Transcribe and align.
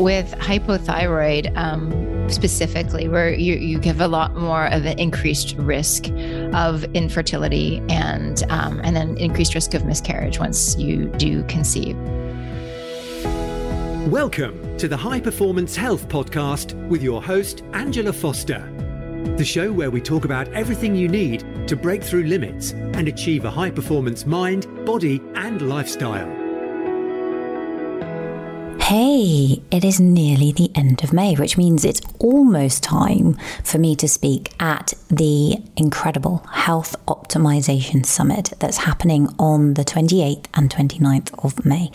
with 0.00 0.32
hypothyroid 0.32 1.56
um, 1.56 2.28
specifically, 2.28 3.08
where 3.08 3.32
you, 3.32 3.54
you 3.54 3.78
give 3.78 4.00
a 4.00 4.08
lot 4.08 4.36
more 4.36 4.66
of 4.66 4.84
an 4.84 4.98
increased 4.98 5.54
risk 5.58 6.06
of 6.54 6.84
infertility 6.94 7.82
and 7.88 8.42
um, 8.50 8.80
and 8.84 8.96
then 8.96 9.16
increased 9.18 9.54
risk 9.54 9.74
of 9.74 9.84
miscarriage 9.84 10.38
once 10.38 10.76
you 10.76 11.06
do 11.16 11.42
conceive. 11.44 11.96
Welcome 14.06 14.78
to 14.78 14.86
the 14.86 14.96
High 14.96 15.20
Performance 15.20 15.74
Health 15.74 16.08
Podcast 16.08 16.74
with 16.88 17.02
your 17.02 17.22
host, 17.22 17.64
Angela 17.72 18.12
Foster. 18.12 18.72
The 19.36 19.44
show 19.44 19.72
where 19.72 19.90
we 19.90 20.00
talk 20.00 20.24
about 20.24 20.46
everything 20.48 20.94
you 20.94 21.08
need 21.08 21.44
to 21.66 21.74
break 21.74 22.02
through 22.02 22.24
limits 22.24 22.70
and 22.70 23.08
achieve 23.08 23.44
a 23.44 23.50
high 23.50 23.70
performance 23.70 24.24
mind, 24.24 24.86
body, 24.86 25.20
and 25.34 25.68
lifestyle. 25.68 26.45
Hey, 28.86 29.62
it 29.72 29.84
is 29.84 29.98
nearly 29.98 30.52
the 30.52 30.70
end 30.76 31.02
of 31.02 31.12
May, 31.12 31.34
which 31.34 31.58
means 31.58 31.84
it's 31.84 32.00
almost 32.20 32.84
time 32.84 33.36
for 33.64 33.78
me 33.78 33.96
to 33.96 34.06
speak 34.06 34.52
at 34.60 34.94
the 35.08 35.56
incredible 35.76 36.46
Health 36.52 36.94
Optimization 37.08 38.06
Summit 38.06 38.52
that's 38.60 38.76
happening 38.76 39.26
on 39.40 39.74
the 39.74 39.84
28th 39.84 40.46
and 40.54 40.70
29th 40.70 41.44
of 41.44 41.66
May. 41.66 41.90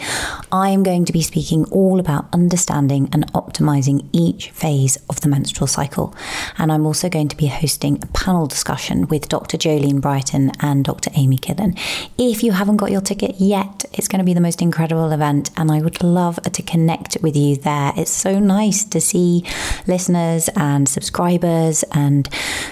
I 0.51 0.71
am 0.71 0.83
going 0.83 1.05
to 1.05 1.13
be 1.13 1.21
speaking 1.21 1.63
all 1.71 1.97
about 1.97 2.25
understanding 2.33 3.07
and 3.13 3.25
optimizing 3.31 4.09
each 4.11 4.49
phase 4.49 4.97
of 5.09 5.21
the 5.21 5.29
menstrual 5.29 5.67
cycle. 5.67 6.13
And 6.57 6.73
I'm 6.73 6.85
also 6.85 7.07
going 7.07 7.29
to 7.29 7.37
be 7.37 7.47
hosting 7.47 8.03
a 8.03 8.07
panel 8.07 8.47
discussion 8.47 9.07
with 9.07 9.29
Dr. 9.29 9.57
Jolene 9.57 10.01
Brighten 10.01 10.51
and 10.59 10.83
Dr. 10.83 11.09
Amy 11.13 11.37
Killen. 11.37 11.79
If 12.17 12.43
you 12.43 12.51
haven't 12.51 12.77
got 12.77 12.91
your 12.91 12.99
ticket 12.99 13.35
yet, 13.39 13.85
it's 13.93 14.09
going 14.09 14.19
to 14.19 14.25
be 14.25 14.33
the 14.33 14.41
most 14.41 14.61
incredible 14.61 15.09
event, 15.13 15.51
and 15.55 15.71
I 15.71 15.79
would 15.79 16.03
love 16.03 16.37
a 16.43 16.49
connect 16.49 16.80
connect 16.81 17.15
with 17.21 17.35
you 17.35 17.55
there. 17.57 17.93
It's 17.95 18.09
so 18.11 18.39
nice 18.39 18.83
to 18.85 18.99
see 18.99 19.45
listeners 19.85 20.49
and 20.55 20.89
subscribers 20.89 21.83
and 21.91 22.27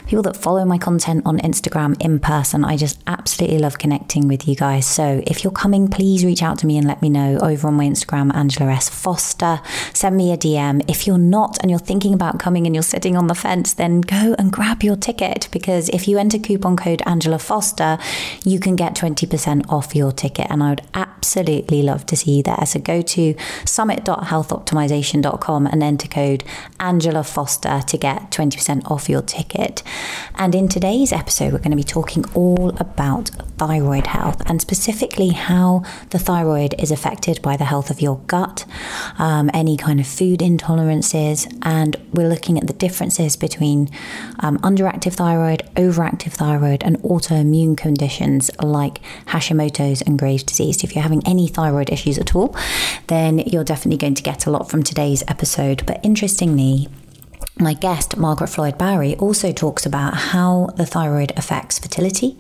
people 0.08 0.23
that 0.23 0.36
follow 0.36 0.66
my 0.66 0.80
content 0.80 1.22
on 1.28 1.38
Instagram 1.39 1.95
in 2.02 2.20
person. 2.20 2.66
I 2.66 2.75
just 2.75 3.00
absolutely 3.06 3.59
love 3.59 3.78
connecting 3.78 4.28
with 4.28 4.48
you 4.48 4.56
guys. 4.56 4.88
So 4.88 5.22
if 5.28 5.44
you're 5.44 5.53
coming, 5.53 5.89
please 5.89 6.25
reach 6.25 6.42
out 6.42 6.58
to 6.59 6.66
me 6.66 6.75
and 6.80 6.88
let 6.88 7.03
me 7.03 7.09
know 7.09 7.38
over 7.38 7.67
on 7.67 7.75
my 7.75 7.86
Instagram, 7.86 8.33
Angela 8.33 8.72
S. 8.72 8.89
Foster. 8.89 9.61
Send 9.94 10.17
me 10.17 10.33
a 10.33 10.38
DM. 10.38 10.83
If 10.89 11.05
you're 11.05 11.20
not 11.20 11.59
and 11.61 11.70
you're 11.70 11.80
thinking 11.80 12.16
about 12.16 12.39
coming 12.39 12.66
and 12.66 12.76
you're 12.76 12.81
sitting 12.81 13.16
on 13.16 13.28
the 13.28 13.36
fence, 13.36 13.76
then 13.76 14.02
go 14.02 14.36
and 14.39 14.52
grab 14.52 14.81
your 14.81 14.95
ticket 14.95 15.48
because 15.52 15.88
if 15.89 16.08
you 16.08 16.17
enter 16.17 16.39
coupon 16.39 16.76
code 16.78 17.03
Angela 17.05 17.38
Foster, 17.38 18.00
you 18.44 18.59
can 18.59 18.76
get 18.76 18.95
20% 18.95 19.70
off 19.70 19.94
your 19.95 20.11
ticket. 20.11 20.48
And 20.50 20.64
I 20.64 20.72
would 20.72 20.81
absolutely 20.95 21.83
love 21.83 22.08
to 22.08 22.16
see 22.16 22.38
you 22.38 22.44
there. 22.44 22.66
So 22.66 22.80
go 22.80 23.03
to 23.03 23.36
Summit 23.66 23.98
summit.healthoptimization.com 24.05 25.67
and 25.67 25.83
enter 25.83 26.08
code 26.08 26.44
Angela 26.80 27.23
Foster 27.23 27.81
to 27.88 27.97
get 27.97 28.31
20% 28.31 28.89
off 28.89 29.09
your 29.09 29.22
ticket. 29.22 29.83
And 30.36 30.55
in 30.55 30.67
today's 30.67 31.11
episode, 31.11 31.53
we're 31.53 31.59
going 31.59 31.72
to 31.72 31.78
be 31.78 31.83
talking 31.83 32.25
all 32.33 32.70
about 32.77 33.30
thyroid 33.58 34.08
health 34.08 34.42
and 34.45 34.61
specifically 34.61 35.30
how 35.30 35.83
the 36.11 36.20
thyroid 36.20 36.75
is 36.80 36.92
affected 36.92 37.42
by 37.42 37.58
the 37.58 37.66
health 37.66 37.89
of 37.89 38.02
your 38.02 38.17
gut, 38.27 38.66
um, 39.17 39.50
any 39.53 39.75
kind 39.75 40.00
of 40.00 40.08
food 40.08 40.39
intolerances, 40.39 41.52
and 41.61 41.95
we're 42.14 42.30
looking 42.30 42.58
at 42.58 42.67
the 42.67 42.73
differences 42.73 43.36
between 43.36 43.89
um, 44.39 44.58
underactive 44.59 45.14
thyroid, 45.14 45.64
overactive 45.75 46.31
thyroid, 46.31 46.83
and 46.83 46.97
autoimmune 47.00 47.77
conditions 47.77 48.50
like 48.61 49.02
Hashimoto's 49.27 50.02
and 50.02 50.17
Graves' 50.17 50.44
disease. 50.44 50.83
If 50.83 50.95
you're 50.95 51.03
having 51.03 51.25
any 51.25 51.47
thyroid 51.47 51.89
issues 51.89 52.17
at 52.17 52.36
all, 52.36 52.55
then 53.08 53.39
you're 53.39 53.64
definitely 53.64 53.89
definitely 53.90 54.08
going 54.08 54.14
to 54.14 54.23
get 54.23 54.45
a 54.45 54.52
lot 54.52 54.70
from 54.70 54.84
today's 54.84 55.23
episode. 55.28 55.84
But 55.88 56.00
interestingly, 56.04 56.88
my 57.58 57.73
guest, 57.73 58.18
Margaret 58.18 58.48
Floyd 58.48 58.78
Barry, 58.78 59.16
also 59.16 59.52
talks 59.52 59.84
about 59.86 60.14
how 60.14 60.70
the 60.78 60.86
thyroid 60.86 61.34
affects 61.36 61.80
fertility, 61.80 62.38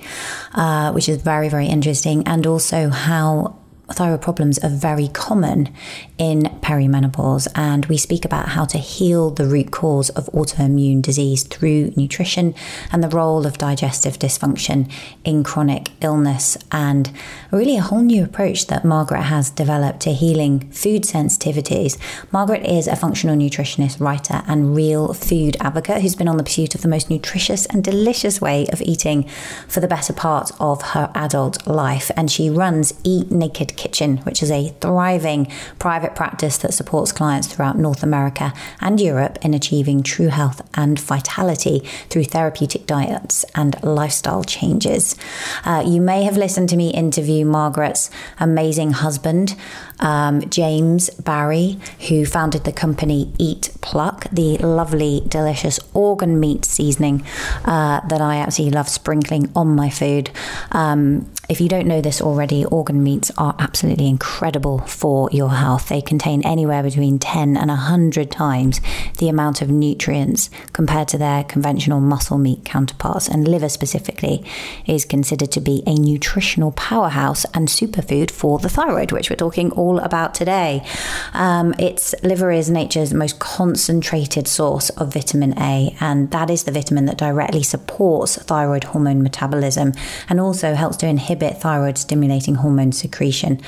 uh, 0.53 0.91
which 0.91 1.09
is 1.09 1.21
very, 1.23 1.49
very 1.49 1.65
interesting, 1.65 2.21
and 2.27 2.45
also 2.45 2.89
how 2.89 3.58
thyroid 3.93 4.21
problems 4.21 4.59
are 4.59 4.69
very 4.69 5.07
common 5.07 5.73
in 6.17 6.43
perimenopause, 6.61 7.47
and 7.55 7.85
we 7.87 7.97
speak 7.97 8.25
about 8.25 8.49
how 8.49 8.65
to 8.65 8.77
heal 8.77 9.29
the 9.29 9.45
root 9.45 9.71
cause 9.71 10.09
of 10.11 10.25
autoimmune 10.27 11.01
disease 11.01 11.43
through 11.43 11.91
nutrition 11.95 12.53
and 12.91 13.03
the 13.03 13.09
role 13.09 13.45
of 13.45 13.57
digestive 13.57 14.19
dysfunction 14.19 14.91
in 15.23 15.43
chronic 15.43 15.91
illness, 16.01 16.57
and 16.71 17.11
really 17.51 17.77
a 17.77 17.81
whole 17.81 18.01
new 18.01 18.23
approach 18.23 18.67
that 18.67 18.85
Margaret 18.85 19.23
has 19.23 19.49
developed 19.49 20.01
to 20.01 20.13
healing 20.13 20.69
food 20.71 21.03
sensitivities. 21.03 21.97
Margaret 22.31 22.65
is 22.65 22.87
a 22.87 22.95
functional 22.95 23.35
nutritionist, 23.35 23.99
writer, 23.99 24.43
and 24.47 24.75
real 24.75 25.13
food 25.13 25.57
advocate 25.59 26.01
who's 26.01 26.15
been 26.15 26.27
on 26.27 26.37
the 26.37 26.43
pursuit 26.43 26.75
of 26.75 26.81
the 26.81 26.87
most 26.87 27.09
nutritious 27.09 27.65
and 27.67 27.83
delicious 27.83 28.41
way 28.41 28.67
of 28.71 28.81
eating 28.81 29.27
for 29.67 29.79
the 29.79 29.87
better 29.87 30.13
part 30.13 30.51
of 30.59 30.81
her 30.81 31.11
adult 31.15 31.65
life, 31.65 32.11
and 32.15 32.31
she 32.31 32.49
runs 32.49 32.93
Eat 33.03 33.31
Naked 33.31 33.75
Kitchen, 33.79 34.17
which 34.19 34.43
is 34.43 34.51
a 34.51 34.69
thriving 34.81 35.47
private 35.79 36.13
practice 36.13 36.57
that 36.57 36.73
supports 36.73 37.13
clients 37.13 37.47
throughout 37.47 37.77
North 37.77 38.03
America 38.03 38.53
and 38.81 38.99
Europe 38.99 39.39
in 39.41 39.53
achieving 39.53 40.03
true 40.03 40.27
health 40.27 40.61
and 40.73 40.99
vitality 40.99 41.79
through 42.09 42.25
therapeutic 42.25 42.85
diets 42.85 43.45
and 43.55 43.81
lifestyle 43.81 44.43
changes. 44.43 45.15
Uh, 45.63 45.81
you 45.87 46.01
may 46.01 46.23
have 46.23 46.35
listened 46.35 46.67
to 46.67 46.75
me 46.75 46.89
interview 46.89 47.45
Margaret's 47.45 48.11
amazing 48.37 48.91
husband, 48.91 49.55
um, 50.01 50.41
James 50.49 51.09
Barry, 51.11 51.79
who 52.09 52.25
founded 52.25 52.65
the 52.65 52.73
company 52.73 53.31
Eat 53.37 53.71
Pluck, 53.79 54.29
the 54.29 54.57
lovely, 54.57 55.23
delicious 55.29 55.79
organ 55.93 56.37
meat 56.37 56.65
seasoning 56.65 57.23
uh, 57.63 58.01
that 58.07 58.19
I 58.19 58.35
absolutely 58.37 58.75
love 58.75 58.89
sprinkling 58.89 59.49
on 59.55 59.73
my 59.73 59.89
food. 59.89 60.31
Um, 60.73 61.31
if 61.49 61.59
you 61.59 61.67
don't 61.67 61.87
know 61.87 61.99
this 61.99 62.21
already, 62.21 62.63
organ 62.65 63.01
meats 63.01 63.31
are 63.35 63.55
absolutely 63.57 64.07
incredible 64.07 64.77
for 64.81 65.29
your 65.31 65.49
health. 65.49 65.89
They 65.89 65.99
contain 65.99 66.45
anywhere 66.45 66.83
between 66.83 67.17
10 67.17 67.57
and 67.57 67.69
100 67.69 68.29
times 68.29 68.79
the 69.17 69.29
amount 69.29 69.63
of 69.63 69.69
nutrients 69.69 70.51
compared 70.73 71.07
to 71.07 71.17
their 71.17 71.43
conventional 71.43 72.01
muscle 72.01 72.37
meat 72.37 72.63
counterparts. 72.65 73.27
And 73.27 73.47
liver 73.47 73.67
specifically 73.67 74.45
is 74.85 75.05
considered 75.05 75.51
to 75.53 75.59
be 75.59 75.81
a 75.87 75.95
nutritional 75.95 76.71
powerhouse 76.73 77.45
and 77.55 77.67
superfood 77.67 78.29
for 78.29 78.59
the 78.59 78.69
thyroid, 78.69 79.11
which 79.11 79.31
we're 79.31 79.35
talking 79.35 79.71
all 79.71 79.97
about 79.97 80.35
today. 80.35 80.85
Um, 81.33 81.73
its 81.79 82.13
liver 82.21 82.51
is 82.51 82.69
nature's 82.69 83.11
most 83.11 83.39
concentrated 83.39 84.47
source 84.47 84.91
of 84.91 85.13
vitamin 85.13 85.57
A, 85.57 85.95
and 85.99 86.29
that 86.29 86.51
is 86.51 86.65
the 86.65 86.71
vitamin 86.71 87.05
that 87.05 87.17
directly 87.17 87.63
supports 87.63 88.35
thyroid 88.35 88.83
hormone 88.83 89.23
metabolism 89.23 89.93
and 90.29 90.39
also 90.39 90.75
helps 90.75 90.97
to 90.97 91.07
inhibit 91.07 91.38
inhibit 91.39 91.61
thyroid 91.61 91.97
stimulating 91.97 92.55
hormone 92.55 92.91
secretion. 92.91 93.61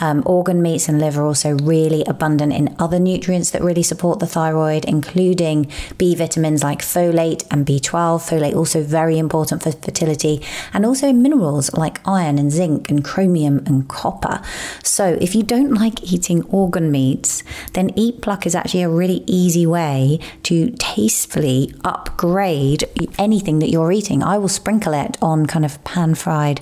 Um, 0.00 0.22
organ 0.26 0.60
meats 0.62 0.88
and 0.88 1.00
liver 1.00 1.22
are 1.22 1.26
also 1.26 1.56
really 1.58 2.04
abundant 2.06 2.52
in 2.52 2.74
other 2.78 2.98
nutrients 2.98 3.50
that 3.50 3.62
really 3.62 3.82
support 3.82 4.18
the 4.18 4.26
thyroid, 4.26 4.84
including 4.84 5.70
B 5.98 6.14
vitamins 6.14 6.62
like 6.62 6.80
folate 6.80 7.44
and 7.50 7.66
B12. 7.66 8.20
Folate 8.28 8.54
also 8.54 8.82
very 8.82 9.18
important 9.18 9.62
for 9.62 9.72
fertility, 9.72 10.42
and 10.72 10.84
also 10.84 11.12
minerals 11.12 11.72
like 11.74 12.00
iron 12.06 12.38
and 12.38 12.52
zinc 12.52 12.90
and 12.90 13.04
chromium 13.04 13.62
and 13.66 13.88
copper. 13.88 14.40
So 14.82 15.16
if 15.20 15.34
you 15.34 15.42
don't 15.42 15.74
like 15.74 16.12
eating 16.12 16.42
organ 16.44 16.90
meats, 16.90 17.42
then 17.72 17.90
Eat 17.96 18.20
Pluck 18.20 18.46
is 18.46 18.54
actually 18.54 18.82
a 18.82 18.88
really 18.88 19.24
easy 19.26 19.66
way 19.66 20.18
to 20.44 20.70
tastefully 20.78 21.72
upgrade 21.84 22.84
anything 23.18 23.60
that 23.60 23.70
you're 23.70 23.92
eating. 23.92 24.22
I 24.22 24.38
will 24.38 24.48
sprinkle 24.48 24.92
it 24.94 25.16
on 25.22 25.46
kind 25.46 25.64
of 25.64 25.82
pan 25.84 26.14
fried 26.14 26.60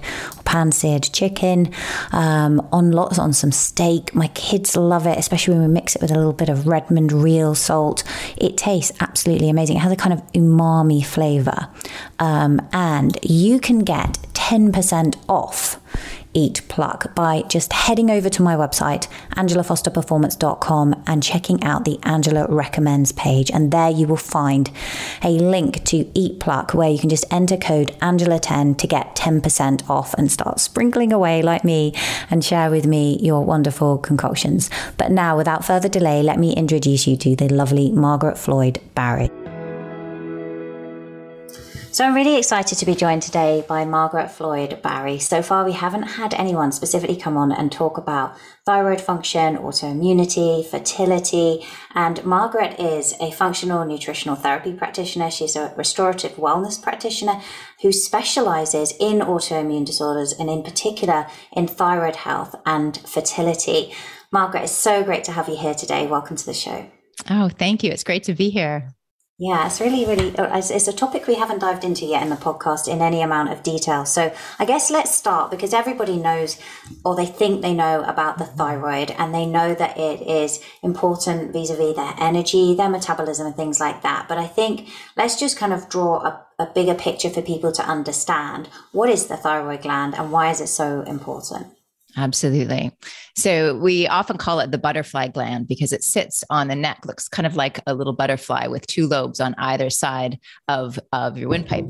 pan 0.53 0.71
seared 0.71 1.05
chicken, 1.15 1.73
um, 2.13 2.61
on 2.73 2.93
lots 2.93 3.19
on 3.19 3.33
some 3.33 3.51
steak. 3.51 4.15
My 4.15 4.29
kids 4.29 4.77
love 4.77 5.07
it, 5.07 5.19
especially 5.19 5.55
when 5.55 5.67
we 5.67 5.73
mix 5.73 5.97
it 5.97 6.03
with 6.03 6.11
a 6.11 6.15
little 6.15 6.35
bit 6.35 6.51
of 6.51 6.67
Redmond 6.67 7.11
real 7.11 7.55
salt. 7.55 8.05
It 8.37 8.59
tastes 8.59 8.93
absolutely 9.01 9.49
amazing. 9.49 9.77
It 9.77 9.81
has 9.81 9.93
a 9.93 9.97
kind 9.97 10.13
of 10.13 10.21
umami 10.33 11.05
flavor, 11.05 11.69
um, 12.19 12.61
and 12.71 13.19
you 13.23 13.59
can 13.61 13.79
get 13.79 14.19
10% 14.35 15.17
off 15.27 15.81
Eat 16.35 16.63
Pluck 16.69 17.15
by 17.15 17.43
just 17.43 17.73
heading 17.73 18.11
over 18.11 18.29
to 18.29 18.43
my 18.43 18.55
website, 18.55 19.09
angelafosterperformance.com, 19.37 21.03
and 21.07 21.23
checking 21.23 21.63
out 21.63 21.85
the 21.85 21.99
Angela 22.03 22.47
Recommends 22.49 23.13
page. 23.13 23.51
And 23.51 23.71
there 23.71 23.91
you 23.91 24.07
will 24.07 24.17
find 24.17 24.71
a 25.23 25.31
link 25.31 25.85
to 25.85 26.11
Eat 26.19 26.41
Pluck 26.41 26.75
where 26.75 26.91
you 26.91 26.99
can 26.99 27.09
just 27.09 27.31
enter 27.33 27.57
code 27.57 27.95
Angela10 28.01 28.79
to 28.79 28.87
get 28.87 29.17
10% 29.17 29.89
off 29.91 30.15
and 30.15 30.31
start 30.31 30.61
sprinkling 30.61 31.13
away 31.13 31.43
like 31.43 31.65
me 31.65 31.95
and 32.31 32.45
share 32.45 32.71
with 32.71 32.87
me 32.87 33.19
your 33.21 33.45
wonderful 33.45 33.99
concoctions. 33.99 34.71
But 34.97 35.11
now, 35.11 35.37
without 35.37 35.65
further 35.65 35.89
delay, 35.89 36.23
let 36.23 36.39
me 36.39 36.55
introduce 36.55 37.07
you 37.07 37.17
to 37.19 37.37
the 37.37 37.49
lovely 37.49 37.93
Margaret 37.93 38.39
Floyd 38.39 38.81
Barry. 38.95 39.31
So 41.93 42.07
I'm 42.07 42.15
really 42.15 42.39
excited 42.39 42.79
to 42.79 42.87
be 42.87 42.95
joined 42.95 43.21
today 43.21 43.67
by 43.69 43.85
Margaret 43.85 44.31
Floyd 44.31 44.81
Barry. 44.81 45.19
So 45.19 45.43
far, 45.43 45.63
we 45.63 45.73
haven't 45.73 46.05
had 46.05 46.33
anyone 46.33 46.73
specifically 46.73 47.17
come 47.17 47.37
on 47.37 47.53
and 47.53 47.71
talk 47.71 47.99
about 47.99 48.35
thyroid 48.65 48.99
function, 48.99 49.59
autoimmunity, 49.59 50.65
fertility. 50.65 51.67
And 51.95 52.25
Margaret 52.25 52.81
is 52.81 53.13
a 53.21 53.31
functional 53.31 53.85
nutritional 53.85 54.37
therapy 54.37 54.73
practitioner. 54.73 55.31
She's 55.31 55.55
a 55.55 55.75
restorative 55.77 56.37
wellness 56.37 56.83
practitioner 56.83 57.43
who 57.83 57.93
specializes 57.93 58.95
in 58.99 59.19
autoimmune 59.19 59.85
disorders 59.85 60.33
and, 60.33 60.49
in 60.49 60.63
particular, 60.63 61.27
in 61.53 61.67
thyroid 61.67 62.17
health 62.17 62.55
and 62.65 62.97
fertility. 63.07 63.93
Margaret, 64.31 64.63
it's 64.63 64.73
so 64.73 65.05
great 65.05 65.25
to 65.25 65.33
have 65.33 65.47
you 65.47 65.59
here 65.59 65.75
today. 65.75 66.07
Welcome 66.07 66.37
to 66.39 66.47
the 66.47 66.55
show. 66.55 66.87
Oh, 67.29 67.51
thank 67.51 67.85
you. 67.85 67.91
It's 67.91 68.03
great 68.03 68.23
to 68.23 68.35
be 68.35 68.49
here. 68.49 68.95
Yeah, 69.39 69.67
it's 69.67 69.81
really, 69.81 70.07
really, 70.07 70.37
uh, 70.37 70.57
it's 70.57 70.87
a 70.87 70.93
topic 70.93 71.27
we 71.27 71.35
haven't 71.35 71.59
dived 71.59 71.83
into 71.83 72.05
yet 72.05 72.23
in 72.23 72.29
the 72.29 72.37
podcast 72.37 72.87
in 72.87 73.03
any 73.03 73.23
amount 73.23 73.51
of 73.51 73.65
detail. 73.65 74.05
So 74.05 74.33
I 74.61 74.65
guess 74.65 74.89
let's 74.89 75.13
start 75.13 75.51
because 75.51 75.75
everybody 75.75 76.17
knows 76.17 76.61
or 77.05 77.17
they 77.17 77.27
think 77.27 77.61
they 77.61 77.75
know 77.75 78.03
about 78.05 78.39
the 78.39 78.45
thyroid 78.45 79.11
and 79.13 79.35
they 79.35 79.45
know 79.47 79.75
that 79.75 79.99
it 79.99 80.21
is 80.21 80.61
important 80.83 81.53
vis 81.53 81.71
a 81.71 81.77
vis 81.77 81.97
their 81.97 82.15
energy, 82.21 82.75
their 82.75 82.89
metabolism, 82.91 83.47
and 83.47 83.57
things 83.57 83.81
like 83.81 84.03
that. 84.03 84.27
But 84.29 84.39
I 84.39 84.47
think 84.47 84.89
let's 85.17 85.41
just 85.41 85.57
kind 85.57 85.73
of 85.73 85.89
draw 85.89 86.19
a, 86.25 86.47
a 86.61 86.67
bigger 86.67 86.95
picture 86.95 87.31
for 87.31 87.43
people 87.43 87.73
to 87.73 87.83
understand 87.83 88.69
what 88.93 89.11
is 89.11 89.27
the 89.27 89.37
thyroid 89.37 89.83
gland 89.83 90.15
and 90.15 90.31
why 90.31 90.51
is 90.51 90.61
it 90.61 90.69
so 90.69 91.01
important? 91.01 91.67
Absolutely. 92.17 92.93
So 93.37 93.77
we 93.79 94.07
often 94.07 94.37
call 94.37 94.61
it 94.61 94.71
the 94.71 94.79
butterfly 94.79 95.29
gland 95.29 95.67
because 95.67 95.93
it 95.93 96.05
sits 96.05 96.45
on 96.51 96.69
the 96.69 96.75
neck, 96.75 97.01
looks 97.07 97.27
kind 97.29 97.47
of 97.47 97.57
like 97.57 97.81
a 97.87 97.95
little 97.95 98.13
butterfly 98.13 98.67
with 98.67 98.87
two 98.87 99.07
lobes 99.07 99.41
on 99.41 99.55
either 99.57 99.89
side 99.89 100.39
of, 100.69 100.99
of 101.13 101.39
your 101.39 101.49
windpipe. 101.49 101.87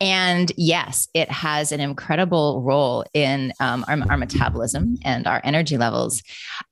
And 0.00 0.52
yes, 0.58 1.08
it 1.14 1.30
has 1.30 1.72
an 1.72 1.80
incredible 1.80 2.62
role 2.62 3.04
in 3.14 3.52
um, 3.60 3.84
our, 3.88 3.98
our, 4.10 4.16
metabolism 4.18 4.96
and 5.04 5.26
our 5.26 5.40
energy 5.42 5.78
levels. 5.78 6.22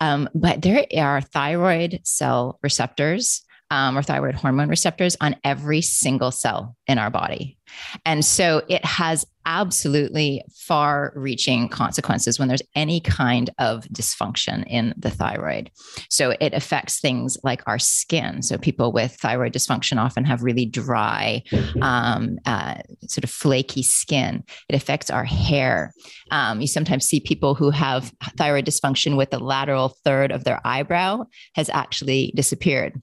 Um, 0.01 0.29
but 0.35 0.61
there 0.61 0.85
are 0.99 1.23
thyroid 1.23 2.01
cell 2.05 2.59
receptors 2.63 3.44
um, 3.75 3.99
or 3.99 4.03
thyroid 4.05 4.37
hormone 4.37 4.69
receptors 4.69 5.17
on 5.21 5.35
every 5.43 5.81
single 5.81 6.31
cell 6.31 6.77
in 6.87 6.97
our 6.97 7.11
body. 7.11 7.59
And 8.07 8.25
so 8.25 8.63
it 8.69 8.85
has 8.85 9.27
absolutely 9.47 10.45
far 10.55 11.13
reaching 11.17 11.69
consequences 11.69 12.39
when 12.39 12.47
there's 12.47 12.63
any 12.77 13.01
kind 13.01 13.51
of 13.59 13.85
dysfunction 13.87 14.65
in 14.69 14.95
the 14.97 15.11
thyroid. 15.11 15.73
So 16.09 16.37
it 16.41 16.55
affects 16.55 17.01
things 17.01 17.37
like 17.43 17.63
our 17.67 17.81
skin. 17.81 18.43
So 18.43 18.59
people 18.59 18.93
with 18.93 19.17
thyroid 19.17 19.53
dysfunction 19.53 20.01
often 20.01 20.25
have 20.25 20.45
really 20.45 20.67
dry, 20.67 21.43
um, 21.83 22.39
uh, 22.47 22.77
sort 23.09 23.25
of 23.25 23.31
flaky 23.31 23.83
skin. 23.83 24.45
It 24.69 24.77
affects 24.77 25.11
our 25.11 25.25
hair. 25.25 25.93
Um, 26.31 26.61
you 26.61 26.69
sometimes 26.69 27.07
see 27.07 27.19
people 27.19 27.57
who 27.57 27.71
have 27.71 28.13
thyroid 28.39 28.67
dysfunction 28.67 29.17
with 29.17 29.31
the 29.31 29.41
lateral 29.41 29.97
third 30.05 30.31
of 30.31 30.45
their 30.45 30.61
eyebrow 30.65 31.25
has 31.57 31.69
actually 31.71 32.33
disappeared. 32.37 33.03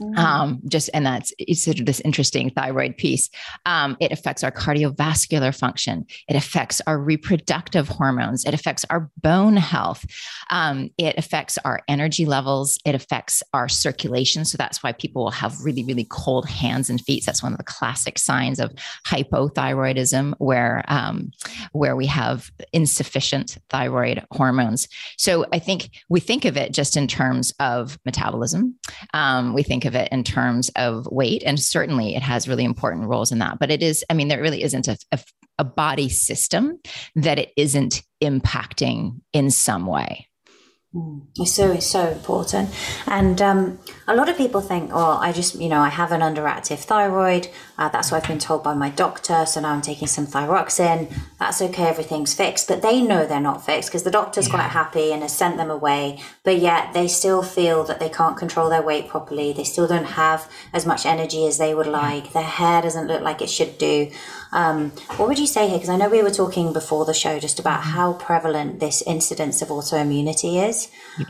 Mm. 0.00 0.16
Um, 0.16 0.60
just 0.68 0.90
and 0.94 1.04
that's 1.04 1.32
it's 1.38 1.62
sort 1.62 1.80
of 1.80 1.86
this 1.86 2.00
interesting 2.00 2.50
thyroid 2.50 2.96
piece. 2.96 3.30
Um, 3.66 3.96
it 4.00 4.12
affects 4.12 4.44
our 4.44 4.52
cardiovascular 4.52 5.56
function. 5.56 6.06
It 6.28 6.36
affects 6.36 6.80
our 6.86 6.98
reproductive 6.98 7.88
hormones. 7.88 8.44
It 8.44 8.54
affects 8.54 8.84
our 8.90 9.10
bone 9.20 9.56
health. 9.56 10.04
Um, 10.50 10.90
it 10.98 11.16
affects 11.18 11.58
our 11.64 11.80
energy 11.88 12.26
levels. 12.26 12.78
It 12.84 12.94
affects 12.94 13.42
our 13.52 13.68
circulation. 13.68 14.44
So 14.44 14.56
that's 14.56 14.82
why 14.82 14.92
people 14.92 15.24
will 15.24 15.30
have 15.32 15.60
really, 15.64 15.82
really 15.84 16.06
cold 16.08 16.48
hands 16.48 16.88
and 16.90 17.00
feet. 17.00 17.26
That's 17.26 17.42
one 17.42 17.52
of 17.52 17.58
the 17.58 17.64
classic 17.64 18.18
signs 18.18 18.60
of 18.60 18.72
hypothyroidism, 19.06 20.34
where 20.38 20.84
um, 20.88 21.32
where 21.72 21.96
we 21.96 22.06
have 22.06 22.50
insufficient 22.72 23.58
thyroid 23.68 24.24
hormones. 24.30 24.86
So 25.16 25.46
I 25.52 25.58
think 25.58 25.90
we 26.08 26.20
think 26.20 26.44
of 26.44 26.56
it 26.56 26.72
just 26.72 26.96
in 26.96 27.08
terms 27.08 27.52
of 27.58 27.98
metabolism. 28.04 28.76
Um, 29.12 29.54
we 29.54 29.62
think 29.62 29.84
of 29.88 29.96
it 29.96 30.08
in 30.12 30.22
terms 30.22 30.70
of 30.76 31.08
weight. 31.10 31.42
And 31.44 31.58
certainly 31.58 32.14
it 32.14 32.22
has 32.22 32.46
really 32.46 32.64
important 32.64 33.08
roles 33.08 33.32
in 33.32 33.40
that. 33.40 33.58
But 33.58 33.72
it 33.72 33.82
is, 33.82 34.04
I 34.08 34.14
mean, 34.14 34.28
there 34.28 34.40
really 34.40 34.62
isn't 34.62 34.86
a, 34.86 34.96
a, 35.10 35.18
a 35.58 35.64
body 35.64 36.08
system 36.08 36.78
that 37.16 37.40
it 37.40 37.52
isn't 37.56 38.04
impacting 38.22 39.20
in 39.32 39.50
some 39.50 39.86
way. 39.86 40.27
Mm, 40.94 41.26
it's 41.36 41.52
so 41.52 41.70
it's 41.70 41.84
so 41.84 42.08
important, 42.08 42.70
and 43.06 43.42
um, 43.42 43.78
a 44.06 44.16
lot 44.16 44.30
of 44.30 44.38
people 44.38 44.62
think, 44.62 44.90
"Oh, 44.90 45.18
I 45.20 45.32
just 45.32 45.54
you 45.56 45.68
know 45.68 45.80
I 45.80 45.90
have 45.90 46.12
an 46.12 46.22
underactive 46.22 46.78
thyroid. 46.78 47.48
Uh, 47.76 47.90
that's 47.90 48.10
what 48.10 48.22
I've 48.22 48.28
been 48.28 48.38
told 48.38 48.62
by 48.64 48.72
my 48.72 48.88
doctor. 48.88 49.44
So 49.44 49.60
now 49.60 49.72
I'm 49.74 49.82
taking 49.82 50.08
some 50.08 50.26
thyroxine. 50.26 51.12
That's 51.38 51.60
okay. 51.60 51.88
Everything's 51.88 52.32
fixed." 52.32 52.68
But 52.68 52.80
they 52.80 53.02
know 53.02 53.26
they're 53.26 53.38
not 53.38 53.66
fixed 53.66 53.90
because 53.90 54.04
the 54.04 54.10
doctor's 54.10 54.46
yeah. 54.48 54.54
quite 54.54 54.70
happy 54.70 55.12
and 55.12 55.20
has 55.20 55.36
sent 55.36 55.58
them 55.58 55.70
away. 55.70 56.20
But 56.42 56.58
yet 56.58 56.94
they 56.94 57.06
still 57.06 57.42
feel 57.42 57.84
that 57.84 58.00
they 58.00 58.08
can't 58.08 58.38
control 58.38 58.70
their 58.70 58.80
weight 58.80 59.08
properly. 59.08 59.52
They 59.52 59.64
still 59.64 59.86
don't 59.86 60.16
have 60.16 60.50
as 60.72 60.86
much 60.86 61.04
energy 61.04 61.46
as 61.46 61.58
they 61.58 61.74
would 61.74 61.86
like. 61.86 62.32
Their 62.32 62.42
hair 62.42 62.80
doesn't 62.80 63.08
look 63.08 63.20
like 63.20 63.42
it 63.42 63.50
should 63.50 63.76
do. 63.76 64.10
Um, 64.52 64.92
what 65.18 65.28
would 65.28 65.38
you 65.38 65.46
say 65.46 65.68
here? 65.68 65.76
Because 65.76 65.90
I 65.90 65.96
know 65.96 66.08
we 66.08 66.22
were 66.22 66.30
talking 66.30 66.72
before 66.72 67.04
the 67.04 67.12
show 67.12 67.38
just 67.38 67.58
about 67.58 67.80
mm-hmm. 67.80 67.90
how 67.90 68.12
prevalent 68.14 68.80
this 68.80 69.02
incidence 69.02 69.60
of 69.60 69.68
autoimmunity 69.68 70.66
is. 70.66 70.77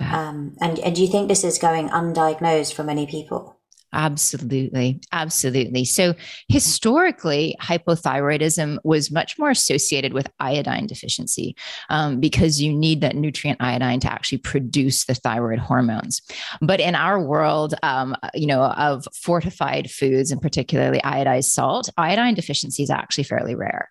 Um, 0.01 0.57
and, 0.61 0.79
and 0.81 0.95
do 0.95 1.03
you 1.03 1.09
think 1.09 1.29
this 1.29 1.45
is 1.45 1.59
going 1.59 1.89
undiagnosed 1.89 2.75
for 2.75 2.85
many 2.85 3.07
people? 3.07 3.59
Absolutely. 3.93 5.01
Absolutely. 5.13 5.85
So, 5.85 6.15
historically, 6.49 7.57
hypothyroidism 7.61 8.79
was 8.85 9.11
much 9.11 9.39
more 9.39 9.49
associated 9.51 10.13
with 10.13 10.31
iodine 10.39 10.87
deficiency 10.87 11.57
um, 11.89 12.21
because 12.21 12.61
you 12.61 12.73
need 12.73 13.01
that 13.01 13.17
nutrient 13.17 13.63
iodine 13.63 14.01
to 14.01 14.13
actually 14.13 14.39
produce 14.39 15.07
the 15.07 15.15
thyroid 15.15 15.59
hormones. 15.59 16.21
But 16.61 16.81
in 16.81 16.95
our 16.95 17.19
world, 17.19 17.75
um, 17.83 18.15
you 18.35 18.47
know, 18.47 18.63
of 18.63 19.07
fortified 19.15 19.91
foods 19.91 20.31
and 20.31 20.43
particularly 20.43 21.01
iodized 21.01 21.45
salt, 21.45 21.89
iodine 21.97 22.35
deficiency 22.35 22.83
is 22.83 22.91
actually 22.91 23.25
fairly 23.25 23.55
rare. 23.55 23.89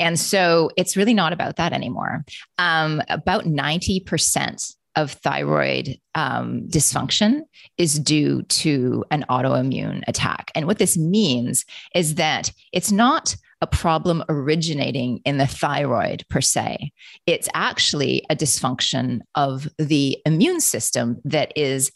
And 0.00 0.18
so, 0.18 0.70
it's 0.76 0.96
really 0.96 1.14
not 1.14 1.32
about 1.32 1.56
that 1.56 1.72
anymore. 1.72 2.24
Um, 2.58 3.02
about 3.08 3.44
90% 3.44 4.74
of 4.96 5.12
thyroid 5.12 5.98
um, 6.14 6.66
dysfunction 6.68 7.42
is 7.76 7.98
due 7.98 8.42
to 8.42 9.04
an 9.10 9.24
autoimmune 9.30 10.02
attack. 10.08 10.50
And 10.54 10.66
what 10.66 10.78
this 10.78 10.96
means 10.96 11.64
is 11.94 12.16
that 12.16 12.52
it's 12.72 12.90
not 12.90 13.36
a 13.60 13.66
problem 13.66 14.22
originating 14.28 15.20
in 15.24 15.38
the 15.38 15.46
thyroid 15.46 16.24
per 16.28 16.40
se. 16.40 16.92
It's 17.26 17.48
actually 17.54 18.24
a 18.30 18.36
dysfunction 18.36 19.20
of 19.34 19.68
the 19.78 20.18
immune 20.24 20.60
system 20.60 21.20
that 21.24 21.52
is 21.56 21.90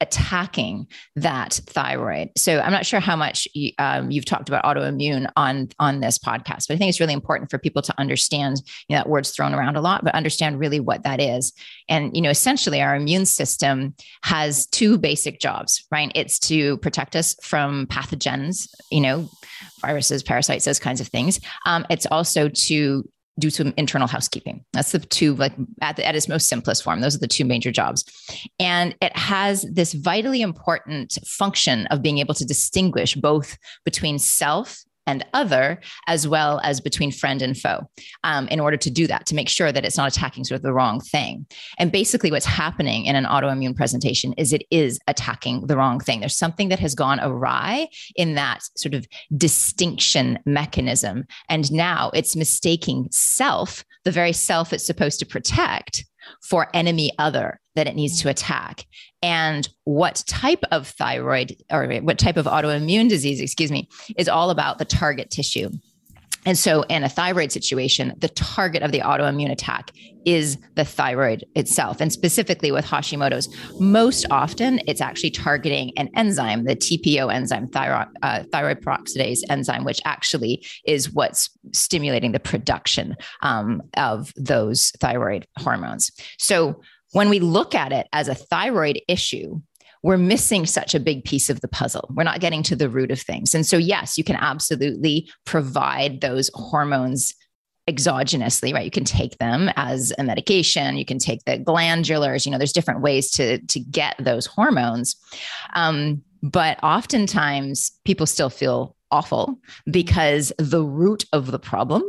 attacking 0.00 0.86
that 1.16 1.60
thyroid. 1.66 2.30
So 2.36 2.60
I'm 2.60 2.72
not 2.72 2.86
sure 2.86 3.00
how 3.00 3.16
much 3.16 3.48
um, 3.78 4.10
you've 4.10 4.24
talked 4.24 4.48
about 4.48 4.64
autoimmune 4.64 5.30
on 5.36 5.68
on 5.78 6.00
this 6.00 6.18
podcast, 6.18 6.68
but 6.68 6.74
I 6.74 6.76
think 6.76 6.88
it's 6.88 7.00
really 7.00 7.14
important 7.14 7.50
for 7.50 7.58
people 7.58 7.82
to 7.82 7.94
understand. 7.98 8.62
You 8.88 8.94
know, 8.94 9.00
that 9.00 9.08
word's 9.08 9.30
thrown 9.30 9.54
around 9.54 9.76
a 9.76 9.80
lot, 9.80 10.04
but 10.04 10.14
understand 10.14 10.60
really 10.60 10.80
what 10.80 11.02
that 11.02 11.20
is. 11.20 11.52
And 11.88 12.14
you 12.14 12.22
know, 12.22 12.30
essentially, 12.30 12.80
our 12.80 12.94
immune 12.94 13.26
system 13.26 13.94
has 14.22 14.66
two 14.66 14.98
basic 14.98 15.40
jobs, 15.40 15.84
right? 15.90 16.12
It's 16.14 16.38
to 16.40 16.76
protect 16.78 17.16
us 17.16 17.34
from 17.42 17.86
pathogens. 17.86 18.68
You 18.90 19.00
know 19.00 19.28
viruses, 19.80 20.22
parasites, 20.22 20.64
those 20.64 20.78
kinds 20.78 21.00
of 21.00 21.08
things. 21.08 21.40
Um, 21.66 21.86
it's 21.90 22.06
also 22.06 22.48
to 22.48 23.04
do 23.38 23.50
some 23.50 23.72
internal 23.76 24.08
housekeeping. 24.08 24.64
That's 24.72 24.92
the 24.92 24.98
two, 24.98 25.34
like 25.34 25.52
at, 25.80 25.96
the, 25.96 26.06
at 26.06 26.16
its 26.16 26.28
most 26.28 26.48
simplest 26.48 26.82
form. 26.82 27.00
Those 27.00 27.14
are 27.14 27.20
the 27.20 27.28
two 27.28 27.44
major 27.44 27.70
jobs. 27.70 28.04
And 28.58 28.96
it 29.00 29.16
has 29.16 29.62
this 29.62 29.92
vitally 29.92 30.42
important 30.42 31.18
function 31.24 31.86
of 31.86 32.02
being 32.02 32.18
able 32.18 32.34
to 32.34 32.44
distinguish 32.44 33.14
both 33.14 33.56
between 33.84 34.18
self 34.18 34.82
and 35.08 35.24
other, 35.32 35.80
as 36.06 36.28
well 36.28 36.60
as 36.62 36.80
between 36.80 37.10
friend 37.10 37.40
and 37.40 37.56
foe, 37.56 37.88
um, 38.24 38.46
in 38.48 38.60
order 38.60 38.76
to 38.76 38.90
do 38.90 39.06
that, 39.06 39.24
to 39.26 39.34
make 39.34 39.48
sure 39.48 39.72
that 39.72 39.84
it's 39.84 39.96
not 39.96 40.14
attacking 40.14 40.44
sort 40.44 40.56
of 40.56 40.62
the 40.62 40.72
wrong 40.72 41.00
thing. 41.00 41.46
And 41.78 41.90
basically, 41.90 42.30
what's 42.30 42.44
happening 42.44 43.06
in 43.06 43.16
an 43.16 43.24
autoimmune 43.24 43.74
presentation 43.74 44.34
is 44.34 44.52
it 44.52 44.64
is 44.70 45.00
attacking 45.08 45.66
the 45.66 45.78
wrong 45.78 45.98
thing. 45.98 46.20
There's 46.20 46.36
something 46.36 46.68
that 46.68 46.78
has 46.78 46.94
gone 46.94 47.20
awry 47.20 47.88
in 48.16 48.34
that 48.34 48.60
sort 48.76 48.94
of 48.94 49.06
distinction 49.36 50.38
mechanism. 50.44 51.24
And 51.48 51.72
now 51.72 52.10
it's 52.12 52.36
mistaking 52.36 53.08
self, 53.10 53.84
the 54.04 54.10
very 54.10 54.34
self 54.34 54.74
it's 54.74 54.86
supposed 54.86 55.18
to 55.20 55.26
protect, 55.26 56.04
for 56.42 56.68
enemy 56.74 57.12
other 57.18 57.60
that 57.74 57.86
it 57.86 57.94
needs 57.94 58.20
to 58.20 58.28
mm. 58.28 58.30
attack. 58.30 58.86
And 59.22 59.68
what 59.84 60.22
type 60.26 60.62
of 60.70 60.86
thyroid 60.88 61.56
or 61.70 61.86
what 62.00 62.18
type 62.18 62.36
of 62.36 62.46
autoimmune 62.46 63.08
disease 63.08 63.40
excuse 63.40 63.70
me 63.70 63.88
is 64.16 64.28
all 64.28 64.50
about 64.50 64.78
the 64.78 64.84
target 64.84 65.30
tissue 65.30 65.70
And 66.48 66.56
so, 66.56 66.80
in 66.84 67.04
a 67.04 67.10
thyroid 67.10 67.52
situation, 67.52 68.14
the 68.16 68.30
target 68.30 68.82
of 68.82 68.90
the 68.90 69.00
autoimmune 69.00 69.50
attack 69.50 69.90
is 70.24 70.56
the 70.76 70.84
thyroid 70.84 71.44
itself. 71.54 72.00
And 72.00 72.10
specifically 72.10 72.72
with 72.72 72.86
Hashimoto's, 72.86 73.54
most 73.78 74.24
often 74.30 74.80
it's 74.86 75.02
actually 75.02 75.32
targeting 75.32 75.92
an 75.98 76.08
enzyme, 76.16 76.64
the 76.64 76.74
TPO 76.74 77.30
enzyme, 77.30 77.68
thyroid, 77.68 78.08
uh, 78.22 78.44
thyroid 78.50 78.80
peroxidase 78.80 79.40
enzyme, 79.50 79.84
which 79.84 80.00
actually 80.06 80.66
is 80.86 81.12
what's 81.12 81.50
stimulating 81.74 82.32
the 82.32 82.40
production 82.40 83.14
um, 83.42 83.82
of 83.98 84.32
those 84.34 84.90
thyroid 85.00 85.46
hormones. 85.58 86.10
So, 86.38 86.80
when 87.12 87.28
we 87.28 87.40
look 87.40 87.74
at 87.74 87.92
it 87.92 88.06
as 88.14 88.28
a 88.28 88.34
thyroid 88.34 89.02
issue, 89.06 89.60
we're 90.02 90.18
missing 90.18 90.66
such 90.66 90.94
a 90.94 91.00
big 91.00 91.24
piece 91.24 91.50
of 91.50 91.60
the 91.60 91.68
puzzle. 91.68 92.08
We're 92.14 92.24
not 92.24 92.40
getting 92.40 92.62
to 92.64 92.76
the 92.76 92.88
root 92.88 93.10
of 93.10 93.20
things. 93.20 93.54
And 93.54 93.66
so, 93.66 93.76
yes, 93.76 94.16
you 94.16 94.24
can 94.24 94.36
absolutely 94.36 95.28
provide 95.44 96.20
those 96.20 96.50
hormones 96.54 97.34
exogenously, 97.88 98.72
right? 98.72 98.84
You 98.84 98.90
can 98.90 99.04
take 99.04 99.38
them 99.38 99.70
as 99.76 100.12
a 100.18 100.22
medication. 100.22 100.96
You 100.96 101.06
can 101.06 101.18
take 101.18 101.44
the 101.44 101.58
glandulars. 101.58 102.44
You 102.44 102.52
know, 102.52 102.58
there's 102.58 102.72
different 102.72 103.00
ways 103.00 103.30
to 103.32 103.58
to 103.58 103.80
get 103.80 104.14
those 104.18 104.46
hormones. 104.46 105.16
Um, 105.74 106.22
but 106.42 106.78
oftentimes, 106.82 107.90
people 108.04 108.26
still 108.26 108.50
feel 108.50 108.94
awful 109.10 109.58
because 109.90 110.52
the 110.58 110.84
root 110.84 111.24
of 111.32 111.50
the 111.50 111.58
problem, 111.58 112.02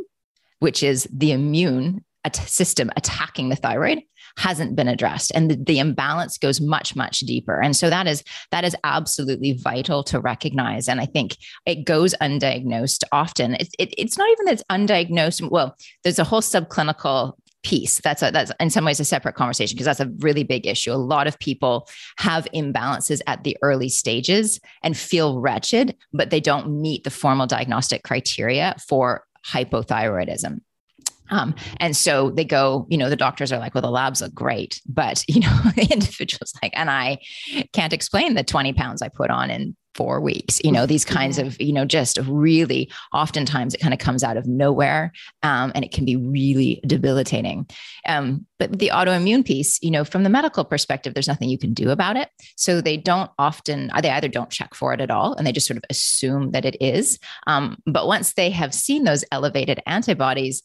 which 0.59 0.83
is 0.83 1.07
the 1.11 1.31
immune 1.31 2.03
system 2.33 2.91
attacking 2.95 3.49
the 3.49 3.55
thyroid, 3.55 4.01
hasn't 4.37 4.75
been 4.75 4.87
addressed 4.87 5.31
and 5.35 5.51
the, 5.51 5.55
the, 5.55 5.79
imbalance 5.79 6.37
goes 6.37 6.59
much 6.59 6.95
much 6.95 7.19
deeper. 7.21 7.61
And 7.61 7.75
so 7.75 7.89
that 7.89 8.07
is 8.07 8.23
that 8.51 8.63
is 8.63 8.75
absolutely 8.83 9.53
vital 9.53 10.03
to 10.03 10.19
recognize 10.19 10.87
and 10.89 10.99
i 10.99 11.05
think 11.05 11.37
it 11.65 11.85
goes 11.85 12.13
undiagnosed 12.21 13.03
often. 13.11 13.55
It, 13.55 13.69
it, 13.79 13.93
it's 13.97 14.17
not 14.17 14.29
even 14.29 14.45
that 14.45 14.53
it's 14.53 14.63
undiagnosed 14.69 15.49
well 15.49 15.75
there's 16.03 16.19
a 16.19 16.23
whole 16.23 16.41
subclinical 16.41 17.33
piece 17.63 17.99
that's 17.99 18.23
a, 18.23 18.31
that's 18.31 18.51
in 18.59 18.69
some 18.69 18.85
ways 18.85 18.99
a 18.99 19.05
separate 19.05 19.35
conversation 19.35 19.75
because 19.75 19.85
that's 19.85 19.99
a 19.99 20.11
really 20.19 20.43
big 20.43 20.65
issue. 20.65 20.91
A 20.91 20.93
lot 20.93 21.27
of 21.27 21.37
people 21.39 21.87
have 22.17 22.47
imbalances 22.53 23.21
at 23.27 23.43
the 23.43 23.57
early 23.61 23.89
stages 23.89 24.59
and 24.81 24.97
feel 24.97 25.39
wretched 25.39 25.95
but 26.13 26.29
they 26.29 26.39
don't 26.39 26.81
meet 26.81 27.03
the 27.03 27.09
formal 27.09 27.47
diagnostic 27.47 28.03
criteria 28.03 28.75
for 28.87 29.25
hypothyroidism 29.45 30.59
um, 31.29 31.55
and 31.77 31.95
so 31.95 32.31
they 32.31 32.45
go, 32.45 32.85
you 32.89 32.97
know, 32.97 33.09
the 33.09 33.15
doctors 33.15 33.51
are 33.51 33.59
like, 33.59 33.73
well, 33.73 33.81
the 33.81 33.91
labs 33.91 34.21
look 34.21 34.33
great, 34.33 34.81
but 34.87 35.23
you 35.27 35.41
know, 35.41 35.61
the 35.75 35.87
individual's 35.91 36.53
like, 36.61 36.73
and 36.75 36.89
I 36.89 37.19
can't 37.73 37.93
explain 37.93 38.35
the 38.35 38.43
20 38.43 38.73
pounds 38.73 39.01
I 39.01 39.09
put 39.09 39.29
on 39.29 39.49
in 39.49 39.75
four 39.95 40.21
weeks, 40.21 40.61
you 40.63 40.71
know, 40.71 40.85
these 40.85 41.03
kinds 41.03 41.37
of, 41.37 41.59
you 41.59 41.73
know, 41.73 41.83
just 41.83 42.17
really 42.25 42.89
oftentimes 43.13 43.73
it 43.73 43.79
kind 43.81 43.93
of 43.93 43.99
comes 43.99 44.23
out 44.23 44.37
of 44.37 44.47
nowhere 44.47 45.11
um, 45.43 45.71
and 45.75 45.83
it 45.83 45.91
can 45.91 46.05
be 46.05 46.15
really 46.15 46.79
debilitating. 46.87 47.67
Um, 48.07 48.45
but 48.59 48.79
the 48.79 48.91
autoimmune 48.93 49.43
piece, 49.43 49.77
you 49.81 49.91
know, 49.91 50.05
from 50.05 50.23
the 50.23 50.29
medical 50.29 50.63
perspective, 50.63 51.13
there's 51.13 51.27
nothing 51.27 51.49
you 51.49 51.57
can 51.57 51.73
do 51.73 51.89
about 51.89 52.15
it. 52.15 52.29
So 52.55 52.79
they 52.81 52.97
don't 52.97 53.31
often, 53.37 53.91
they 54.01 54.09
either 54.09 54.29
don't 54.29 54.49
check 54.49 54.73
for 54.73 54.93
it 54.93 55.01
at 55.01 55.11
all 55.11 55.33
and 55.33 55.45
they 55.45 55.51
just 55.51 55.67
sort 55.67 55.77
of 55.77 55.83
assume 55.89 56.51
that 56.51 56.65
it 56.65 56.77
is. 56.79 57.19
Um, 57.47 57.77
but 57.85 58.07
once 58.07 58.33
they 58.33 58.51
have 58.51 58.73
seen 58.73 59.03
those 59.03 59.25
elevated 59.31 59.81
antibodies, 59.85 60.63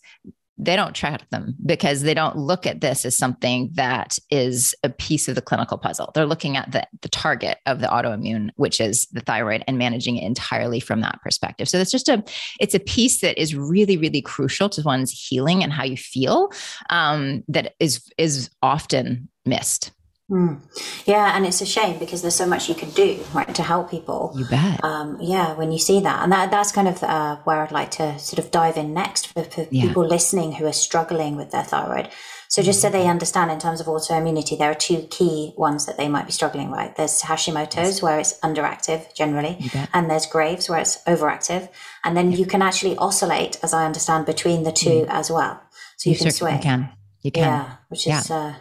they 0.56 0.76
don't 0.76 0.94
track 0.94 1.28
them 1.30 1.56
because 1.66 2.02
they 2.02 2.14
don't 2.14 2.36
look 2.36 2.66
at 2.66 2.80
this 2.80 3.04
as 3.04 3.16
something 3.16 3.70
that 3.74 4.18
is 4.30 4.74
a 4.84 4.88
piece 4.88 5.26
of 5.26 5.34
the 5.34 5.42
clinical 5.42 5.76
puzzle. 5.76 6.12
They're 6.14 6.26
looking 6.26 6.56
at 6.56 6.70
the, 6.70 6.86
the 7.02 7.08
target 7.08 7.58
of 7.66 7.80
the 7.80 7.88
autoimmune, 7.88 8.50
which 8.56 8.80
is 8.80 9.06
the 9.06 9.20
thyroid, 9.20 9.64
and 9.66 9.78
managing 9.78 10.16
it 10.16 10.24
entirely 10.24 10.80
from 10.80 11.00
that 11.00 11.20
perspective. 11.22 11.68
So 11.68 11.78
it's 11.78 11.90
just 11.90 12.08
a 12.08 12.22
it's 12.60 12.74
a 12.74 12.80
piece 12.80 13.20
that 13.20 13.40
is 13.40 13.54
really, 13.54 13.96
really 13.96 14.22
crucial 14.22 14.68
to 14.70 14.82
one's 14.82 15.10
healing 15.10 15.62
and 15.64 15.72
how 15.72 15.84
you 15.84 15.96
feel 15.96 16.52
um, 16.90 17.42
that 17.48 17.74
is 17.80 18.08
is 18.16 18.50
often 18.62 19.28
missed. 19.44 19.90
Mm. 20.30 20.60
Yeah, 21.06 21.36
and 21.36 21.44
it's 21.44 21.60
a 21.60 21.66
shame 21.66 21.98
because 21.98 22.22
there's 22.22 22.34
so 22.34 22.46
much 22.46 22.68
you 22.68 22.74
can 22.74 22.90
do, 22.90 23.22
right, 23.34 23.54
to 23.54 23.62
help 23.62 23.90
people. 23.90 24.32
You 24.34 24.46
bet. 24.46 24.82
Um, 24.82 25.18
yeah, 25.20 25.54
when 25.54 25.70
you 25.70 25.78
see 25.78 26.00
that, 26.00 26.22
and 26.22 26.32
that, 26.32 26.50
that's 26.50 26.72
kind 26.72 26.88
of 26.88 27.02
uh, 27.02 27.36
where 27.44 27.58
I'd 27.58 27.72
like 27.72 27.90
to 27.92 28.18
sort 28.18 28.42
of 28.42 28.50
dive 28.50 28.78
in 28.78 28.94
next 28.94 29.26
for, 29.28 29.44
for 29.44 29.66
yeah. 29.70 29.82
people 29.82 30.06
listening 30.06 30.52
who 30.52 30.64
are 30.66 30.72
struggling 30.72 31.36
with 31.36 31.50
their 31.50 31.62
thyroid. 31.62 32.08
So 32.48 32.62
just 32.62 32.80
so 32.80 32.88
they 32.88 33.06
understand, 33.06 33.50
in 33.50 33.58
terms 33.58 33.80
of 33.80 33.86
autoimmunity, 33.86 34.56
there 34.56 34.70
are 34.70 34.76
two 34.76 35.08
key 35.10 35.52
ones 35.58 35.84
that 35.86 35.98
they 35.98 36.08
might 36.08 36.24
be 36.24 36.32
struggling. 36.32 36.70
with. 36.70 36.94
there's 36.96 37.20
Hashimoto's 37.22 37.76
yes. 37.76 38.02
where 38.02 38.18
it's 38.18 38.38
underactive 38.40 39.12
generally, 39.12 39.70
and 39.92 40.08
there's 40.08 40.24
Graves 40.24 40.70
where 40.70 40.78
it's 40.78 41.02
overactive, 41.04 41.68
and 42.02 42.16
then 42.16 42.32
you 42.32 42.46
can 42.46 42.62
actually 42.62 42.96
oscillate, 42.96 43.58
as 43.62 43.74
I 43.74 43.84
understand, 43.84 44.24
between 44.24 44.62
the 44.62 44.72
two 44.72 45.04
mm. 45.04 45.08
as 45.08 45.30
well. 45.30 45.60
So 45.98 46.08
you, 46.08 46.14
you 46.14 46.22
can 46.22 46.30
swing. 46.30 46.60
Can. 46.60 46.90
You 47.20 47.30
can. 47.30 47.42
Yeah, 47.42 47.76
which 47.88 48.06
is. 48.06 48.30
Yeah. 48.30 48.36
Uh, 48.36 48.54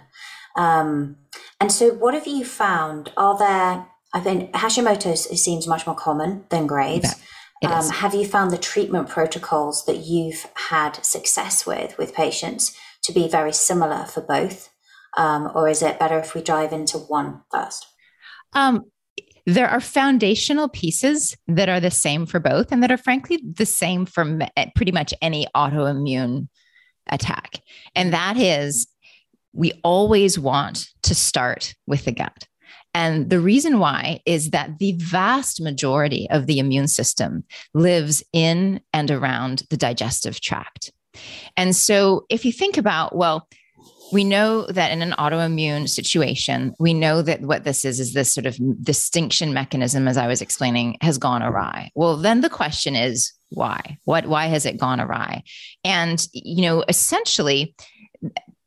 um, 0.56 1.18
and 1.64 1.72
so, 1.72 1.94
what 1.94 2.14
have 2.14 2.28
you 2.28 2.44
found? 2.44 3.14
Are 3.16 3.38
there, 3.38 3.88
I 4.14 4.20
think 4.20 4.52
Hashimoto's 4.52 5.30
seems 5.42 5.66
much 5.66 5.88
more 5.88 5.96
common 5.96 6.44
than 6.50 6.68
Graves. 6.68 7.16
Um, 7.64 7.90
have 7.90 8.14
you 8.14 8.26
found 8.26 8.52
the 8.52 8.58
treatment 8.58 9.08
protocols 9.08 9.86
that 9.86 10.00
you've 10.00 10.46
had 10.70 10.98
success 11.06 11.66
with 11.66 11.98
with 11.98 12.14
patients 12.14 12.78
to 13.04 13.14
be 13.14 13.30
very 13.30 13.54
similar 13.54 14.04
for 14.04 14.20
both? 14.20 14.72
Um, 15.16 15.50
or 15.56 15.70
is 15.70 15.82
it 15.82 16.00
better 16.00 16.20
if 16.20 16.36
we 16.36 16.42
dive 16.42 16.74
into 16.74 16.98
one 16.98 17.44
first? 17.50 17.88
Um, 18.52 18.84
there 19.46 19.70
are 19.70 19.80
foundational 19.80 20.68
pieces 20.68 21.38
that 21.48 21.70
are 21.70 21.80
the 21.80 21.90
same 21.90 22.26
for 22.26 22.42
both 22.42 22.74
and 22.74 22.84
that 22.84 22.92
are 22.92 22.98
frankly 22.98 23.42
the 23.42 23.66
same 23.66 24.06
for 24.06 24.38
pretty 24.76 24.92
much 24.92 25.14
any 25.22 25.48
autoimmune 25.56 26.50
attack. 27.10 27.62
And 27.96 28.12
that 28.12 28.36
is 28.36 28.88
we 29.54 29.74
always 29.84 30.38
want 30.38 30.88
to 31.04 31.16
start 31.16 31.74
with 31.88 32.06
the 32.06 32.12
gut. 32.12 32.48
And 32.96 33.30
the 33.30 33.40
reason 33.40 33.80
why 33.80 34.22
is 34.26 34.52
that 34.52 34.78
the 34.78 34.94
vast 34.98 35.62
majority 35.62 36.28
of 36.30 36.46
the 36.46 36.60
immune 36.60 36.88
system 36.88 37.44
lives 37.74 38.24
in 38.34 38.82
and 38.94 39.10
around 39.10 39.64
the 39.70 39.78
digestive 39.78 40.40
tract. 40.42 40.92
And 41.58 41.76
so 41.76 42.26
if 42.30 42.46
you 42.46 42.52
think 42.52 42.78
about, 42.78 43.16
well, 43.16 43.48
we 44.12 44.24
know 44.24 44.68
that 44.68 44.92
in 44.92 45.02
an 45.02 45.14
autoimmune 45.14 45.90
situation, 45.90 46.76
we 46.80 46.94
know 46.94 47.24
that 47.24 47.42
what 47.42 47.64
this 47.64 47.84
is 47.84 48.00
is 48.00 48.14
this 48.14 48.32
sort 48.32 48.46
of 48.46 48.58
distinction 48.84 49.54
mechanism, 49.54 50.08
as 50.08 50.18
I 50.18 50.28
was 50.28 50.42
explaining, 50.42 50.98
has 51.02 51.18
gone 51.18 51.42
awry. 51.42 51.90
Well, 51.96 52.18
then 52.18 52.42
the 52.42 52.50
question 52.50 52.96
is 52.96 53.34
why? 53.50 53.98
What 54.06 54.28
why 54.28 54.48
has 54.48 54.68
it 54.68 54.78
gone 54.78 55.00
awry? 55.00 55.44
And 55.84 56.26
you 56.32 56.62
know, 56.62 56.84
essentially, 56.88 57.76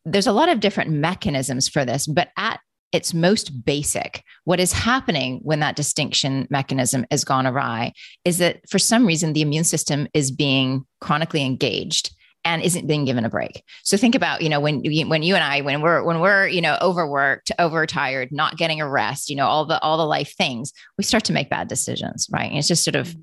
there's 0.07 0.27
a 0.27 0.33
lot 0.33 0.49
of 0.49 0.61
different 0.61 0.91
mechanisms 0.91 1.69
for 1.69 1.85
this, 1.85 2.07
but 2.07 2.29
at 2.37 2.61
its 2.93 3.13
most 3.13 3.65
basic, 3.65 4.23
what 4.45 4.61
is 4.61 4.73
happening 4.73 5.41
when 5.43 5.61
that 5.61 5.77
distinction 5.77 6.47
mechanism 6.49 7.05
has 7.11 7.25
gone 7.25 7.47
awry 7.47 7.93
is 8.25 8.39
that 8.39 8.61
for 8.71 8.79
some 8.79 9.05
reason 9.05 9.33
the 9.33 9.43
immune 9.43 9.65
system 9.65 10.07
is 10.15 10.31
being 10.31 10.87
chronically 11.01 11.43
engaged 11.43 12.15
and 12.47 12.63
isn't 12.63 12.87
being 12.87 13.05
given 13.05 13.25
a 13.25 13.29
break. 13.29 13.65
So 13.83 13.97
think 13.97 14.15
about, 14.15 14.41
you 14.41 14.49
know, 14.49 14.61
when 14.61 14.81
when 15.09 15.23
you 15.25 15.35
and 15.35 15.43
I, 15.43 15.63
when 15.63 15.83
we're 15.83 16.05
when 16.05 16.21
we're, 16.21 16.47
you 16.47 16.61
know, 16.61 16.79
overworked, 16.81 17.51
overtired, 17.59 18.31
not 18.31 18.57
getting 18.57 18.81
a 18.81 18.89
rest, 18.89 19.29
you 19.29 19.35
know, 19.35 19.47
all 19.47 19.67
the 19.67 19.83
all 19.83 19.99
the 19.99 20.07
life 20.07 20.33
things, 20.37 20.73
we 20.97 21.03
start 21.03 21.25
to 21.25 21.33
make 21.33 21.51
bad 21.51 21.67
decisions, 21.67 22.29
right? 22.31 22.49
And 22.49 22.57
it's 22.57 22.69
just 22.69 22.85
sort 22.85 22.95
of, 22.95 23.17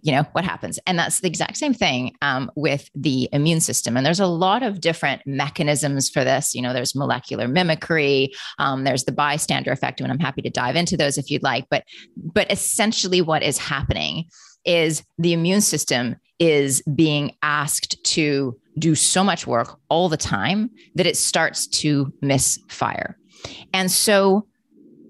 you 0.00 0.12
know, 0.12 0.24
what 0.32 0.46
happens. 0.46 0.78
And 0.86 0.98
that's 0.98 1.20
the 1.20 1.28
exact 1.28 1.58
same 1.58 1.74
thing 1.74 2.16
um, 2.22 2.50
with 2.56 2.88
the 2.94 3.28
immune 3.32 3.60
system. 3.60 3.98
And 3.98 4.06
there's 4.06 4.18
a 4.18 4.26
lot 4.26 4.62
of 4.62 4.80
different 4.80 5.20
mechanisms 5.26 6.08
for 6.08 6.24
this. 6.24 6.54
You 6.54 6.62
know, 6.62 6.72
there's 6.72 6.94
molecular 6.94 7.46
mimicry, 7.46 8.32
um, 8.58 8.84
there's 8.84 9.04
the 9.04 9.12
bystander 9.12 9.72
effect, 9.72 10.00
and 10.00 10.10
I'm 10.10 10.18
happy 10.18 10.40
to 10.40 10.50
dive 10.50 10.74
into 10.74 10.96
those 10.96 11.18
if 11.18 11.30
you'd 11.30 11.42
like. 11.42 11.66
But 11.70 11.84
but 12.16 12.50
essentially, 12.50 13.20
what 13.20 13.42
is 13.42 13.58
happening 13.58 14.24
is 14.64 15.02
the 15.18 15.32
immune 15.32 15.60
system 15.60 16.16
is 16.38 16.82
being 16.94 17.32
asked 17.42 18.02
to 18.04 18.58
do 18.78 18.94
so 18.94 19.22
much 19.22 19.46
work 19.46 19.78
all 19.88 20.08
the 20.08 20.16
time 20.16 20.70
that 20.94 21.06
it 21.06 21.16
starts 21.16 21.66
to 21.66 22.12
misfire. 22.20 23.16
And 23.72 23.90
so 23.90 24.46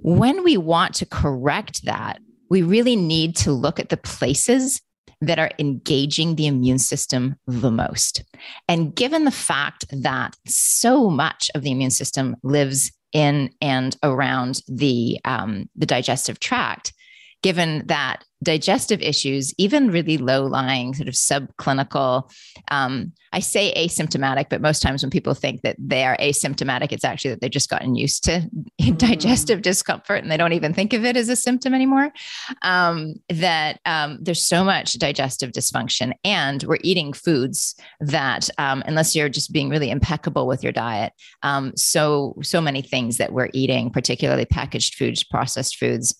when 0.02 0.44
we 0.44 0.56
want 0.56 0.94
to 0.96 1.06
correct 1.06 1.84
that, 1.84 2.20
we 2.50 2.62
really 2.62 2.96
need 2.96 3.36
to 3.36 3.52
look 3.52 3.80
at 3.80 3.88
the 3.88 3.96
places 3.96 4.82
that 5.20 5.38
are 5.38 5.50
engaging 5.58 6.36
the 6.36 6.46
immune 6.46 6.78
system 6.78 7.36
the 7.46 7.70
most. 7.70 8.22
And 8.68 8.94
given 8.94 9.24
the 9.24 9.30
fact 9.30 9.86
that 9.90 10.36
so 10.46 11.08
much 11.08 11.50
of 11.54 11.62
the 11.62 11.70
immune 11.70 11.90
system 11.90 12.36
lives 12.42 12.92
in 13.12 13.50
and 13.62 13.96
around 14.02 14.60
the, 14.68 15.18
um, 15.24 15.70
the 15.74 15.86
digestive 15.86 16.40
tract, 16.40 16.92
given 17.44 17.86
that 17.88 18.24
digestive 18.42 19.02
issues, 19.02 19.52
even 19.58 19.90
really 19.90 20.16
low 20.16 20.46
lying, 20.46 20.94
sort 20.94 21.08
of 21.08 21.14
subclinical, 21.14 22.30
um, 22.70 23.12
I 23.34 23.40
say 23.40 23.74
asymptomatic, 23.76 24.46
but 24.48 24.62
most 24.62 24.80
times 24.80 25.02
when 25.02 25.10
people 25.10 25.34
think 25.34 25.60
that 25.60 25.76
they 25.78 26.04
are 26.04 26.16
asymptomatic, 26.16 26.90
it's 26.90 27.04
actually 27.04 27.32
that 27.32 27.42
they've 27.42 27.50
just 27.50 27.68
gotten 27.68 27.96
used 27.96 28.24
to 28.24 28.48
mm-hmm. 28.80 28.94
digestive 28.94 29.60
discomfort 29.60 30.22
and 30.22 30.32
they 30.32 30.38
don't 30.38 30.54
even 30.54 30.72
think 30.72 30.94
of 30.94 31.04
it 31.04 31.18
as 31.18 31.28
a 31.28 31.36
symptom 31.36 31.74
anymore. 31.74 32.12
Um, 32.62 33.16
that 33.28 33.78
um, 33.84 34.20
there's 34.22 34.42
so 34.42 34.64
much 34.64 34.94
digestive 34.94 35.52
dysfunction, 35.52 36.12
and 36.24 36.62
we're 36.62 36.78
eating 36.80 37.12
foods 37.12 37.74
that, 38.00 38.48
um, 38.56 38.82
unless 38.86 39.14
you're 39.14 39.28
just 39.28 39.52
being 39.52 39.68
really 39.68 39.90
impeccable 39.90 40.46
with 40.46 40.62
your 40.62 40.72
diet, 40.72 41.12
um, 41.42 41.76
so 41.76 42.36
so 42.42 42.62
many 42.62 42.80
things 42.80 43.18
that 43.18 43.34
we're 43.34 43.50
eating, 43.52 43.90
particularly 43.90 44.46
packaged 44.46 44.94
foods, 44.94 45.22
processed 45.22 45.76
foods 45.76 46.14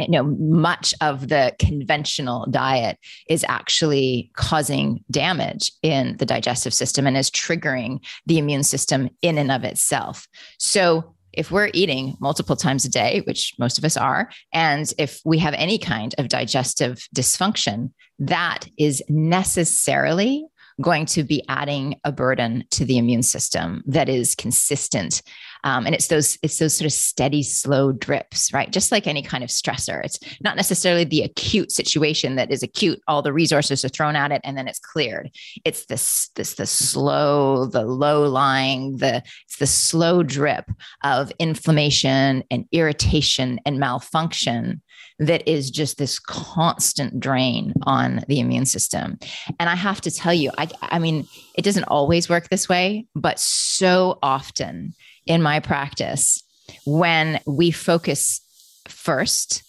you 0.00 0.08
know 0.08 0.24
much 0.24 0.94
of 1.00 1.28
the 1.28 1.54
conventional 1.58 2.46
diet 2.50 2.98
is 3.28 3.44
actually 3.48 4.30
causing 4.34 5.04
damage 5.10 5.72
in 5.82 6.16
the 6.18 6.26
digestive 6.26 6.74
system 6.74 7.06
and 7.06 7.16
is 7.16 7.30
triggering 7.30 8.04
the 8.26 8.38
immune 8.38 8.62
system 8.62 9.10
in 9.22 9.38
and 9.38 9.50
of 9.50 9.64
itself. 9.64 10.26
So 10.58 11.14
if 11.32 11.50
we're 11.50 11.70
eating 11.74 12.16
multiple 12.20 12.56
times 12.56 12.84
a 12.84 12.88
day 12.88 13.22
which 13.26 13.54
most 13.58 13.78
of 13.78 13.84
us 13.84 13.96
are 13.96 14.30
and 14.52 14.92
if 14.98 15.20
we 15.24 15.38
have 15.38 15.54
any 15.54 15.78
kind 15.78 16.14
of 16.18 16.28
digestive 16.28 17.06
dysfunction 17.14 17.92
that 18.18 18.66
is 18.78 19.02
necessarily 19.08 20.46
going 20.80 21.06
to 21.06 21.22
be 21.22 21.42
adding 21.48 22.00
a 22.04 22.12
burden 22.12 22.64
to 22.70 22.84
the 22.84 22.98
immune 22.98 23.22
system 23.22 23.82
that 23.86 24.08
is 24.08 24.34
consistent. 24.34 25.22
Um, 25.64 25.86
and 25.86 25.94
it's 25.94 26.06
those 26.06 26.38
it's 26.42 26.58
those 26.58 26.76
sort 26.76 26.86
of 26.86 26.92
steady 26.92 27.42
slow 27.42 27.90
drips 27.92 28.52
right? 28.52 28.70
Just 28.70 28.92
like 28.92 29.06
any 29.06 29.22
kind 29.22 29.42
of 29.42 29.50
stressor. 29.50 30.04
It's 30.04 30.18
not 30.40 30.56
necessarily 30.56 31.04
the 31.04 31.22
acute 31.22 31.72
situation 31.72 32.36
that 32.36 32.50
is 32.50 32.62
acute. 32.62 33.00
All 33.08 33.22
the 33.22 33.32
resources 33.32 33.84
are 33.84 33.88
thrown 33.88 34.16
at 34.16 34.32
it 34.32 34.40
and 34.44 34.56
then 34.56 34.68
it's 34.68 34.78
cleared. 34.78 35.30
It's 35.64 35.86
this 35.86 36.30
this 36.36 36.54
the 36.54 36.66
slow 36.66 37.66
the 37.66 37.84
low 37.84 38.28
lying 38.28 38.98
the 38.98 39.22
it's 39.46 39.58
the 39.58 39.66
slow 39.66 40.22
drip 40.22 40.70
of 41.02 41.32
inflammation 41.38 42.44
and 42.50 42.66
irritation 42.72 43.58
and 43.66 43.78
malfunction 43.78 44.82
that 45.18 45.48
is 45.48 45.70
just 45.70 45.98
this 45.98 46.18
constant 46.18 47.18
drain 47.18 47.72
on 47.82 48.24
the 48.28 48.40
immune 48.40 48.66
system. 48.66 49.18
And 49.58 49.68
I 49.68 49.74
have 49.74 50.00
to 50.02 50.10
tell 50.10 50.32
you, 50.32 50.50
I, 50.58 50.68
I 50.80 50.98
mean, 50.98 51.26
it 51.56 51.62
doesn't 51.62 51.84
always 51.84 52.28
work 52.28 52.48
this 52.48 52.68
way, 52.68 53.06
but 53.14 53.40
so 53.40 54.18
often 54.22 54.94
in 55.26 55.42
my 55.42 55.60
practice, 55.60 56.42
when 56.86 57.40
we 57.46 57.70
focus 57.70 58.40
first 58.86 59.62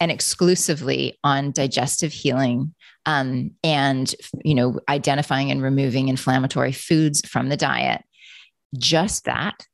and 0.00 0.10
exclusively 0.10 1.18
on 1.22 1.52
digestive 1.52 2.12
healing 2.12 2.74
um, 3.06 3.50
and 3.62 4.14
you 4.44 4.54
know 4.54 4.80
identifying 4.88 5.50
and 5.50 5.62
removing 5.62 6.08
inflammatory 6.08 6.72
foods 6.72 7.26
from 7.28 7.48
the 7.48 7.56
diet 7.56 8.02
just 8.76 9.24
that 9.24 9.66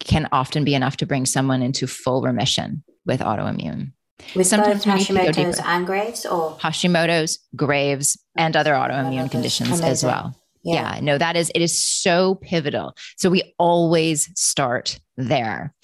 can 0.00 0.28
often 0.32 0.64
be 0.64 0.74
enough 0.74 0.96
to 0.98 1.06
bring 1.06 1.24
someone 1.24 1.62
into 1.62 1.86
full 1.86 2.22
remission 2.22 2.82
with 3.06 3.20
autoimmune 3.20 3.92
with 4.34 4.46
Sometimes 4.46 4.84
both 4.84 4.94
Hashimoto's 4.94 5.60
and 5.64 5.86
Graves, 5.86 6.26
or 6.26 6.56
Hashimoto's, 6.58 7.38
Graves, 7.56 8.18
and 8.36 8.56
other 8.56 8.72
autoimmune 8.72 9.30
conditions 9.30 9.80
as 9.80 10.04
well. 10.04 10.34
Yeah. 10.62 10.94
yeah, 10.94 11.00
no, 11.00 11.18
that 11.18 11.36
is, 11.36 11.50
it 11.54 11.60
is 11.60 11.82
so 11.82 12.36
pivotal. 12.36 12.94
So 13.18 13.28
we 13.28 13.54
always 13.58 14.30
start 14.34 14.98
there. 15.16 15.74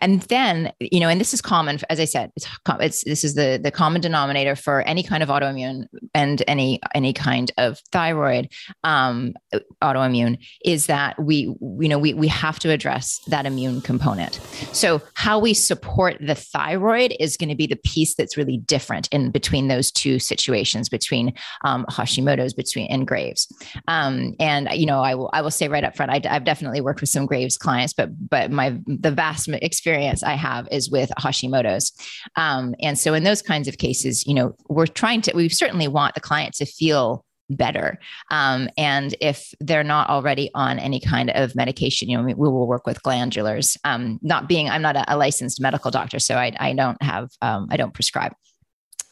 And 0.00 0.22
then, 0.22 0.72
you 0.80 1.00
know, 1.00 1.08
and 1.08 1.20
this 1.20 1.34
is 1.34 1.42
common, 1.42 1.80
as 1.90 2.00
I 2.00 2.04
said, 2.04 2.30
it's, 2.36 2.46
it's 2.80 3.04
this 3.04 3.24
is 3.24 3.34
the 3.34 3.58
the 3.62 3.70
common 3.70 4.00
denominator 4.00 4.54
for 4.54 4.82
any 4.82 5.02
kind 5.02 5.22
of 5.22 5.28
autoimmune 5.28 5.86
and 6.14 6.42
any 6.46 6.80
any 6.94 7.12
kind 7.12 7.50
of 7.58 7.80
thyroid 7.92 8.48
um, 8.84 9.34
autoimmune 9.82 10.38
is 10.64 10.86
that 10.86 11.20
we, 11.20 11.54
you 11.80 11.88
know, 11.88 11.98
we 11.98 12.14
we 12.14 12.28
have 12.28 12.58
to 12.60 12.70
address 12.70 13.20
that 13.26 13.46
immune 13.46 13.80
component. 13.80 14.34
So 14.72 15.02
how 15.14 15.38
we 15.38 15.54
support 15.54 16.16
the 16.20 16.34
thyroid 16.34 17.14
is 17.18 17.36
going 17.36 17.48
to 17.48 17.56
be 17.56 17.66
the 17.66 17.76
piece 17.76 18.14
that's 18.14 18.36
really 18.36 18.58
different 18.58 19.08
in 19.08 19.30
between 19.30 19.68
those 19.68 19.90
two 19.90 20.18
situations, 20.18 20.88
between 20.88 21.34
um, 21.64 21.84
Hashimoto's, 21.86 22.54
between 22.54 22.86
and 22.90 23.06
Graves. 23.06 23.52
Um, 23.88 24.34
and 24.38 24.68
you 24.72 24.86
know, 24.86 25.00
I 25.00 25.14
will 25.14 25.30
I 25.32 25.42
will 25.42 25.50
say 25.50 25.68
right 25.68 25.84
up 25.84 25.96
front, 25.96 26.12
I, 26.12 26.20
I've 26.28 26.44
definitely 26.44 26.80
worked 26.80 27.00
with 27.00 27.10
some 27.10 27.26
Graves 27.26 27.58
clients, 27.58 27.92
but 27.92 28.10
but 28.28 28.50
my 28.50 28.78
the 28.86 29.10
vast 29.10 29.48
experience 29.48 29.87
experience 29.88 30.22
I 30.22 30.34
have 30.34 30.68
is 30.70 30.90
with 30.90 31.10
Hashimoto's. 31.18 31.92
Um, 32.36 32.74
and 32.80 32.98
so 32.98 33.14
in 33.14 33.24
those 33.24 33.40
kinds 33.40 33.68
of 33.68 33.78
cases, 33.78 34.26
you 34.26 34.34
know, 34.34 34.54
we're 34.68 34.86
trying 34.86 35.22
to, 35.22 35.32
we 35.34 35.48
certainly 35.48 35.88
want 35.88 36.14
the 36.14 36.20
client 36.20 36.54
to 36.56 36.66
feel 36.66 37.24
better. 37.48 37.98
Um, 38.30 38.68
and 38.76 39.14
if 39.22 39.54
they're 39.60 39.84
not 39.84 40.10
already 40.10 40.50
on 40.54 40.78
any 40.78 41.00
kind 41.00 41.30
of 41.30 41.56
medication, 41.56 42.10
you 42.10 42.18
know, 42.18 42.24
we, 42.24 42.34
we 42.34 42.48
will 42.48 42.66
work 42.66 42.86
with 42.86 43.02
glandulars. 43.02 43.78
Um, 43.84 44.18
not 44.20 44.46
being, 44.46 44.68
I'm 44.68 44.82
not 44.82 44.96
a, 44.96 45.14
a, 45.14 45.16
licensed 45.16 45.58
medical 45.58 45.90
doctor, 45.90 46.18
so 46.18 46.36
I, 46.36 46.52
I 46.60 46.74
don't 46.74 47.02
have, 47.02 47.30
um, 47.40 47.68
I 47.70 47.78
don't 47.78 47.94
prescribe. 47.94 48.32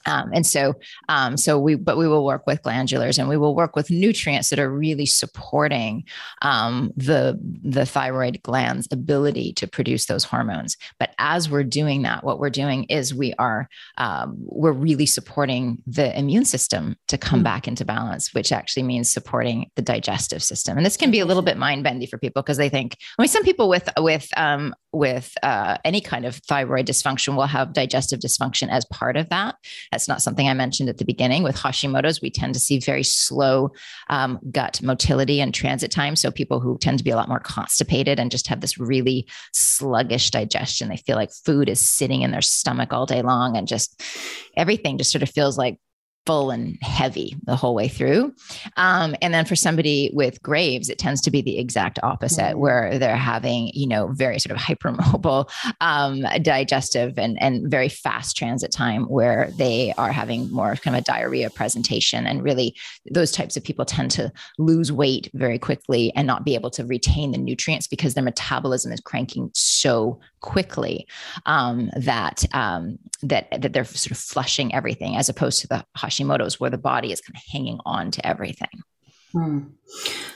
Um, 0.07 0.31
and 0.33 0.47
so, 0.47 0.75
um, 1.09 1.37
so 1.37 1.59
we, 1.59 1.75
but 1.75 1.99
we 1.99 2.09
will 2.09 2.25
work 2.25 2.47
with 2.47 2.63
glandulars 2.63 3.19
and 3.19 3.29
we 3.29 3.37
will 3.37 3.55
work 3.55 3.77
with 3.77 3.91
nutrients 3.91 4.51
that 4.51 4.59
are 4.59 4.71
really 4.71 5.07
supporting 5.07 6.05
um, 6.43 6.93
the 6.97 7.39
the 7.63 7.87
thyroid 7.87 8.41
gland's 8.43 8.89
ability 8.91 9.53
to 9.55 9.67
produce 9.67 10.07
those 10.07 10.25
hormones. 10.25 10.77
But 10.99 11.11
as 11.19 11.51
we're 11.51 11.65
doing 11.65 12.03
that, 12.03 12.25
what 12.25 12.39
we're 12.39 12.51
doing 12.51 12.85
is 12.85 13.15
we 13.15 13.35
are 13.35 13.69
um, 13.99 14.37
we're 14.39 14.73
really 14.73 15.07
supporting 15.07 15.83
the 15.87 16.17
immune 16.19 16.45
system 16.45 16.97
to 17.09 17.19
come 17.19 17.39
mm-hmm. 17.39 17.45
back 17.45 17.69
into 17.69 17.85
balance, 17.85 18.33
which 18.35 18.53
actually 18.53 18.85
means 18.85 19.13
supporting 19.13 19.71
the 19.77 19.83
digestive 19.83 20.43
system. 20.43 20.77
And 20.77 20.87
this 20.87 20.97
can 20.97 21.11
be 21.11 21.21
a 21.21 21.27
little 21.27 21.43
bit 21.43 21.57
mind 21.57 21.85
bendy 21.85 22.07
for 22.07 22.19
people 22.19 22.43
because 22.43 22.57
they 22.57 22.69
think. 22.69 22.97
I 23.19 23.23
mean, 23.23 23.29
some 23.29 23.45
people 23.45 23.69
with 23.69 23.89
with 23.99 24.29
um, 24.37 24.75
with 24.97 25.33
uh, 25.43 25.77
any 25.85 26.01
kind 26.01 26.25
of 26.25 26.37
thyroid 26.37 26.87
dysfunction 26.87 27.37
will 27.37 27.47
have 27.47 27.73
digestive 27.73 28.21
dysfunction 28.21 28.69
as 28.71 28.85
part 28.87 29.17
of 29.17 29.29
that. 29.29 29.57
That's 29.93 30.09
not 30.09 30.23
something 30.23 30.49
I 30.49 30.55
mentioned 30.55 30.89
at 30.89 30.99
the 30.99 31.05
beginning. 31.05 31.43
With 31.43 31.57
Hashimoto's, 31.57 32.23
we 32.23 32.31
tend 32.31 32.55
to 32.55 32.61
see 32.61 32.79
very 32.79 33.03
slow 33.03 33.71
um, 34.09 34.39
gut 34.51 34.81
motility 34.83 35.41
and 35.41 35.53
transit 35.55 35.91
time. 35.91 36.17
So 36.17 36.31
people 36.31 36.61
who 36.61 36.79
tend 36.79 36.99
to 36.99 37.05
be 37.05 37.11
a 37.11 37.17
lot 37.17 37.29
more 37.29 37.41
constipated 37.41 38.19
and 38.19 38.31
just 38.31 38.49
have 38.49 38.61
this 38.61 38.79
really 38.79 39.29
sluggish 39.53 40.31
digestion, 40.31 40.89
they 40.89 40.97
feel 40.97 41.17
like 41.17 41.31
food 41.33 41.69
is 41.69 41.81
sitting 41.81 42.23
in 42.23 42.31
their 42.31 42.43
stomach 42.43 42.93
all 42.93 43.07
day 43.07 43.23
long 43.23 43.57
and 43.57 43.69
just 43.69 44.03
everything 44.57 44.99
just 44.99 45.13
sort 45.13 45.23
of 45.23 45.31
feels 45.31 45.59
like 45.59 45.79
full 46.27 46.51
and 46.51 46.77
heavy 46.83 47.37
the 47.45 47.57
whole 47.57 47.75
way 47.75 47.89
through. 47.89 48.35
Um, 48.77 49.15
and 49.23 49.33
then 49.33 49.45
for 49.45 49.57
somebody 49.57 50.11
with 50.13 50.43
Graves, 50.43 50.91
it 50.91 50.99
tends 50.99 51.21
to 51.23 51.31
be 51.31 51.41
the 51.41 51.59
exact 51.59 51.99
opposite, 52.03 52.43
mm-hmm. 52.43 52.59
where 52.59 52.99
they're 52.99 53.17
having, 53.17 53.71
you 53.73 53.87
know, 53.87 54.09
very 54.09 54.39
sort 54.39 54.57
of 54.57 54.63
hypermobile 54.63 55.49
um, 55.81 56.23
digestive 56.43 57.19
and, 57.19 57.41
and 57.41 57.71
very 57.71 57.89
fast 57.89 58.37
transit 58.37 58.73
time, 58.73 59.05
where 59.05 59.51
they 59.57 59.95
are 59.97 60.13
having 60.13 60.51
more 60.51 60.75
kind 60.77 60.97
of 60.97 61.03
a 61.03 61.05
diarrhea 61.05 61.49
presentation. 61.49 62.27
And 62.27 62.43
really, 62.43 62.77
those 63.11 63.31
types 63.31 63.57
of 63.57 63.65
people 63.65 63.85
tend 63.85 64.11
to 64.13 64.33
lose 64.59 64.91
weight 64.91 65.31
very 65.35 65.59
quickly 65.59 66.13
and 66.17 66.27
not 66.27 66.45
be 66.45 66.55
able 66.55 66.71
to 66.71 66.85
retain 66.85 67.31
the 67.31 67.39
nutrients 67.39 67.87
because 67.87 68.15
their 68.15 68.25
metabolism 68.25 68.93
is 68.93 69.01
cranking 69.01 69.51
so 69.55 70.19
quickly 70.47 71.07
um, 71.45 71.91
that 71.97 72.39
um, 72.55 72.99
that 73.23 73.45
that 73.61 73.73
they're 73.73 73.85
sort 73.85 74.13
of 74.13 74.19
flushing 74.19 74.75
everything, 74.75 75.17
as 75.17 75.29
opposed 75.29 75.61
to 75.61 75.69
the 75.69 75.85
Hashimoto's, 75.99 76.59
where 76.61 76.71
the 76.71 76.85
body 76.93 77.13
is 77.13 77.21
kind 77.21 77.37
of 77.37 77.43
hanging 77.53 77.81
on 77.85 78.11
to 78.13 78.27
everything. 78.33 78.77
Hmm. 79.33 79.59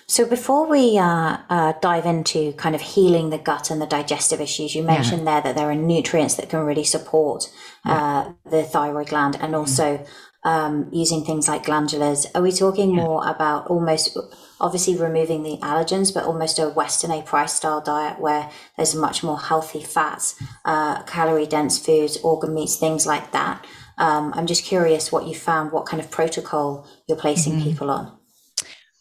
So 0.07 0.27
before 0.27 0.69
we 0.69 0.99
uh, 0.99 1.39
uh, 1.49 1.73
dive 1.81 2.05
into 2.05 2.53
kind 2.55 2.75
of 2.75 2.81
healing 2.81 3.31
the 3.31 3.39
gut 3.39 3.71
and 3.71 3.81
the 3.81 3.87
digestive 3.87 4.41
issues, 4.41 4.75
you 4.75 4.83
mentioned 4.83 5.25
yeah. 5.25 5.31
there 5.31 5.43
that 5.45 5.55
there 5.57 5.71
are 5.71 5.75
nutrients 5.95 6.35
that 6.35 6.51
can 6.51 6.61
really 6.61 6.85
support 6.85 7.49
uh, 7.85 8.33
the 8.51 8.63
thyroid 8.63 9.09
gland, 9.09 9.39
and 9.41 9.55
also 9.55 9.99
mm 9.99 10.07
um, 10.45 10.89
using 10.93 11.25
things 11.25 11.49
like 11.49 11.65
glandulars. 11.65 12.27
Are 12.35 12.43
we 12.43 12.53
talking 12.53 12.95
yeah. 12.95 13.05
more 13.05 13.29
about 13.29 13.67
almost 13.67 14.17
obviously 14.61 14.97
removing 14.97 15.43
the 15.43 15.59
allergens, 15.59 16.13
but 16.13 16.25
almost 16.25 16.59
a 16.59 16.69
Weston 16.69 17.11
A. 17.11 17.23
Price 17.23 17.55
style 17.55 17.81
diet 17.81 18.21
where 18.21 18.51
there's 18.77 18.95
much 18.95 19.23
more 19.23 19.39
healthy 19.39 19.83
fats, 19.83 20.41
uh, 20.65 21.03
calorie 21.03 21.47
dense 21.47 21.79
foods, 21.79 22.19
organ 22.19 22.55
meats, 22.55 22.77
things 22.77 23.07
like 23.07 23.33
that? 23.33 23.67
Um, 23.99 24.33
I'm 24.35 24.47
just 24.47 24.65
curious 24.65 25.13
what 25.13 25.27
you 25.27 25.35
found, 25.35 25.73
what 25.73 25.87
kind 25.87 26.03
of 26.03 26.11
protocol 26.11 26.87
you're 27.07 27.19
placing 27.19 27.55
mm-hmm. 27.55 27.69
people 27.69 27.91
on. 27.91 28.20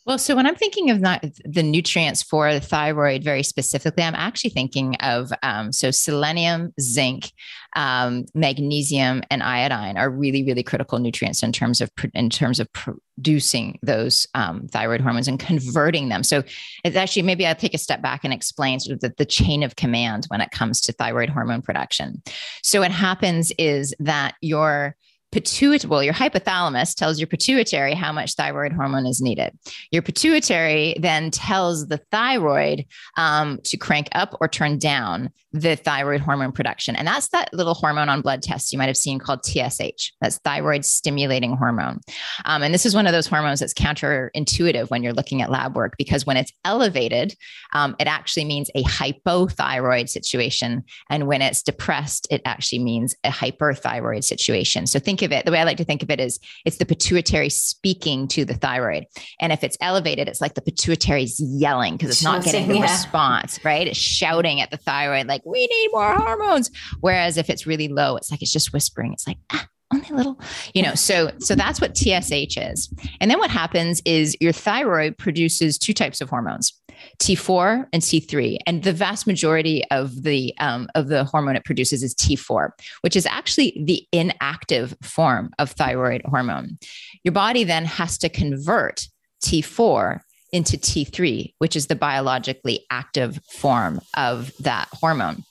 Well, 0.09 0.17
so 0.17 0.35
when 0.35 0.47
I'm 0.47 0.55
thinking 0.55 0.89
of 0.89 1.01
the 1.01 1.61
nutrients 1.61 2.23
for 2.23 2.51
the 2.51 2.59
thyroid 2.59 3.23
very 3.23 3.43
specifically, 3.43 4.01
I'm 4.01 4.15
actually 4.15 4.49
thinking 4.49 4.95
of 5.01 5.31
um, 5.43 5.71
so 5.71 5.91
selenium, 5.91 6.73
zinc, 6.81 7.31
um, 7.75 8.25
magnesium, 8.33 9.21
and 9.29 9.43
iodine 9.43 9.97
are 9.97 10.09
really, 10.09 10.43
really 10.43 10.63
critical 10.63 10.97
nutrients 10.97 11.43
in 11.43 11.51
terms 11.51 11.79
of 11.79 11.91
in 12.15 12.31
terms 12.31 12.59
of 12.59 12.73
producing 12.73 13.77
those 13.83 14.25
um, 14.33 14.67
thyroid 14.69 15.01
hormones 15.01 15.27
and 15.27 15.39
converting 15.39 16.09
them. 16.09 16.23
So 16.23 16.41
it's 16.83 16.95
actually 16.95 17.21
maybe 17.21 17.45
I'll 17.45 17.53
take 17.53 17.75
a 17.75 17.77
step 17.77 18.01
back 18.01 18.21
and 18.23 18.33
explain 18.33 18.79
sort 18.79 18.95
of 18.95 19.01
the, 19.01 19.13
the 19.15 19.25
chain 19.25 19.61
of 19.61 19.75
command 19.75 20.25
when 20.29 20.41
it 20.41 20.49
comes 20.49 20.81
to 20.81 20.91
thyroid 20.91 21.29
hormone 21.29 21.61
production. 21.61 22.23
So 22.63 22.79
what 22.79 22.89
happens 22.89 23.51
is 23.59 23.93
that 23.99 24.33
your 24.41 24.95
pituitary, 25.31 25.89
well, 25.89 26.03
your 26.03 26.13
hypothalamus 26.13 26.95
tells 26.95 27.19
your 27.19 27.27
pituitary 27.27 27.93
how 27.93 28.11
much 28.11 28.35
thyroid 28.35 28.73
hormone 28.73 29.05
is 29.05 29.21
needed. 29.21 29.51
Your 29.91 30.01
pituitary 30.01 30.95
then 30.99 31.31
tells 31.31 31.87
the 31.87 31.97
thyroid 32.11 32.85
um, 33.17 33.59
to 33.65 33.77
crank 33.77 34.09
up 34.13 34.35
or 34.41 34.47
turn 34.47 34.79
down 34.79 35.31
the 35.51 35.75
thyroid 35.75 36.21
hormone 36.21 36.51
production. 36.51 36.95
And 36.95 37.07
that's 37.07 37.29
that 37.29 37.51
little 37.53 37.73
hormone 37.73 38.09
on 38.09 38.21
blood 38.21 38.43
tests 38.43 38.71
you 38.71 38.77
might 38.77 38.87
have 38.87 38.97
seen 38.97 39.17
called 39.17 39.43
TSH. 39.43 40.11
That's 40.21 40.37
thyroid 40.39 40.85
stimulating 40.85 41.55
hormone. 41.55 42.01
Um, 42.45 42.61
and 42.61 42.73
this 42.73 42.85
is 42.85 42.93
one 42.93 43.07
of 43.07 43.13
those 43.13 43.25
hormones 43.25 43.59
that's 43.59 43.73
counterintuitive 43.73 44.89
when 44.89 45.01
you're 45.01 45.13
looking 45.13 45.41
at 45.41 45.49
lab 45.49 45.75
work 45.75 45.95
because 45.97 46.25
when 46.25 46.37
it's 46.37 46.53
elevated, 46.65 47.35
um, 47.73 47.95
it 47.99 48.07
actually 48.07 48.45
means 48.45 48.69
a 48.75 48.83
hypothyroid 48.83 50.09
situation. 50.09 50.83
And 51.09 51.27
when 51.27 51.41
it's 51.41 51.63
depressed, 51.63 52.27
it 52.29 52.41
actually 52.45 52.79
means 52.79 53.15
a 53.23 53.29
hyperthyroid 53.29 54.23
situation. 54.23 54.85
So 54.85 54.99
think 54.99 55.18
think 55.19 55.31
of 55.31 55.37
it, 55.37 55.45
the 55.45 55.51
way 55.51 55.59
I 55.59 55.63
like 55.63 55.77
to 55.77 55.83
think 55.83 56.03
of 56.03 56.09
it 56.09 56.19
is 56.19 56.39
it's 56.65 56.77
the 56.77 56.85
pituitary 56.85 57.49
speaking 57.49 58.27
to 58.29 58.45
the 58.45 58.53
thyroid. 58.53 59.05
And 59.39 59.51
if 59.51 59.63
it's 59.63 59.77
elevated, 59.81 60.27
it's 60.27 60.41
like 60.41 60.53
the 60.53 60.61
pituitary 60.61 61.23
is 61.23 61.39
yelling 61.39 61.97
because 61.97 62.09
it's 62.09 62.23
not 62.23 62.43
getting 62.43 62.67
the 62.67 62.75
yeah. 62.75 62.81
response, 62.81 63.63
right? 63.63 63.87
It's 63.87 63.97
shouting 63.97 64.61
at 64.61 64.71
the 64.71 64.77
thyroid, 64.77 65.27
like, 65.27 65.45
we 65.45 65.67
need 65.67 65.89
more 65.91 66.13
hormones. 66.13 66.71
Whereas 67.01 67.37
if 67.37 67.49
it's 67.49 67.67
really 67.67 67.87
low, 67.87 68.15
it's 68.15 68.31
like 68.31 68.41
it's 68.41 68.51
just 68.51 68.73
whispering. 68.73 69.13
It's 69.13 69.27
like, 69.27 69.37
ah, 69.51 69.67
only 69.93 70.09
little 70.09 70.39
you 70.73 70.81
know 70.81 70.93
so 70.93 71.31
so 71.39 71.55
that's 71.55 71.81
what 71.81 71.95
tsh 71.95 72.57
is 72.57 72.93
and 73.19 73.31
then 73.31 73.39
what 73.39 73.49
happens 73.49 74.01
is 74.05 74.37
your 74.39 74.51
thyroid 74.51 75.17
produces 75.17 75.77
two 75.77 75.93
types 75.93 76.21
of 76.21 76.29
hormones 76.29 76.73
T4 77.19 77.85
and 77.93 78.01
T3, 78.01 78.57
and 78.65 78.83
the 78.83 78.93
vast 78.93 79.27
majority 79.27 79.83
of 79.91 80.23
the 80.23 80.53
um, 80.59 80.87
of 80.95 81.07
the 81.07 81.23
hormone 81.23 81.55
it 81.55 81.65
produces 81.65 82.03
is 82.03 82.13
T4, 82.15 82.71
which 83.01 83.15
is 83.15 83.25
actually 83.25 83.81
the 83.85 84.05
inactive 84.11 84.95
form 85.01 85.51
of 85.59 85.71
thyroid 85.71 86.21
hormone. 86.25 86.77
Your 87.23 87.31
body 87.31 87.63
then 87.63 87.85
has 87.85 88.17
to 88.19 88.29
convert 88.29 89.07
T4 89.43 90.19
into 90.51 90.77
T3, 90.77 91.53
which 91.59 91.75
is 91.75 91.87
the 91.87 91.95
biologically 91.95 92.85
active 92.89 93.39
form 93.49 94.01
of 94.17 94.51
that 94.59 94.87
hormone. 94.93 95.43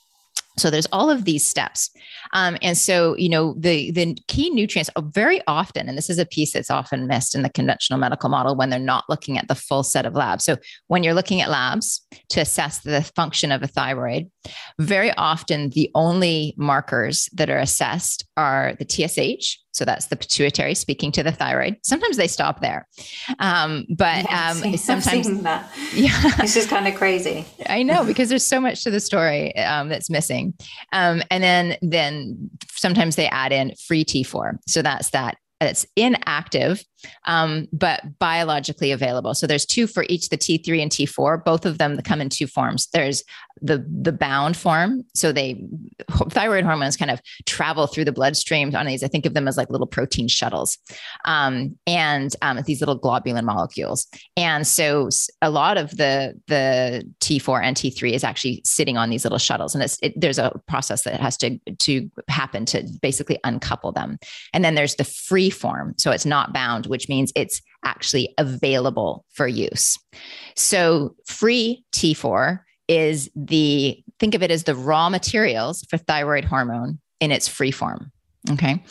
So 0.59 0.71
there's 0.71 0.89
all 0.91 1.09
of 1.09 1.25
these 1.25 1.47
steps. 1.47 1.91
Um, 2.33 2.57
and 2.63 2.77
so, 2.77 3.17
you 3.17 3.29
know, 3.29 3.55
the, 3.59 3.91
the 3.91 4.17
key 4.29 4.51
nutrients 4.51 4.91
uh, 4.97 5.01
very 5.01 5.41
often, 5.47 5.89
and 5.89 5.97
this 5.97 6.11
is 6.11 6.19
a 6.19 6.27
piece 6.27 6.53
that's 6.53 6.71
often 6.71 7.07
missed 7.07 7.35
in 7.35 7.43
the 7.43 7.51
conventional 7.51 7.99
medical 7.99 8.29
model 8.29 8.57
when 8.57 8.71
they're 8.71 8.79
not 8.79 9.05
looking 9.09 9.39
at 9.39 9.49
the 9.49 9.55
full 9.55 9.83
set 9.83 10.07
of 10.07 10.15
labs. 10.15 10.45
So 10.45 10.57
when 10.87 11.03
you're 11.03 11.15
looking 11.15 11.41
at 11.41 11.51
labs 11.51 12.07
to 12.31 12.41
assess 12.41 12.81
the 12.81 13.03
function 13.17 13.53
of 13.53 13.63
a 13.63 13.67
thyroid, 13.67 14.31
very 14.79 15.13
often 15.13 15.71
the 15.71 15.91
only 15.95 16.55
markers 16.57 17.29
that 17.35 17.51
are 17.51 17.59
assessed 17.59 18.27
are 18.37 18.75
the 18.79 18.85
TSH, 18.85 19.59
so 19.79 19.85
that's 19.85 20.07
the 20.07 20.17
pituitary 20.17 20.75
speaking 20.75 21.13
to 21.13 21.23
the 21.23 21.31
thyroid. 21.31 21.77
Sometimes 21.85 22.17
they 22.17 22.27
stop 22.27 22.61
there. 22.61 22.89
Um, 23.39 23.87
but 23.97 24.25
yes, 24.25 24.65
um, 24.65 24.77
sometimes, 25.03 25.29
yeah, 25.95 26.31
this 26.39 26.57
is 26.57 26.67
kind 26.67 26.89
of 26.89 26.97
crazy. 26.97 27.47
I 27.69 27.85
know 27.85 28.05
because 28.05 28.29
there's 28.29 28.45
so 28.45 28.61
much 28.61 28.83
to 28.83 28.91
the 28.91 28.99
story 28.99 29.57
um, 29.57 29.89
that's 29.89 30.11
missing. 30.11 30.55
Um, 30.93 31.23
and 31.31 31.45
then, 31.45 31.77
then 31.81 32.18
sometimes 32.71 33.17
they 33.17 33.29
add 33.29 33.53
in 33.53 33.75
free 33.87 34.05
T4. 34.05 34.59
So 34.67 34.83
that's 34.83 35.11
that 35.11 35.37
it's 35.61 35.87
inactive, 35.97 36.85
um, 37.25 37.67
but 37.73 38.19
biologically 38.19 38.93
available. 38.93 39.35
So 39.35 39.47
there's 39.47 39.67
two 39.67 39.87
for 39.87 40.05
each, 40.09 40.29
the 40.29 40.39
T3 40.39 40.83
and 40.83 40.91
T4. 40.91 41.45
Both 41.45 41.67
of 41.67 41.79
them 41.79 42.01
come 42.03 42.21
in 42.21 42.29
two 42.29 42.47
forms. 42.47 42.89
There's 42.93 43.25
the 43.63 43.85
the 43.89 44.13
bound 44.13 44.57
form. 44.57 45.05
So 45.15 45.33
they 45.33 45.63
thyroid 46.31 46.65
hormones 46.65 46.97
kind 46.97 47.11
of 47.11 47.21
travel 47.47 47.87
through 47.87 48.05
the 48.05 48.13
bloodstream 48.13 48.75
on 48.75 48.87
these. 48.87 49.03
I 49.03 49.09
think 49.09 49.27
of 49.27 49.35
them 49.35 49.49
as 49.49 49.57
like 49.57 49.71
little 49.71 49.87
protein 49.87 50.29
shuttles, 50.29 50.79
um, 51.25 51.77
and 51.87 52.35
um, 52.43 52.61
these 52.67 52.81
little 52.81 52.99
globulin 52.99 53.45
molecules. 53.45 54.07
And 54.37 54.67
so 54.67 55.09
a 55.43 55.51
lot 55.51 55.77
of 55.77 55.91
the 55.97 56.35
the 56.47 57.05
T4 57.21 57.63
and 57.63 57.77
T3 57.77 58.13
is 58.13 58.25
actually 58.25 58.63
sitting 58.65 58.97
on 58.97 59.11
these 59.11 59.25
little 59.25 59.39
shuttles, 59.39 59.75
and 59.75 59.83
it's, 59.83 59.99
it, 60.03 60.19
there's 60.21 60.39
a 60.39 60.53
process 60.67 61.03
that 61.03 61.21
has 61.21 61.37
to 61.39 61.59
to 61.79 62.11
happen 62.29 62.65
to 62.67 62.87
basically 63.03 63.39
uncouple 63.45 63.93
them. 63.93 64.19
And 64.53 64.65
then 64.65 64.75
there's 64.75 64.97
the 64.97 65.05
free 65.05 65.51
form, 65.51 65.95
so 65.99 66.11
it's 66.11 66.27
not 66.27 66.53
bound, 66.53 66.87
which 66.87 67.09
means 67.09 67.33
it's 67.35 67.61
actually 67.85 68.35
available 68.39 69.25
for 69.33 69.47
use. 69.47 69.99
So 70.57 71.15
free 71.27 71.85
T4 71.93 72.61
is 72.89 73.31
the 73.37 74.03
think 74.19 74.35
of 74.35 74.43
it 74.43 74.51
as 74.51 74.65
the 74.65 74.75
raw 74.75 75.09
materials 75.09 75.85
for 75.89 75.99
thyroid 75.99 76.45
hormone 76.45 76.99
in 77.21 77.31
its 77.31 77.47
free 77.47 77.71
form. 77.71 78.11
Okay. 78.51 78.83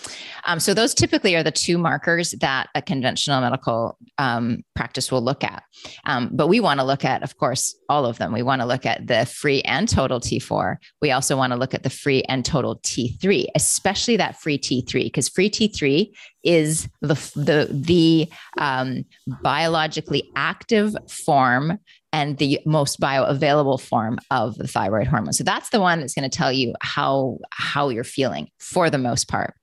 Um, 0.46 0.60
so 0.60 0.74
those 0.74 0.94
typically 0.94 1.36
are 1.36 1.42
the 1.42 1.52
two 1.52 1.78
markers 1.78 2.32
that 2.42 2.68
a 2.76 2.82
conventional 2.82 3.42
medical 3.42 3.98
um, 4.18 4.64
practice 4.76 5.12
will 5.12 5.22
look 5.22 5.44
at. 5.44 5.64
Um, 6.06 6.30
but 6.34 6.48
we 6.48 6.60
want 6.60 6.80
to 6.80 6.86
look 6.86 7.06
at, 7.06 7.24
of 7.24 7.38
course, 7.38 7.76
all 7.90 8.06
of 8.06 8.18
them. 8.18 8.34
We 8.34 8.44
want 8.44 8.62
to 8.62 8.68
look 8.68 8.86
at 8.86 9.08
the 9.08 9.26
free 9.26 9.62
and 9.62 9.88
total 9.88 10.20
T4. 10.20 10.76
We 11.02 11.12
also 11.12 11.38
want 11.38 11.54
to 11.54 11.58
look 11.58 11.74
at 11.74 11.84
the 11.84 11.90
free 11.90 12.24
and 12.24 12.46
total 12.46 12.78
T3, 12.80 13.48
especially 13.56 14.18
that 14.18 14.40
free 14.40 14.60
T3, 14.60 15.06
because 15.06 15.30
free 15.30 15.50
T3 15.50 16.12
is 16.44 16.88
the, 17.02 17.16
the, 17.36 17.68
the 17.72 18.30
um, 18.58 19.06
biologically 19.42 20.30
active 20.36 20.94
form 21.10 21.80
and 22.14 22.38
the 22.38 22.60
most 22.66 23.00
bioavailable 23.00 23.82
form 23.82 24.18
of 24.32 24.56
the 24.58 24.68
thyroid 24.68 25.08
hormone. 25.08 25.34
So 25.34 25.44
that's 25.44 25.70
the 25.70 25.82
one 25.82 26.00
that's 26.00 26.14
going 26.14 26.30
to 26.30 26.36
tell 26.36 26.52
you 26.52 26.74
how 26.82 27.38
how 27.52 27.90
you're 27.90 28.04
feeling 28.04 28.50
for 28.60 28.90
the 28.90 28.98
most 28.98 29.28
part. 29.28 29.54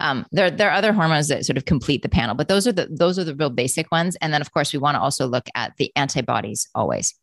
Um, 0.00 0.26
there, 0.32 0.50
there 0.50 0.70
are 0.70 0.76
other 0.76 0.92
hormones 0.92 1.28
that 1.28 1.44
sort 1.44 1.56
of 1.56 1.66
complete 1.66 2.02
the 2.02 2.08
panel, 2.08 2.34
but 2.34 2.48
those 2.48 2.66
are 2.66 2.72
the 2.72 2.88
those 2.90 3.18
are 3.18 3.24
the 3.24 3.34
real 3.34 3.50
basic 3.50 3.90
ones. 3.92 4.16
And 4.20 4.32
then 4.32 4.40
of 4.40 4.52
course 4.52 4.72
we 4.72 4.78
want 4.78 4.96
to 4.96 5.00
also 5.00 5.26
look 5.26 5.48
at 5.54 5.76
the 5.76 5.92
antibodies 5.96 6.68
always. 6.74 7.14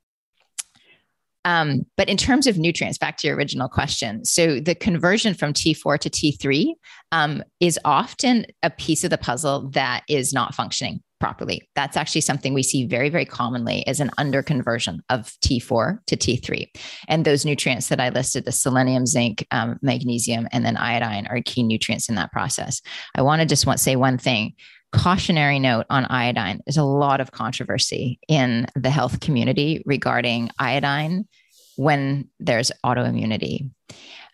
Um, 1.46 1.86
but 1.96 2.10
in 2.10 2.18
terms 2.18 2.48
of 2.48 2.58
nutrients, 2.58 2.98
back 2.98 3.18
to 3.18 3.28
your 3.28 3.36
original 3.36 3.70
question. 3.70 4.26
So 4.26 4.60
the 4.60 4.76
conversion 4.76 5.34
from 5.34 5.54
T4 5.54 5.98
to 6.00 6.10
T3 6.10 6.74
um, 7.14 7.44
is 7.62 7.80
often 7.86 8.46
a 8.62 8.70
piece 8.70 9.06
of 9.06 9.10
the 9.10 9.18
puzzle 9.18 9.70
that 9.70 10.04
is 10.10 10.34
not 10.34 10.54
functioning 10.54 11.02
properly. 11.20 11.68
That's 11.76 11.98
actually 11.98 12.22
something 12.22 12.54
we 12.54 12.64
see 12.64 12.86
very, 12.86 13.10
very 13.10 13.26
commonly 13.26 13.84
is 13.88 14.00
an 14.00 14.10
underconversion 14.18 15.00
of 15.10 15.34
T4 15.46 16.00
to 16.08 16.18
T3. 16.18 16.68
And 17.08 17.26
those 17.26 17.46
nutrients 17.46 17.90
that 17.90 18.00
I 18.00 18.10
listed, 18.10 18.46
the 18.46 18.52
selenium, 18.52 19.06
zinc, 19.06 19.46
um, 19.52 19.78
magnesium, 19.82 20.48
and 20.52 20.66
then 20.66 20.78
iodine 20.78 21.28
are 21.28 21.42
key 21.42 21.64
nutrients 21.64 22.10
in 22.10 22.16
that 22.16 22.32
process. 22.32 22.82
I 23.16 23.22
want 23.22 23.42
to 23.42 23.46
just 23.46 23.66
want 23.66 23.80
say 23.80 23.96
one 23.96 24.18
thing. 24.18 24.54
Cautionary 24.92 25.60
note 25.60 25.86
on 25.90 26.06
iodine. 26.06 26.62
There's 26.66 26.78
a 26.78 26.84
lot 26.84 27.22
of 27.22 27.32
controversy 27.32 28.20
in 28.28 28.66
the 28.76 28.90
health 28.90 29.20
community 29.20 29.84
regarding 29.86 30.50
iodine 30.58 31.28
when 31.76 32.30
there's 32.40 32.72
autoimmunity. 32.84 33.70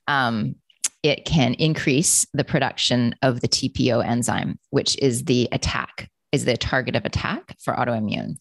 Um, 0.08 0.56
it 1.04 1.26
can 1.26 1.54
increase 1.56 2.26
the 2.34 2.44
production 2.44 3.16
of 3.22 3.42
the 3.42 3.48
TPO 3.48 4.04
enzyme, 4.04 4.58
which 4.72 4.98
is 4.98 5.26
the 5.26 5.48
attack 5.52 6.10
is 6.36 6.44
the 6.44 6.58
target 6.58 6.98
of 6.98 7.06
attack 7.06 7.56
for 7.64 7.74
autoimmune. 7.74 8.36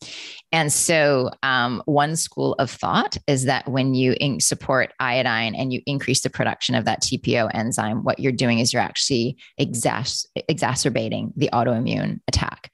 And 0.50 0.72
so, 0.72 1.30
um, 1.44 1.80
one 1.86 2.16
school 2.16 2.54
of 2.54 2.70
thought 2.70 3.16
is 3.28 3.44
that 3.44 3.68
when 3.68 3.94
you 3.94 4.16
in- 4.20 4.40
support 4.40 4.92
iodine 4.98 5.54
and 5.54 5.72
you 5.72 5.80
increase 5.86 6.22
the 6.22 6.30
production 6.30 6.74
of 6.74 6.84
that 6.84 7.02
TPO 7.02 7.50
enzyme, 7.54 8.02
what 8.02 8.18
you're 8.18 8.32
doing 8.32 8.58
is 8.58 8.72
you're 8.72 8.82
actually 8.82 9.36
exas- 9.60 10.26
exacerbating 10.48 11.32
the 11.36 11.48
autoimmune 11.52 12.20
attack. 12.26 12.70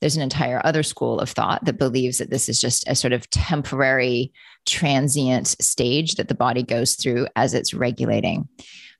There's 0.00 0.16
an 0.16 0.22
entire 0.22 0.60
other 0.64 0.82
school 0.82 1.20
of 1.20 1.30
thought 1.30 1.64
that 1.64 1.78
believes 1.78 2.18
that 2.18 2.30
this 2.30 2.48
is 2.48 2.60
just 2.60 2.86
a 2.88 2.96
sort 2.96 3.12
of 3.12 3.30
temporary, 3.30 4.32
transient 4.66 5.46
stage 5.46 6.16
that 6.16 6.26
the 6.26 6.34
body 6.34 6.64
goes 6.64 6.96
through 6.96 7.28
as 7.36 7.54
it's 7.54 7.72
regulating. 7.72 8.48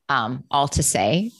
Um, 0.08 0.44
all 0.50 0.68
to 0.68 0.82
say, 0.82 1.32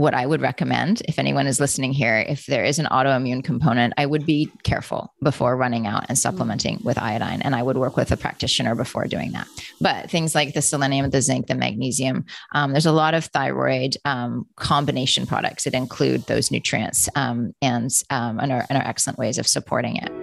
what 0.00 0.14
I 0.14 0.24
would 0.24 0.40
recommend 0.40 1.02
if 1.06 1.18
anyone 1.18 1.46
is 1.46 1.60
listening 1.60 1.92
here, 1.92 2.16
if 2.16 2.46
there 2.46 2.64
is 2.64 2.78
an 2.78 2.86
autoimmune 2.86 3.44
component, 3.44 3.92
I 3.98 4.06
would 4.06 4.24
be 4.24 4.50
careful 4.62 5.12
before 5.22 5.56
running 5.56 5.86
out 5.86 6.06
and 6.08 6.18
supplementing 6.18 6.80
with 6.82 6.98
iodine. 6.98 7.42
And 7.42 7.54
I 7.54 7.62
would 7.62 7.76
work 7.76 7.96
with 7.96 8.10
a 8.10 8.16
practitioner 8.16 8.74
before 8.74 9.04
doing 9.04 9.32
that. 9.32 9.46
But 9.80 10.10
things 10.10 10.34
like 10.34 10.54
the 10.54 10.62
selenium, 10.62 11.10
the 11.10 11.20
zinc, 11.20 11.48
the 11.48 11.54
magnesium, 11.54 12.24
um, 12.54 12.72
there's 12.72 12.86
a 12.86 12.92
lot 12.92 13.12
of 13.12 13.26
thyroid 13.26 13.96
um, 14.06 14.46
combination 14.56 15.26
products 15.26 15.64
that 15.64 15.74
include 15.74 16.22
those 16.22 16.50
nutrients 16.50 17.08
um, 17.14 17.52
and, 17.60 17.90
um, 18.08 18.40
and, 18.40 18.52
are, 18.52 18.64
and 18.70 18.78
are 18.78 18.86
excellent 18.86 19.18
ways 19.18 19.36
of 19.36 19.46
supporting 19.46 19.96
it. 19.96 20.19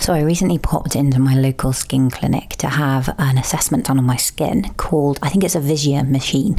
So 0.00 0.12
I 0.12 0.20
recently 0.20 0.58
popped 0.58 0.96
into 0.96 1.18
my 1.18 1.34
local 1.34 1.72
skin 1.72 2.10
clinic 2.10 2.50
to 2.56 2.68
have 2.68 3.14
an 3.18 3.38
assessment 3.38 3.86
done 3.86 3.98
on 3.98 4.04
my 4.04 4.16
skin 4.16 4.64
called, 4.76 5.18
I 5.22 5.30
think 5.30 5.44
it's 5.44 5.54
a 5.54 5.60
Visia 5.60 6.06
machine. 6.06 6.58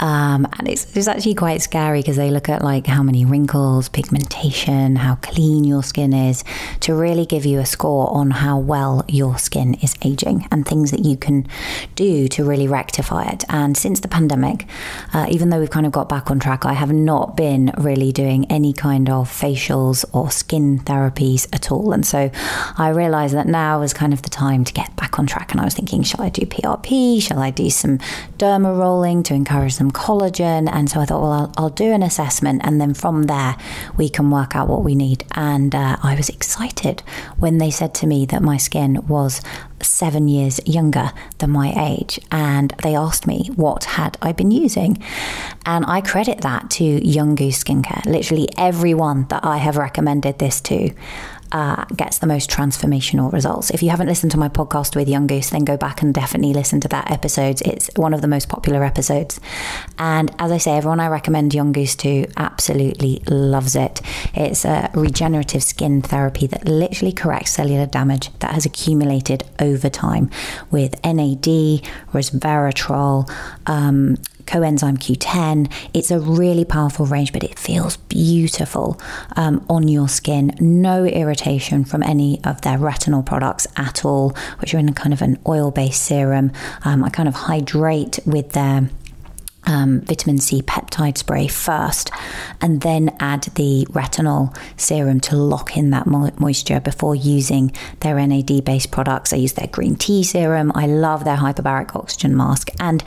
Um, 0.00 0.46
and 0.58 0.68
it's, 0.68 0.94
it's 0.94 1.08
actually 1.08 1.34
quite 1.34 1.62
scary 1.62 2.00
because 2.00 2.16
they 2.16 2.30
look 2.30 2.50
at 2.50 2.62
like 2.62 2.86
how 2.86 3.02
many 3.02 3.24
wrinkles, 3.24 3.88
pigmentation, 3.88 4.96
how 4.96 5.14
clean 5.16 5.64
your 5.64 5.82
skin 5.82 6.12
is 6.12 6.44
to 6.80 6.94
really 6.94 7.24
give 7.24 7.46
you 7.46 7.58
a 7.58 7.64
score 7.64 8.12
on 8.12 8.30
how 8.30 8.58
well 8.58 9.02
your 9.08 9.38
skin 9.38 9.74
is 9.82 9.94
aging 10.04 10.46
and 10.50 10.66
things 10.68 10.90
that 10.90 11.00
you 11.00 11.16
can 11.16 11.46
do 11.94 12.28
to 12.28 12.44
really 12.44 12.68
rectify 12.68 13.24
it. 13.24 13.44
And 13.48 13.78
since 13.78 14.00
the 14.00 14.08
pandemic, 14.08 14.66
uh, 15.14 15.26
even 15.30 15.48
though 15.48 15.60
we've 15.60 15.70
kind 15.70 15.86
of 15.86 15.92
got 15.92 16.10
back 16.10 16.30
on 16.30 16.38
track, 16.38 16.66
I 16.66 16.74
have 16.74 16.92
not 16.92 17.34
been 17.34 17.72
really 17.78 18.12
doing 18.12 18.44
any 18.50 18.74
kind 18.74 19.08
of 19.08 19.30
facials 19.30 20.04
or 20.12 20.30
skin 20.30 20.80
therapies 20.80 21.48
at 21.54 21.72
all. 21.72 21.92
And 21.92 22.04
so 22.04 22.30
I 22.76 22.90
realized 22.90 23.34
that 23.34 23.46
now 23.46 23.80
was 23.80 23.92
kind 23.92 24.12
of 24.12 24.22
the 24.22 24.30
time 24.30 24.64
to 24.64 24.72
get 24.72 24.94
back 24.96 25.18
on 25.18 25.26
track. 25.26 25.52
And 25.52 25.60
I 25.60 25.64
was 25.64 25.74
thinking, 25.74 26.02
shall 26.02 26.22
I 26.22 26.28
do 26.28 26.42
PRP? 26.42 27.22
Shall 27.22 27.38
I 27.38 27.50
do 27.50 27.70
some 27.70 27.98
derma 28.38 28.76
rolling 28.76 29.22
to 29.24 29.34
encourage 29.34 29.74
some 29.74 29.90
collagen? 29.90 30.68
And 30.70 30.90
so 30.90 31.00
I 31.00 31.04
thought, 31.04 31.22
well, 31.22 31.32
I'll, 31.32 31.52
I'll 31.56 31.70
do 31.70 31.92
an 31.92 32.02
assessment. 32.02 32.62
And 32.64 32.80
then 32.80 32.94
from 32.94 33.24
there, 33.24 33.56
we 33.96 34.08
can 34.08 34.30
work 34.30 34.56
out 34.56 34.68
what 34.68 34.84
we 34.84 34.94
need. 34.94 35.24
And 35.32 35.74
uh, 35.74 35.96
I 36.02 36.14
was 36.14 36.28
excited 36.28 37.02
when 37.38 37.58
they 37.58 37.70
said 37.70 37.94
to 37.96 38.06
me 38.06 38.26
that 38.26 38.42
my 38.42 38.56
skin 38.56 39.06
was 39.06 39.40
seven 39.80 40.28
years 40.28 40.60
younger 40.66 41.12
than 41.38 41.50
my 41.50 41.72
age. 41.76 42.18
And 42.30 42.74
they 42.82 42.94
asked 42.94 43.26
me 43.26 43.50
what 43.54 43.84
had 43.84 44.16
I 44.22 44.32
been 44.32 44.50
using. 44.50 45.02
And 45.66 45.84
I 45.86 46.00
credit 46.00 46.40
that 46.40 46.70
to 46.70 46.84
Young 46.84 47.34
Goose 47.34 47.62
Skincare. 47.62 48.04
Literally 48.06 48.48
everyone 48.56 49.26
that 49.28 49.44
I 49.44 49.58
have 49.58 49.76
recommended 49.76 50.38
this 50.38 50.60
to 50.62 50.90
uh, 51.54 51.84
gets 51.96 52.18
the 52.18 52.26
most 52.26 52.50
transformational 52.50 53.32
results. 53.32 53.70
If 53.70 53.80
you 53.80 53.88
haven't 53.88 54.08
listened 54.08 54.32
to 54.32 54.38
my 54.38 54.48
podcast 54.48 54.96
with 54.96 55.08
Young 55.08 55.28
Goose, 55.28 55.50
then 55.50 55.64
go 55.64 55.76
back 55.76 56.02
and 56.02 56.12
definitely 56.12 56.52
listen 56.52 56.80
to 56.80 56.88
that 56.88 57.12
episode. 57.12 57.62
It's 57.62 57.88
one 57.94 58.12
of 58.12 58.22
the 58.22 58.26
most 58.26 58.48
popular 58.48 58.82
episodes. 58.82 59.38
And 59.96 60.34
as 60.40 60.50
I 60.50 60.58
say, 60.58 60.76
everyone 60.76 60.98
I 60.98 61.06
recommend 61.06 61.54
Young 61.54 61.70
Goose 61.70 61.94
to 61.96 62.26
absolutely 62.36 63.22
loves 63.28 63.76
it. 63.76 64.00
It's 64.34 64.64
a 64.64 64.90
regenerative 64.94 65.62
skin 65.62 66.02
therapy 66.02 66.48
that 66.48 66.66
literally 66.66 67.12
corrects 67.12 67.52
cellular 67.52 67.86
damage 67.86 68.36
that 68.40 68.52
has 68.52 68.66
accumulated 68.66 69.44
over 69.60 69.88
time 69.88 70.30
with 70.72 71.00
NAD, 71.04 71.84
resveratrol, 72.12 73.30
um, 73.66 74.16
coenzyme 74.46 74.98
Q10. 74.98 75.70
It's 75.92 76.10
a 76.10 76.20
really 76.20 76.64
powerful 76.64 77.06
range, 77.06 77.32
but 77.32 77.44
it 77.44 77.58
feels 77.58 77.96
beautiful 77.96 79.00
um, 79.36 79.64
on 79.68 79.88
your 79.88 80.08
skin. 80.08 80.56
No 80.60 81.04
irritation 81.04 81.84
from 81.84 82.02
any 82.02 82.40
of 82.44 82.60
their 82.62 82.78
retinol 82.78 83.24
products 83.24 83.66
at 83.76 84.04
all, 84.04 84.36
which 84.60 84.74
are 84.74 84.78
in 84.78 84.88
a 84.88 84.92
kind 84.92 85.12
of 85.12 85.22
an 85.22 85.38
oil 85.46 85.70
based 85.70 86.02
serum. 86.02 86.52
Um, 86.84 87.04
I 87.04 87.10
kind 87.10 87.28
of 87.28 87.34
hydrate 87.34 88.18
with 88.26 88.52
their 88.52 88.88
um, 89.66 90.00
vitamin 90.02 90.38
C 90.38 90.62
peptide 90.62 91.18
spray 91.18 91.48
first, 91.48 92.10
and 92.60 92.80
then 92.80 93.16
add 93.20 93.42
the 93.54 93.86
retinol 93.90 94.56
serum 94.76 95.20
to 95.20 95.36
lock 95.36 95.76
in 95.76 95.90
that 95.90 96.06
mo- 96.06 96.32
moisture 96.38 96.80
before 96.80 97.14
using 97.14 97.72
their 98.00 98.24
NAD 98.26 98.64
based 98.64 98.90
products. 98.90 99.32
I 99.32 99.36
use 99.36 99.54
their 99.54 99.68
green 99.68 99.96
tea 99.96 100.22
serum. 100.22 100.72
I 100.74 100.86
love 100.86 101.24
their 101.24 101.36
hyperbaric 101.36 101.94
oxygen 101.96 102.36
mask. 102.36 102.70
And 102.78 103.02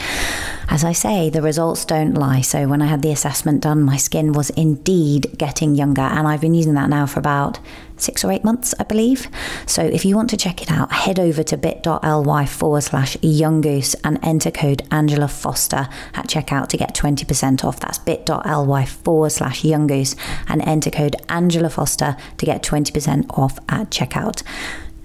as 0.70 0.84
I 0.84 0.94
say, 0.94 1.30
the 1.30 1.42
results 1.42 1.86
don't 1.86 2.14
lie. 2.14 2.42
So 2.42 2.68
when 2.68 2.82
I 2.82 2.88
had 2.88 3.02
the 3.02 3.12
assessment 3.12 3.62
done, 3.62 3.84
my 3.84 3.98
skin 3.98 4.34
was 4.34 4.50
indeed 4.52 5.38
getting 5.38 5.76
younger, 5.76 6.02
and 6.02 6.28
I've 6.28 6.42
been 6.42 6.54
using 6.54 6.74
that 6.74 6.90
now 6.90 7.06
for 7.06 7.20
about 7.20 7.60
six 8.02 8.24
or 8.24 8.32
eight 8.32 8.44
months, 8.44 8.74
I 8.80 8.84
believe. 8.84 9.28
So 9.66 9.84
if 9.84 10.06
you 10.06 10.16
want 10.16 10.30
to 10.32 10.38
check 10.38 10.62
it 10.62 10.72
out, 10.72 10.92
head 10.92 11.20
over 11.20 11.44
to 11.44 11.58
bit.ly 11.58 12.46
forward 12.46 12.82
slash 12.82 13.18
young 13.22 13.62
goose 13.62 13.96
and 14.04 14.20
enter 14.24 14.52
code 14.52 14.84
Angela 14.92 15.28
Foster 15.28 15.88
at 16.14 16.28
checkout 16.28 16.68
to 16.70 16.78
get 16.78 16.96
20% 16.96 17.64
off. 17.64 17.80
That's 17.80 17.98
bit.ly 18.00 18.86
forward 18.86 19.32
slash 19.32 19.64
young 19.64 19.88
goose 19.88 20.16
and 20.48 20.62
enter 20.62 20.90
code 20.90 21.16
Angela 21.30 21.70
Foster 21.70 22.18
to 22.38 22.46
get 22.46 22.64
20% 22.64 23.38
off 23.38 23.58
at 23.70 23.90
checkout. 23.90 24.44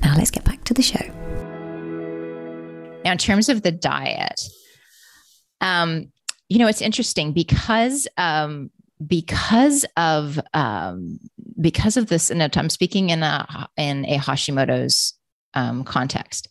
Now 0.02 0.16
let's 0.16 0.30
get 0.30 0.44
back 0.44 0.64
to 0.64 0.74
the 0.74 0.82
show. 0.82 1.04
Now, 3.04 3.12
in 3.12 3.18
terms 3.18 3.48
of 3.48 3.62
the 3.62 3.72
diet, 3.72 4.40
um, 5.60 6.12
you 6.48 6.58
know, 6.58 6.66
it's 6.66 6.82
interesting 6.82 7.32
because 7.32 8.06
um, 8.16 8.70
because 9.06 9.84
of 9.96 10.38
um, 10.54 11.18
because 11.60 11.96
of 11.96 12.08
this, 12.08 12.30
and 12.30 12.42
I'm 12.42 12.70
speaking 12.70 13.10
in 13.10 13.22
a 13.22 13.68
in 13.76 14.04
a 14.06 14.18
Hashimoto's 14.18 15.14
um, 15.54 15.84
context. 15.84 16.48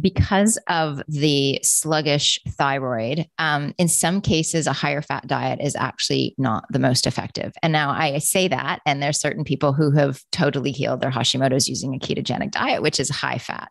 Because 0.00 0.58
of 0.70 1.02
the 1.06 1.60
sluggish 1.62 2.40
thyroid, 2.48 3.26
um, 3.36 3.74
in 3.76 3.88
some 3.88 4.22
cases, 4.22 4.66
a 4.66 4.72
higher 4.72 5.02
fat 5.02 5.26
diet 5.26 5.60
is 5.60 5.76
actually 5.76 6.34
not 6.38 6.64
the 6.70 6.78
most 6.78 7.06
effective. 7.06 7.52
And 7.62 7.74
now 7.74 7.90
I 7.90 8.16
say 8.16 8.48
that, 8.48 8.80
and 8.86 9.02
there's 9.02 9.20
certain 9.20 9.44
people 9.44 9.74
who 9.74 9.90
have 9.90 10.22
totally 10.32 10.72
healed 10.72 11.02
their 11.02 11.10
Hashimoto's 11.10 11.68
using 11.68 11.94
a 11.94 11.98
ketogenic 11.98 12.52
diet, 12.52 12.80
which 12.80 12.98
is 12.98 13.10
high 13.10 13.36
fat. 13.36 13.68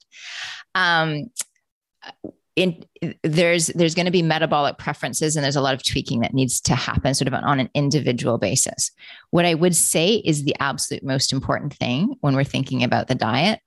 In, 2.61 2.85
there's 3.23 3.67
there's 3.67 3.95
going 3.95 4.05
to 4.05 4.11
be 4.11 4.21
metabolic 4.21 4.77
preferences 4.77 5.35
and 5.35 5.43
there's 5.43 5.55
a 5.55 5.61
lot 5.61 5.73
of 5.73 5.83
tweaking 5.83 6.19
that 6.21 6.33
needs 6.33 6.61
to 6.61 6.75
happen 6.75 7.15
sort 7.15 7.27
of 7.27 7.33
on 7.33 7.59
an 7.59 7.69
individual 7.73 8.37
basis. 8.37 8.91
What 9.31 9.45
i 9.45 9.53
would 9.53 9.75
say 9.75 10.15
is 10.15 10.43
the 10.43 10.55
absolute 10.59 11.03
most 11.03 11.33
important 11.33 11.73
thing 11.73 12.15
when 12.21 12.35
we're 12.35 12.43
thinking 12.43 12.83
about 12.83 13.07
the 13.07 13.15
diet 13.15 13.59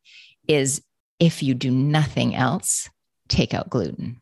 is 0.46 0.80
if 1.18 1.42
you 1.42 1.54
do 1.54 1.70
nothing 1.70 2.34
else 2.36 2.88
take 3.28 3.52
out 3.54 3.70
gluten 3.70 4.20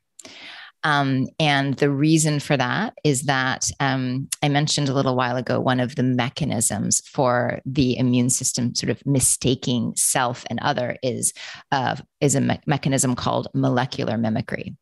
um, 0.84 1.28
and 1.38 1.74
the 1.74 1.90
reason 1.90 2.40
for 2.40 2.56
that 2.56 2.94
is 3.04 3.22
that 3.24 3.70
um, 3.80 4.28
I 4.42 4.48
mentioned 4.48 4.88
a 4.88 4.94
little 4.94 5.16
while 5.16 5.36
ago 5.36 5.60
one 5.60 5.80
of 5.80 5.96
the 5.96 6.02
mechanisms 6.02 7.00
for 7.06 7.60
the 7.64 7.96
immune 7.96 8.30
system 8.30 8.74
sort 8.74 8.90
of 8.90 9.04
mistaking 9.06 9.94
self 9.96 10.44
and 10.50 10.58
other 10.60 10.96
is 11.02 11.32
uh, 11.70 11.96
is 12.20 12.34
a 12.34 12.40
me- 12.40 12.60
mechanism 12.66 13.14
called 13.14 13.48
molecular 13.54 14.16
mimicry. 14.16 14.76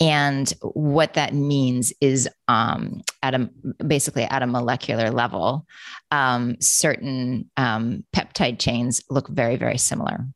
And 0.00 0.52
what 0.62 1.14
that 1.14 1.32
means 1.32 1.92
is, 2.00 2.28
um, 2.48 3.02
at 3.22 3.34
a 3.34 3.48
basically 3.86 4.24
at 4.24 4.42
a 4.42 4.48
molecular 4.48 5.10
level, 5.10 5.64
um, 6.10 6.56
certain 6.60 7.48
um, 7.56 8.04
peptide 8.14 8.58
chains 8.58 9.02
look 9.10 9.28
very, 9.28 9.56
very 9.56 9.78
similar. 9.78 10.26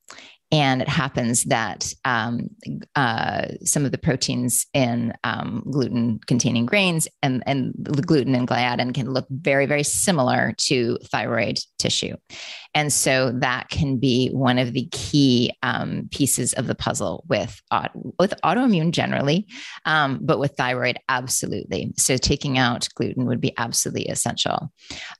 And 0.56 0.80
it 0.80 0.88
happens 0.88 1.44
that 1.44 1.92
um, 2.06 2.48
uh, 2.94 3.48
some 3.62 3.84
of 3.84 3.92
the 3.92 3.98
proteins 3.98 4.64
in 4.72 5.12
um, 5.22 5.62
gluten 5.70 6.18
containing 6.26 6.64
grains 6.64 7.06
and, 7.22 7.42
and 7.44 7.74
the 7.78 8.00
gluten 8.00 8.34
and 8.34 8.48
gliadin 8.48 8.94
can 8.94 9.12
look 9.12 9.26
very, 9.28 9.66
very 9.66 9.82
similar 9.82 10.54
to 10.60 10.96
thyroid 11.04 11.58
tissue. 11.78 12.16
And 12.74 12.90
so 12.90 13.32
that 13.32 13.68
can 13.68 13.98
be 13.98 14.28
one 14.28 14.58
of 14.58 14.72
the 14.72 14.88
key 14.92 15.52
um, 15.62 16.08
pieces 16.10 16.54
of 16.54 16.66
the 16.66 16.74
puzzle 16.74 17.24
with, 17.28 17.60
with 18.18 18.32
autoimmune 18.42 18.92
generally, 18.92 19.46
um, 19.84 20.20
but 20.22 20.38
with 20.38 20.56
thyroid, 20.56 20.98
absolutely. 21.10 21.92
So 21.98 22.16
taking 22.16 22.56
out 22.56 22.88
gluten 22.94 23.26
would 23.26 23.42
be 23.42 23.52
absolutely 23.58 24.06
essential. 24.08 24.72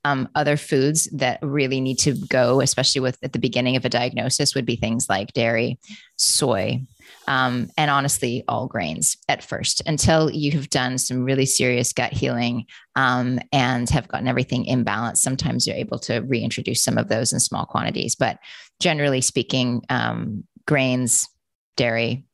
Um, 0.05 0.29
other 0.35 0.57
foods 0.57 1.11
that 1.13 1.39
really 1.43 1.81
need 1.81 1.99
to 2.01 2.15
go, 2.29 2.63
especially 2.63 3.03
with 3.03 3.19
at 3.23 3.35
the 3.35 3.39
beginning 3.39 3.77
of 3.77 3.85
a 3.85 3.91
diagnosis, 3.91 4.55
would 4.55 4.67
be 4.67 4.77
things 4.77 5.09
like 5.11 5.26
dairy, 5.33 5.79
soy, 6.17 6.81
um, 7.29 7.69
and 7.77 7.91
honestly, 7.91 8.45
all 8.49 8.67
grains 8.67 9.17
at 9.29 9.43
first 9.43 9.83
until 9.87 10.31
you 10.31 10.53
have 10.53 10.71
done 10.71 10.99
some 10.99 11.25
really 11.25 11.47
serious 11.47 11.93
gut 11.93 12.13
healing 12.13 12.67
um, 12.95 13.39
and 13.53 13.89
have 13.91 14.09
gotten 14.09 14.29
everything 14.29 14.65
in 14.65 14.85
balance. 14.85 15.23
Sometimes 15.23 15.67
you're 15.67 15.77
able 15.77 15.99
to 16.01 16.21
reintroduce 16.21 16.83
some 16.83 16.99
of 16.99 17.09
those 17.09 17.33
in 17.33 17.41
small 17.41 17.67
quantities, 17.67 18.15
but 18.15 18.39
generally 18.81 19.21
speaking, 19.21 19.83
um, 19.91 20.45
grains, 20.67 21.29
dairy, 21.77 22.25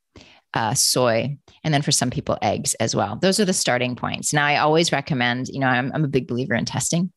uh, 0.54 0.74
soy, 0.74 1.36
and 1.64 1.72
then 1.72 1.82
for 1.82 1.92
some 1.92 2.10
people, 2.10 2.36
eggs 2.42 2.74
as 2.74 2.94
well. 2.94 3.16
Those 3.16 3.38
are 3.38 3.44
the 3.44 3.52
starting 3.52 3.94
points. 3.94 4.32
Now, 4.32 4.46
I 4.46 4.56
always 4.56 4.92
recommend, 4.92 5.48
you 5.48 5.60
know, 5.60 5.68
I'm, 5.68 5.92
I'm 5.94 6.04
a 6.04 6.08
big 6.08 6.26
believer 6.26 6.54
in 6.54 6.64
testing. 6.64 7.12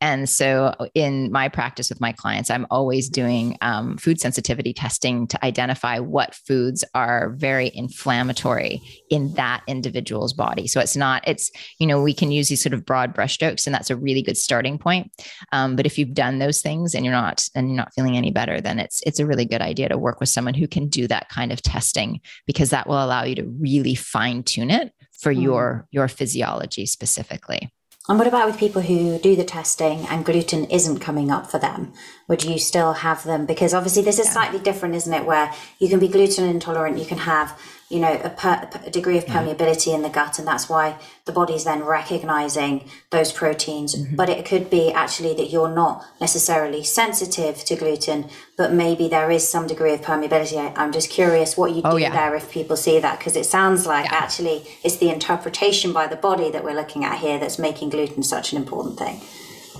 And 0.00 0.28
so 0.28 0.74
in 0.94 1.32
my 1.32 1.48
practice 1.48 1.88
with 1.88 2.00
my 2.00 2.12
clients, 2.12 2.50
I'm 2.50 2.66
always 2.70 3.08
doing 3.08 3.58
um, 3.60 3.96
food 3.98 4.20
sensitivity 4.20 4.72
testing 4.72 5.26
to 5.28 5.44
identify 5.44 5.98
what 5.98 6.34
foods 6.34 6.84
are 6.94 7.30
very 7.30 7.70
inflammatory 7.74 8.80
in 9.10 9.34
that 9.34 9.62
individual's 9.66 10.32
body. 10.32 10.66
So 10.66 10.80
it's 10.80 10.96
not, 10.96 11.26
it's, 11.26 11.50
you 11.78 11.86
know, 11.86 12.00
we 12.02 12.14
can 12.14 12.30
use 12.30 12.48
these 12.48 12.62
sort 12.62 12.74
of 12.74 12.86
broad 12.86 13.14
brushstrokes, 13.14 13.66
and 13.66 13.74
that's 13.74 13.90
a 13.90 13.96
really 13.96 14.22
good 14.22 14.36
starting 14.36 14.78
point. 14.78 15.10
Um, 15.52 15.74
but 15.74 15.86
if 15.86 15.98
you've 15.98 16.14
done 16.14 16.38
those 16.38 16.60
things 16.62 16.94
and 16.94 17.04
you're 17.04 17.12
not, 17.12 17.48
and 17.54 17.68
you're 17.68 17.76
not 17.76 17.92
feeling 17.94 18.16
any 18.16 18.30
better, 18.30 18.60
then 18.60 18.78
it's, 18.78 19.02
it's 19.04 19.18
a 19.18 19.26
really 19.26 19.44
good 19.44 19.62
idea 19.62 19.88
to 19.88 19.98
work 19.98 20.20
with 20.20 20.28
someone 20.28 20.54
who 20.54 20.68
can 20.68 20.88
do 20.88 21.08
that 21.08 21.28
kind 21.28 21.52
of 21.52 21.60
testing 21.62 22.20
because 22.46 22.70
that 22.70 22.77
will 22.86 23.02
allow 23.02 23.24
you 23.24 23.34
to 23.36 23.44
really 23.44 23.94
fine 23.94 24.42
tune 24.42 24.70
it 24.70 24.92
for 25.12 25.32
mm. 25.32 25.42
your 25.42 25.88
your 25.90 26.08
physiology 26.08 26.86
specifically. 26.86 27.72
And 28.08 28.18
what 28.18 28.26
about 28.26 28.46
with 28.46 28.58
people 28.58 28.80
who 28.80 29.18
do 29.18 29.36
the 29.36 29.44
testing 29.44 30.06
and 30.06 30.24
gluten 30.24 30.64
isn't 30.66 31.00
coming 31.00 31.30
up 31.30 31.50
for 31.50 31.58
them? 31.58 31.92
Would 32.28 32.44
you 32.44 32.58
still 32.58 32.92
have 32.92 33.24
them? 33.24 33.46
Because 33.46 33.72
obviously 33.74 34.02
this 34.02 34.18
is 34.18 34.26
yeah. 34.26 34.32
slightly 34.32 34.58
different, 34.58 34.94
isn't 34.94 35.12
it? 35.12 35.24
Where 35.24 35.52
you 35.78 35.88
can 35.88 35.98
be 35.98 36.08
gluten 36.08 36.44
intolerant, 36.44 36.98
you 36.98 37.06
can 37.06 37.18
have, 37.18 37.58
you 37.88 37.98
know, 37.98 38.20
a, 38.22 38.28
per, 38.28 38.68
a 38.84 38.90
degree 38.90 39.16
of 39.16 39.24
permeability 39.24 39.94
in 39.94 40.02
the 40.02 40.10
gut, 40.10 40.38
and 40.38 40.46
that's 40.46 40.68
why 40.68 40.98
the 41.24 41.32
body's 41.32 41.64
then 41.64 41.82
recognizing 41.82 42.88
those 43.10 43.32
proteins. 43.32 43.94
Mm-hmm. 43.94 44.16
But 44.16 44.28
it 44.28 44.44
could 44.44 44.68
be 44.68 44.92
actually 44.92 45.34
that 45.36 45.50
you're 45.50 45.74
not 45.74 46.04
necessarily 46.20 46.84
sensitive 46.84 47.64
to 47.64 47.76
gluten, 47.76 48.28
but 48.58 48.74
maybe 48.74 49.08
there 49.08 49.30
is 49.30 49.48
some 49.48 49.66
degree 49.66 49.94
of 49.94 50.02
permeability. 50.02 50.58
I, 50.58 50.84
am 50.84 50.92
just 50.92 51.08
curious 51.08 51.56
what 51.56 51.72
you 51.72 51.80
oh, 51.86 51.96
do 51.96 52.02
yeah. 52.02 52.10
there 52.10 52.34
if 52.34 52.50
people 52.50 52.76
see 52.76 53.00
that, 53.00 53.18
because 53.18 53.36
it 53.36 53.46
sounds 53.46 53.86
like 53.86 54.04
yeah. 54.04 54.16
actually 54.16 54.66
it's 54.84 54.98
the 54.98 55.08
interpretation 55.08 55.94
by 55.94 56.06
the 56.06 56.16
body 56.16 56.50
that 56.50 56.62
we're 56.62 56.76
looking 56.76 57.06
at 57.06 57.20
here 57.20 57.38
that's 57.38 57.58
making 57.58 57.88
gluten 57.88 58.22
such 58.22 58.52
an 58.52 58.58
important 58.58 58.98
thing. 58.98 59.22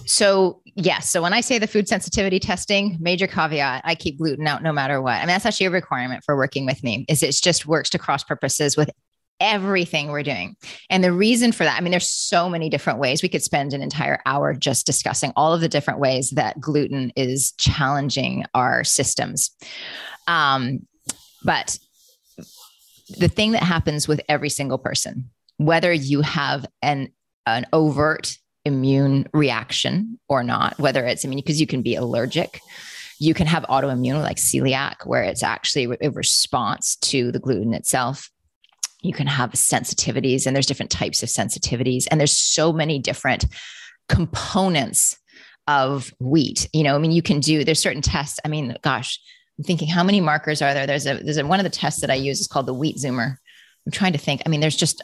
So 0.08 0.62
yes. 0.74 1.10
So 1.10 1.20
when 1.20 1.34
I 1.34 1.42
say 1.42 1.58
the 1.58 1.66
food 1.66 1.86
sensitivity 1.86 2.38
testing, 2.38 2.96
major 2.98 3.26
caveat, 3.26 3.82
I 3.84 3.94
keep 3.94 4.18
gluten 4.18 4.46
out 4.46 4.62
no 4.62 4.72
matter 4.72 5.02
what. 5.02 5.16
I 5.16 5.20
mean, 5.20 5.28
that's 5.28 5.44
actually 5.44 5.66
a 5.66 5.70
requirement 5.70 6.24
for 6.24 6.34
working 6.34 6.64
with 6.64 6.82
me 6.82 7.04
is 7.08 7.22
it 7.22 7.32
just 7.42 7.66
works 7.66 7.90
to 7.90 7.98
cross 7.98 8.24
purposes 8.24 8.74
with 8.74 8.90
everything 9.38 10.08
we're 10.08 10.22
doing. 10.22 10.56
And 10.88 11.04
the 11.04 11.12
reason 11.12 11.52
for 11.52 11.64
that, 11.64 11.76
I 11.76 11.82
mean, 11.82 11.90
there's 11.90 12.08
so 12.08 12.48
many 12.48 12.70
different 12.70 12.98
ways. 12.98 13.22
We 13.22 13.28
could 13.28 13.42
spend 13.42 13.74
an 13.74 13.82
entire 13.82 14.20
hour 14.24 14.54
just 14.54 14.86
discussing 14.86 15.32
all 15.36 15.52
of 15.52 15.60
the 15.60 15.68
different 15.68 16.00
ways 16.00 16.30
that 16.30 16.58
gluten 16.58 17.12
is 17.14 17.52
challenging 17.52 18.44
our 18.54 18.84
systems. 18.84 19.50
Um, 20.26 20.86
but 21.44 21.78
the 23.18 23.28
thing 23.28 23.52
that 23.52 23.62
happens 23.62 24.08
with 24.08 24.22
every 24.26 24.48
single 24.48 24.78
person, 24.78 25.30
whether 25.58 25.92
you 25.92 26.22
have 26.22 26.64
an 26.80 27.12
an 27.46 27.66
overt 27.72 28.36
immune 28.68 29.28
reaction 29.32 30.20
or 30.28 30.44
not, 30.44 30.78
whether 30.78 31.04
it's, 31.04 31.24
I 31.24 31.28
mean, 31.28 31.38
because 31.38 31.60
you 31.60 31.66
can 31.66 31.82
be 31.82 31.96
allergic. 31.96 32.60
You 33.18 33.34
can 33.34 33.48
have 33.48 33.64
autoimmune 33.64 34.22
like 34.22 34.36
celiac, 34.36 35.04
where 35.04 35.24
it's 35.24 35.42
actually 35.42 35.96
a 36.00 36.10
response 36.10 36.94
to 36.96 37.32
the 37.32 37.40
gluten 37.40 37.74
itself. 37.74 38.30
You 39.02 39.12
can 39.12 39.26
have 39.26 39.50
sensitivities, 39.52 40.46
and 40.46 40.54
there's 40.54 40.66
different 40.66 40.92
types 40.92 41.24
of 41.24 41.28
sensitivities, 41.28 42.06
and 42.08 42.20
there's 42.20 42.36
so 42.36 42.72
many 42.72 43.00
different 43.00 43.44
components 44.08 45.18
of 45.66 46.12
wheat. 46.20 46.68
You 46.72 46.84
know, 46.84 46.94
I 46.94 46.98
mean, 46.98 47.10
you 47.10 47.22
can 47.22 47.40
do 47.40 47.64
there's 47.64 47.80
certain 47.80 48.02
tests. 48.02 48.38
I 48.44 48.48
mean, 48.48 48.76
gosh, 48.82 49.20
I'm 49.58 49.64
thinking 49.64 49.88
how 49.88 50.04
many 50.04 50.20
markers 50.20 50.62
are 50.62 50.72
there? 50.72 50.86
There's 50.86 51.06
a 51.06 51.14
there's 51.14 51.36
a, 51.36 51.46
one 51.46 51.60
of 51.60 51.64
the 51.64 51.70
tests 51.70 52.00
that 52.00 52.10
I 52.10 52.14
use 52.14 52.40
is 52.40 52.46
called 52.46 52.66
the 52.66 52.74
wheat 52.74 52.96
zoomer. 52.96 53.36
I'm 53.86 53.92
trying 53.92 54.12
to 54.12 54.18
think. 54.18 54.42
I 54.44 54.48
mean, 54.48 54.60
there's 54.60 54.76
just 54.76 55.02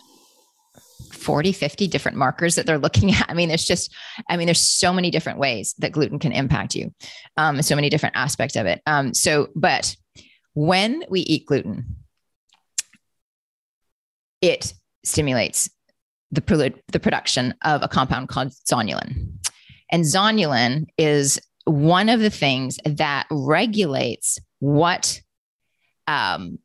40, 1.12 1.52
50 1.52 1.88
different 1.88 2.16
markers 2.16 2.54
that 2.54 2.66
they're 2.66 2.78
looking 2.78 3.10
at. 3.14 3.26
I 3.28 3.34
mean, 3.34 3.48
there's 3.48 3.64
just, 3.64 3.94
I 4.28 4.36
mean, 4.36 4.46
there's 4.46 4.62
so 4.62 4.92
many 4.92 5.10
different 5.10 5.38
ways 5.38 5.74
that 5.78 5.92
gluten 5.92 6.18
can 6.18 6.32
impact 6.32 6.74
you, 6.74 6.92
um, 7.36 7.60
so 7.62 7.74
many 7.74 7.88
different 7.88 8.16
aspects 8.16 8.56
of 8.56 8.66
it. 8.66 8.80
Um, 8.86 9.14
so, 9.14 9.48
but 9.54 9.96
when 10.54 11.04
we 11.08 11.20
eat 11.20 11.46
gluten, 11.46 11.96
it 14.40 14.74
stimulates 15.04 15.70
the, 16.30 16.74
the 16.92 17.00
production 17.00 17.54
of 17.62 17.82
a 17.82 17.88
compound 17.88 18.28
called 18.28 18.52
zonulin. 18.68 19.32
And 19.90 20.04
zonulin 20.04 20.86
is 20.98 21.40
one 21.64 22.08
of 22.08 22.20
the 22.20 22.30
things 22.30 22.78
that 22.84 23.26
regulates 23.30 24.38
what 24.58 25.20
um, 26.06 26.58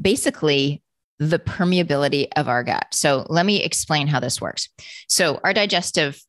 basically 0.00 0.82
the 1.18 1.38
permeability 1.38 2.28
of 2.36 2.48
our 2.48 2.62
gut. 2.62 2.86
So 2.92 3.26
let 3.28 3.46
me 3.46 3.62
explain 3.62 4.06
how 4.06 4.20
this 4.20 4.40
works. 4.40 4.68
So 5.08 5.40
our 5.44 5.54
digestive 5.54 6.20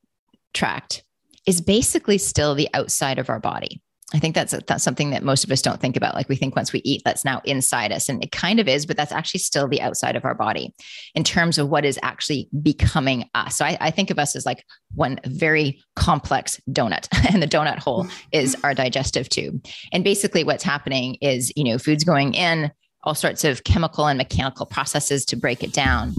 tract 0.53 1.03
is 1.45 1.61
basically 1.61 2.17
still 2.17 2.55
the 2.55 2.69
outside 2.73 3.19
of 3.19 3.29
our 3.29 3.39
body. 3.39 3.81
I 4.13 4.19
think 4.19 4.35
that's 4.35 4.55
that's 4.67 4.85
something 4.85 5.09
that 5.09 5.21
most 5.21 5.43
of 5.43 5.51
us 5.51 5.61
don't 5.61 5.81
think 5.81 5.97
about. 5.97 6.15
Like 6.15 6.29
we 6.29 6.37
think 6.37 6.55
once 6.55 6.71
we 6.71 6.79
eat, 6.85 7.01
that's 7.03 7.25
now 7.25 7.41
inside 7.43 7.91
us, 7.91 8.07
and 8.07 8.23
it 8.23 8.31
kind 8.31 8.61
of 8.61 8.67
is, 8.69 8.85
but 8.85 8.95
that's 8.95 9.11
actually 9.11 9.41
still 9.41 9.67
the 9.67 9.81
outside 9.81 10.15
of 10.15 10.23
our 10.23 10.33
body 10.33 10.73
in 11.13 11.25
terms 11.25 11.57
of 11.57 11.67
what 11.67 11.83
is 11.83 11.99
actually 12.01 12.47
becoming 12.61 13.29
us. 13.35 13.57
So 13.57 13.65
I, 13.65 13.77
I 13.81 13.91
think 13.91 14.09
of 14.09 14.17
us 14.17 14.33
as 14.33 14.45
like 14.45 14.63
one 14.95 15.19
very 15.25 15.83
complex 15.97 16.57
donut, 16.69 17.09
and 17.33 17.43
the 17.43 17.47
donut 17.47 17.79
hole 17.79 18.07
is 18.31 18.55
our 18.63 18.73
digestive 18.73 19.27
tube. 19.27 19.65
And 19.91 20.05
basically, 20.05 20.45
what's 20.45 20.63
happening 20.63 21.15
is 21.15 21.51
you 21.57 21.65
know 21.65 21.77
food's 21.77 22.05
going 22.05 22.33
in, 22.33 22.71
all 23.07 23.15
sorts 23.15 23.45
of 23.45 23.63
chemical 23.63 24.05
and 24.05 24.17
mechanical 24.17 24.65
processes 24.65 25.23
to 25.23 25.37
break 25.37 25.63
it 25.63 25.71
down. 25.71 26.13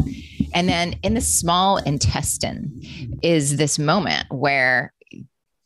And 0.55 0.71
then 0.71 0.95
in 1.03 1.13
the 1.13 1.21
small 1.21 1.77
intestine 1.77 2.73
is 3.23 3.59
this 3.59 3.79
moment 3.79 4.25
where 4.31 4.95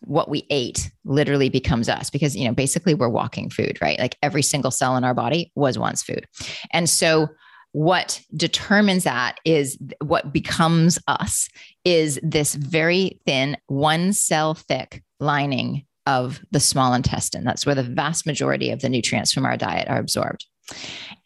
what 0.01 0.29
we 0.29 0.45
ate 0.51 0.91
literally 1.05 1.49
becomes 1.49 1.89
us 1.89 2.11
because 2.11 2.35
you 2.35 2.45
know 2.45 2.53
basically 2.53 2.93
we're 2.93 3.09
walking 3.09 3.49
food 3.51 3.79
right? 3.81 4.01
Like 4.01 4.19
every 4.21 4.43
single 4.43 4.73
cell 4.73 4.97
in 4.97 5.05
our 5.05 5.15
body 5.15 5.53
was 5.55 5.79
once 5.79 6.03
food. 6.03 6.27
And 6.73 6.91
so 6.91 7.29
what 7.71 8.21
determines 8.35 9.05
that 9.05 9.39
is 9.45 9.79
what 10.05 10.33
becomes 10.33 10.99
us 11.07 11.49
is 11.85 12.19
this 12.21 12.57
very 12.57 13.21
thin 13.25 13.57
one 13.69 14.13
cell 14.13 14.55
thick 14.55 15.05
lining 15.21 15.87
of 16.05 16.41
the 16.51 16.59
small 16.59 16.95
intestine. 16.95 17.45
That's 17.45 17.65
where 17.65 17.77
the 17.77 17.85
vast 17.85 18.27
majority 18.27 18.73
of 18.73 18.81
the 18.81 18.89
nutrients 18.89 19.33
from 19.33 19.47
our 19.47 19.57
diet 19.57 19.89
are 19.89 20.01
absorbed 20.01 20.47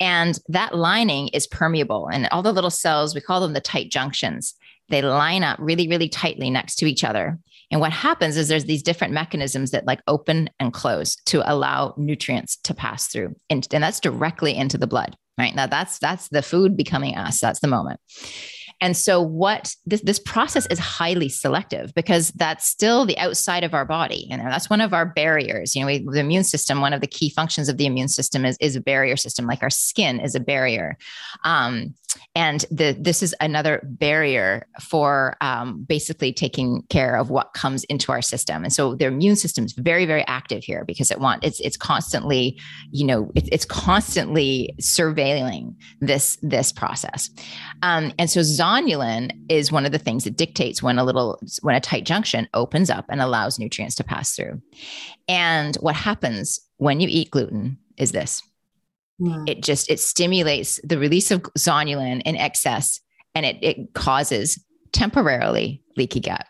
and 0.00 0.38
that 0.48 0.74
lining 0.74 1.28
is 1.28 1.46
permeable. 1.46 2.08
And 2.08 2.28
all 2.30 2.42
the 2.42 2.52
little 2.52 2.70
cells, 2.70 3.14
we 3.14 3.20
call 3.20 3.40
them 3.40 3.52
the 3.52 3.60
tight 3.60 3.90
junctions, 3.90 4.54
they 4.88 5.02
line 5.02 5.42
up 5.42 5.58
really, 5.60 5.88
really 5.88 6.08
tightly 6.08 6.50
next 6.50 6.76
to 6.76 6.86
each 6.86 7.04
other. 7.04 7.38
And 7.70 7.80
what 7.80 7.92
happens 7.92 8.36
is 8.36 8.48
there's 8.48 8.66
these 8.66 8.82
different 8.82 9.12
mechanisms 9.12 9.72
that 9.72 9.86
like 9.86 10.00
open 10.06 10.48
and 10.60 10.72
close 10.72 11.16
to 11.26 11.42
allow 11.52 11.94
nutrients 11.96 12.56
to 12.58 12.74
pass 12.74 13.08
through. 13.08 13.34
And, 13.50 13.66
and 13.72 13.82
that's 13.82 13.98
directly 13.98 14.54
into 14.54 14.78
the 14.78 14.86
blood, 14.86 15.16
right? 15.36 15.54
Now 15.54 15.66
that's 15.66 15.98
that's 15.98 16.28
the 16.28 16.42
food 16.42 16.76
becoming 16.76 17.16
us. 17.16 17.40
That's 17.40 17.60
the 17.60 17.66
moment. 17.66 17.98
And 18.80 18.96
so 18.96 19.22
what 19.22 19.74
this 19.86 20.02
this 20.02 20.18
process 20.18 20.66
is 20.66 20.78
highly 20.78 21.28
selective 21.28 21.94
because 21.94 22.30
that's 22.32 22.66
still 22.66 23.06
the 23.06 23.16
outside 23.18 23.64
of 23.64 23.72
our 23.72 23.84
body. 23.84 24.28
And 24.30 24.40
that's 24.40 24.68
one 24.68 24.80
of 24.80 24.92
our 24.92 25.06
barriers. 25.06 25.74
You 25.74 25.80
know, 25.80 25.86
we, 25.86 25.98
the 25.98 26.20
immune 26.20 26.44
system, 26.44 26.80
one 26.80 26.92
of 26.92 27.00
the 27.00 27.06
key 27.06 27.30
functions 27.30 27.68
of 27.68 27.78
the 27.78 27.86
immune 27.86 28.08
system 28.08 28.44
is, 28.44 28.56
is 28.60 28.76
a 28.76 28.80
barrier 28.80 29.16
system, 29.16 29.46
like 29.46 29.62
our 29.62 29.70
skin 29.70 30.20
is 30.20 30.34
a 30.34 30.40
barrier. 30.40 30.98
Um, 31.44 31.94
and 32.34 32.64
the, 32.70 32.96
this 32.98 33.22
is 33.22 33.34
another 33.40 33.80
barrier 33.84 34.66
for 34.80 35.36
um, 35.40 35.84
basically 35.84 36.32
taking 36.32 36.82
care 36.90 37.16
of 37.16 37.30
what 37.30 37.54
comes 37.54 37.84
into 37.84 38.12
our 38.12 38.22
system. 38.22 38.64
And 38.64 38.72
so 38.72 38.94
the 38.94 39.06
immune 39.06 39.36
system 39.36 39.64
is 39.64 39.72
very, 39.72 40.06
very 40.06 40.26
active 40.26 40.64
here 40.64 40.84
because 40.84 41.10
it 41.10 41.20
want 41.20 41.44
it's 41.44 41.60
it's 41.60 41.76
constantly, 41.76 42.58
you 42.90 43.06
know, 43.06 43.30
it, 43.34 43.48
it's 43.52 43.64
constantly 43.64 44.74
surveilling 44.80 45.74
this 46.00 46.38
this 46.42 46.72
process. 46.72 47.30
Um, 47.82 48.12
and 48.18 48.30
so 48.30 48.40
zonulin 48.40 49.32
is 49.48 49.72
one 49.72 49.86
of 49.86 49.92
the 49.92 49.98
things 49.98 50.24
that 50.24 50.36
dictates 50.36 50.82
when 50.82 50.98
a 50.98 51.04
little 51.04 51.40
when 51.62 51.74
a 51.74 51.80
tight 51.80 52.04
junction 52.04 52.48
opens 52.54 52.90
up 52.90 53.06
and 53.08 53.20
allows 53.20 53.58
nutrients 53.58 53.94
to 53.96 54.04
pass 54.04 54.34
through. 54.34 54.60
And 55.28 55.76
what 55.76 55.94
happens 55.94 56.60
when 56.78 57.00
you 57.00 57.08
eat 57.10 57.30
gluten 57.30 57.78
is 57.96 58.12
this 58.12 58.42
Mm. 59.20 59.48
It 59.48 59.62
just 59.62 59.90
it 59.90 60.00
stimulates 60.00 60.80
the 60.84 60.98
release 60.98 61.30
of 61.30 61.42
zonulin 61.58 62.22
in 62.24 62.36
excess 62.36 63.00
and 63.34 63.46
it, 63.46 63.56
it 63.62 63.94
causes 63.94 64.62
temporarily 64.92 65.82
leaky 65.96 66.20
gut. 66.20 66.44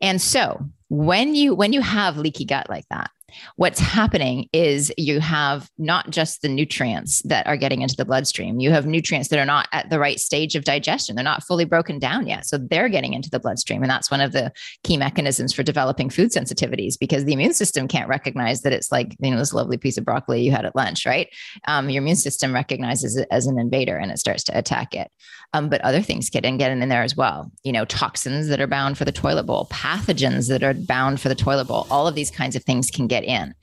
And 0.00 0.20
so 0.20 0.64
when 0.88 1.34
you 1.34 1.54
when 1.54 1.72
you 1.72 1.80
have 1.80 2.16
leaky 2.16 2.44
gut 2.44 2.68
like 2.68 2.84
that, 2.90 3.10
what's 3.56 3.80
happening 3.80 4.48
is 4.52 4.92
you 4.96 5.20
have 5.20 5.68
not 5.78 6.10
just 6.10 6.42
the 6.42 6.48
nutrients 6.48 7.22
that 7.22 7.46
are 7.46 7.56
getting 7.56 7.82
into 7.82 7.96
the 7.96 8.04
bloodstream, 8.04 8.60
you 8.60 8.70
have 8.70 8.86
nutrients 8.86 9.28
that 9.28 9.38
are 9.38 9.44
not 9.44 9.68
at 9.72 9.90
the 9.90 9.98
right 9.98 10.18
stage 10.18 10.54
of 10.54 10.64
digestion. 10.64 11.14
They're 11.14 11.24
not 11.24 11.44
fully 11.44 11.64
broken 11.64 11.98
down 11.98 12.26
yet. 12.26 12.46
So 12.46 12.58
they're 12.58 12.88
getting 12.88 13.14
into 13.14 13.30
the 13.30 13.40
bloodstream. 13.40 13.82
And 13.82 13.90
that's 13.90 14.10
one 14.10 14.20
of 14.20 14.32
the 14.32 14.52
key 14.82 14.96
mechanisms 14.96 15.52
for 15.52 15.62
developing 15.62 16.10
food 16.10 16.30
sensitivities 16.30 16.98
because 16.98 17.24
the 17.24 17.32
immune 17.32 17.54
system 17.54 17.88
can't 17.88 18.08
recognize 18.08 18.62
that 18.62 18.72
it's 18.72 18.90
like, 18.90 19.16
you 19.20 19.30
know, 19.30 19.38
this 19.38 19.52
lovely 19.52 19.76
piece 19.76 19.98
of 19.98 20.04
broccoli 20.04 20.42
you 20.42 20.50
had 20.50 20.64
at 20.64 20.76
lunch, 20.76 21.04
right? 21.06 21.28
Um, 21.66 21.90
your 21.90 22.02
immune 22.02 22.16
system 22.16 22.54
recognizes 22.54 23.16
it 23.16 23.28
as 23.30 23.46
an 23.46 23.58
invader 23.58 23.96
and 23.96 24.10
it 24.10 24.18
starts 24.18 24.44
to 24.44 24.58
attack 24.58 24.94
it. 24.94 25.10
Um, 25.54 25.68
but 25.68 25.80
other 25.80 26.02
things 26.02 26.28
get 26.28 26.44
in, 26.44 26.58
get 26.58 26.70
in 26.70 26.86
there 26.88 27.02
as 27.02 27.16
well. 27.16 27.50
You 27.64 27.72
know, 27.72 27.84
toxins 27.86 28.48
that 28.48 28.60
are 28.60 28.66
bound 28.66 28.98
for 28.98 29.04
the 29.04 29.12
toilet 29.12 29.44
bowl, 29.44 29.66
pathogens 29.70 30.48
that 30.48 30.62
are 30.62 30.74
bound 30.74 31.20
for 31.20 31.28
the 31.28 31.34
toilet 31.34 31.66
bowl, 31.66 31.86
all 31.90 32.06
of 32.06 32.14
these 32.14 32.30
kinds 32.30 32.54
of 32.54 32.64
things 32.64 32.90
can 32.90 33.06
get 33.06 33.17
in. 33.24 33.54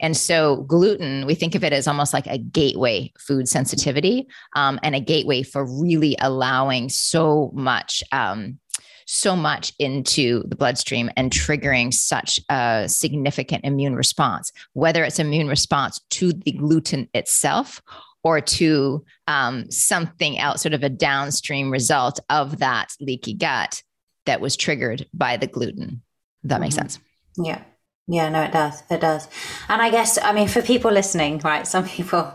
And 0.00 0.16
so, 0.16 0.62
gluten, 0.62 1.26
we 1.26 1.34
think 1.34 1.54
of 1.54 1.64
it 1.64 1.72
as 1.72 1.86
almost 1.86 2.12
like 2.12 2.26
a 2.26 2.38
gateway 2.38 3.12
food 3.18 3.48
sensitivity 3.48 4.26
um, 4.54 4.78
and 4.82 4.94
a 4.94 5.00
gateway 5.00 5.42
for 5.42 5.64
really 5.64 6.16
allowing 6.20 6.88
so 6.88 7.50
much. 7.54 8.02
Um, 8.12 8.58
so 9.04 9.34
much 9.34 9.72
into 9.78 10.44
the 10.46 10.54
bloodstream 10.54 11.10
and 11.16 11.30
triggering 11.30 11.92
such 11.92 12.40
a 12.48 12.84
significant 12.88 13.64
immune 13.64 13.96
response, 13.96 14.52
whether 14.74 15.04
it's 15.04 15.18
immune 15.18 15.48
response 15.48 16.00
to 16.10 16.32
the 16.32 16.52
gluten 16.52 17.08
itself 17.12 17.82
or 18.24 18.40
to 18.40 19.04
um, 19.26 19.70
something 19.70 20.38
else, 20.38 20.62
sort 20.62 20.74
of 20.74 20.82
a 20.82 20.88
downstream 20.88 21.70
result 21.70 22.20
of 22.30 22.58
that 22.58 22.92
leaky 23.00 23.34
gut 23.34 23.82
that 24.26 24.40
was 24.40 24.56
triggered 24.56 25.06
by 25.12 25.36
the 25.36 25.46
gluten. 25.46 26.02
That 26.44 26.54
mm-hmm. 26.54 26.62
makes 26.62 26.74
sense. 26.74 26.98
Yeah. 27.36 27.62
Yeah, 28.08 28.28
no, 28.28 28.42
it 28.42 28.52
does. 28.52 28.82
It 28.90 29.00
does. 29.00 29.28
And 29.68 29.80
I 29.80 29.90
guess, 29.90 30.18
I 30.22 30.32
mean, 30.32 30.48
for 30.48 30.60
people 30.60 30.90
listening, 30.90 31.38
right, 31.38 31.66
some 31.66 31.84
people 31.98 32.32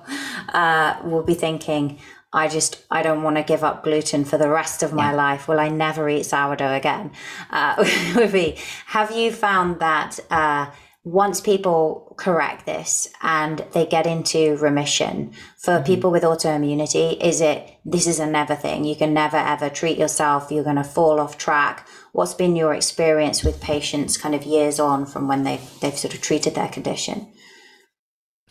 uh, 0.50 1.00
will 1.04 1.24
be 1.24 1.34
thinking, 1.34 2.00
I 2.34 2.48
just, 2.48 2.84
I 2.92 3.04
don't 3.04 3.24
want 3.24 3.38
to 3.38 3.44
give 3.44 3.64
up 3.64 3.84
gluten 3.84 4.26
for 4.26 4.38
the 4.38 4.50
rest 4.50 4.84
of 4.84 4.94
my 4.94 5.12
yeah. 5.12 5.16
life. 5.16 5.48
Will 5.48 5.60
I 5.60 5.70
never 5.70 6.10
eat 6.10 6.24
sourdough 6.24 6.74
again? 6.74 7.12
Uh, 7.50 7.84
have 8.88 9.12
you 9.12 9.32
found 9.32 9.80
that 9.80 10.20
uh, 10.30 10.70
once 11.08 11.40
people 11.40 12.14
correct 12.18 12.66
this 12.66 13.08
and 13.22 13.66
they 13.72 13.86
get 13.86 14.06
into 14.06 14.58
remission 14.58 15.32
for 15.58 15.76
mm-hmm. 15.76 15.86
people 15.86 16.12
with 16.12 16.24
autoimmunity 16.24 17.18
is 17.24 17.40
it 17.40 17.78
this 17.86 18.06
is 18.08 18.20
a 18.20 18.26
never 18.26 18.56
thing 18.56 18.84
you 18.84 18.96
can 18.96 19.14
never 19.14 19.38
ever 19.38 19.70
treat 19.70 19.98
yourself 19.98 20.52
you're 20.52 20.64
going 20.64 20.76
to 20.76 20.84
fall 20.84 21.20
off 21.20 21.38
track 21.38 21.88
what's 22.12 22.34
been 22.34 22.58
your 22.58 22.74
experience 22.74 23.42
with 23.42 23.62
patients 23.62 24.18
kind 24.18 24.36
of 24.36 24.44
years 24.44 24.80
on 24.80 25.06
from 25.06 25.30
when 25.30 25.44
they've 25.44 25.80
they've 25.80 25.98
sort 25.98 26.14
of 26.14 26.22
treated 26.22 26.56
their 26.56 26.70
condition 26.70 27.26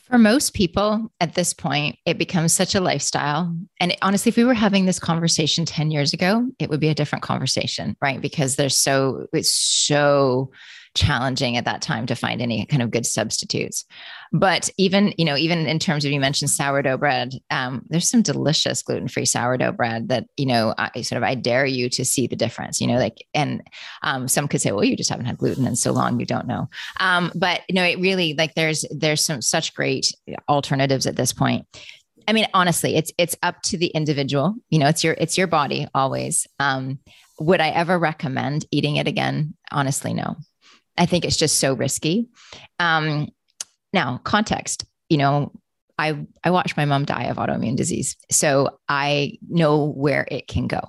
for 0.08 0.18
most 0.18 0.54
people 0.54 1.10
at 1.20 1.34
this 1.34 1.52
point, 1.52 1.98
it 2.06 2.16
becomes 2.16 2.52
such 2.52 2.76
a 2.76 2.80
lifestyle. 2.80 3.52
And 3.80 3.96
honestly, 4.02 4.30
if 4.30 4.36
we 4.36 4.44
were 4.44 4.54
having 4.54 4.84
this 4.84 5.00
conversation 5.00 5.64
10 5.64 5.90
years 5.90 6.12
ago, 6.12 6.46
it 6.60 6.70
would 6.70 6.78
be 6.78 6.90
a 6.90 6.94
different 6.94 7.24
conversation, 7.24 7.96
right? 8.00 8.20
Because 8.20 8.54
there's 8.54 8.76
so, 8.76 9.26
it's 9.32 9.52
so 9.52 10.52
challenging 10.96 11.56
at 11.56 11.64
that 11.66 11.82
time 11.82 12.06
to 12.06 12.16
find 12.16 12.42
any 12.42 12.66
kind 12.66 12.82
of 12.82 12.90
good 12.90 13.06
substitutes. 13.06 13.84
But 14.32 14.68
even, 14.76 15.14
you 15.16 15.24
know, 15.24 15.36
even 15.36 15.66
in 15.66 15.78
terms 15.78 16.04
of 16.04 16.10
you 16.10 16.18
mentioned 16.18 16.50
sourdough 16.50 16.98
bread, 16.98 17.34
um, 17.50 17.84
there's 17.88 18.10
some 18.10 18.22
delicious 18.22 18.82
gluten-free 18.82 19.26
sourdough 19.26 19.72
bread 19.72 20.08
that, 20.08 20.26
you 20.36 20.46
know, 20.46 20.74
I 20.76 21.02
sort 21.02 21.18
of 21.18 21.22
I 21.22 21.36
dare 21.36 21.66
you 21.66 21.88
to 21.90 22.04
see 22.04 22.26
the 22.26 22.34
difference, 22.34 22.80
you 22.80 22.88
know, 22.88 22.98
like 22.98 23.24
and 23.34 23.62
um, 24.02 24.26
some 24.26 24.48
could 24.48 24.60
say, 24.60 24.72
well, 24.72 24.84
you 24.84 24.96
just 24.96 25.10
haven't 25.10 25.26
had 25.26 25.38
gluten 25.38 25.66
in 25.66 25.76
so 25.76 25.92
long, 25.92 26.18
you 26.18 26.26
don't 26.26 26.48
know. 26.48 26.68
Um, 26.98 27.30
but 27.34 27.60
you 27.68 27.74
know, 27.74 27.84
it 27.84 28.00
really 28.00 28.34
like 28.34 28.54
there's 28.54 28.84
there's 28.90 29.24
some 29.24 29.42
such 29.42 29.74
great 29.74 30.12
alternatives 30.48 31.06
at 31.06 31.16
this 31.16 31.32
point. 31.32 31.66
I 32.28 32.32
mean, 32.32 32.48
honestly, 32.52 32.96
it's 32.96 33.12
it's 33.18 33.36
up 33.42 33.62
to 33.62 33.78
the 33.78 33.88
individual. 33.88 34.56
You 34.70 34.80
know, 34.80 34.88
it's 34.88 35.04
your 35.04 35.14
it's 35.18 35.38
your 35.38 35.46
body 35.46 35.86
always. 35.94 36.46
Um, 36.58 36.98
would 37.38 37.60
I 37.60 37.68
ever 37.68 37.98
recommend 37.98 38.64
eating 38.70 38.96
it 38.96 39.06
again? 39.06 39.54
Honestly, 39.70 40.14
no. 40.14 40.36
I 40.98 41.06
think 41.06 41.24
it's 41.24 41.36
just 41.36 41.58
so 41.58 41.74
risky. 41.74 42.28
Um, 42.78 43.28
now, 43.92 44.20
context, 44.24 44.84
you 45.08 45.18
know, 45.18 45.52
I, 45.98 46.26
I 46.44 46.50
watched 46.50 46.76
my 46.76 46.84
mom 46.84 47.04
die 47.04 47.24
of 47.24 47.36
autoimmune 47.36 47.76
disease. 47.76 48.16
So 48.30 48.78
I 48.88 49.38
know 49.48 49.86
where 49.86 50.26
it 50.30 50.46
can 50.46 50.66
go. 50.66 50.80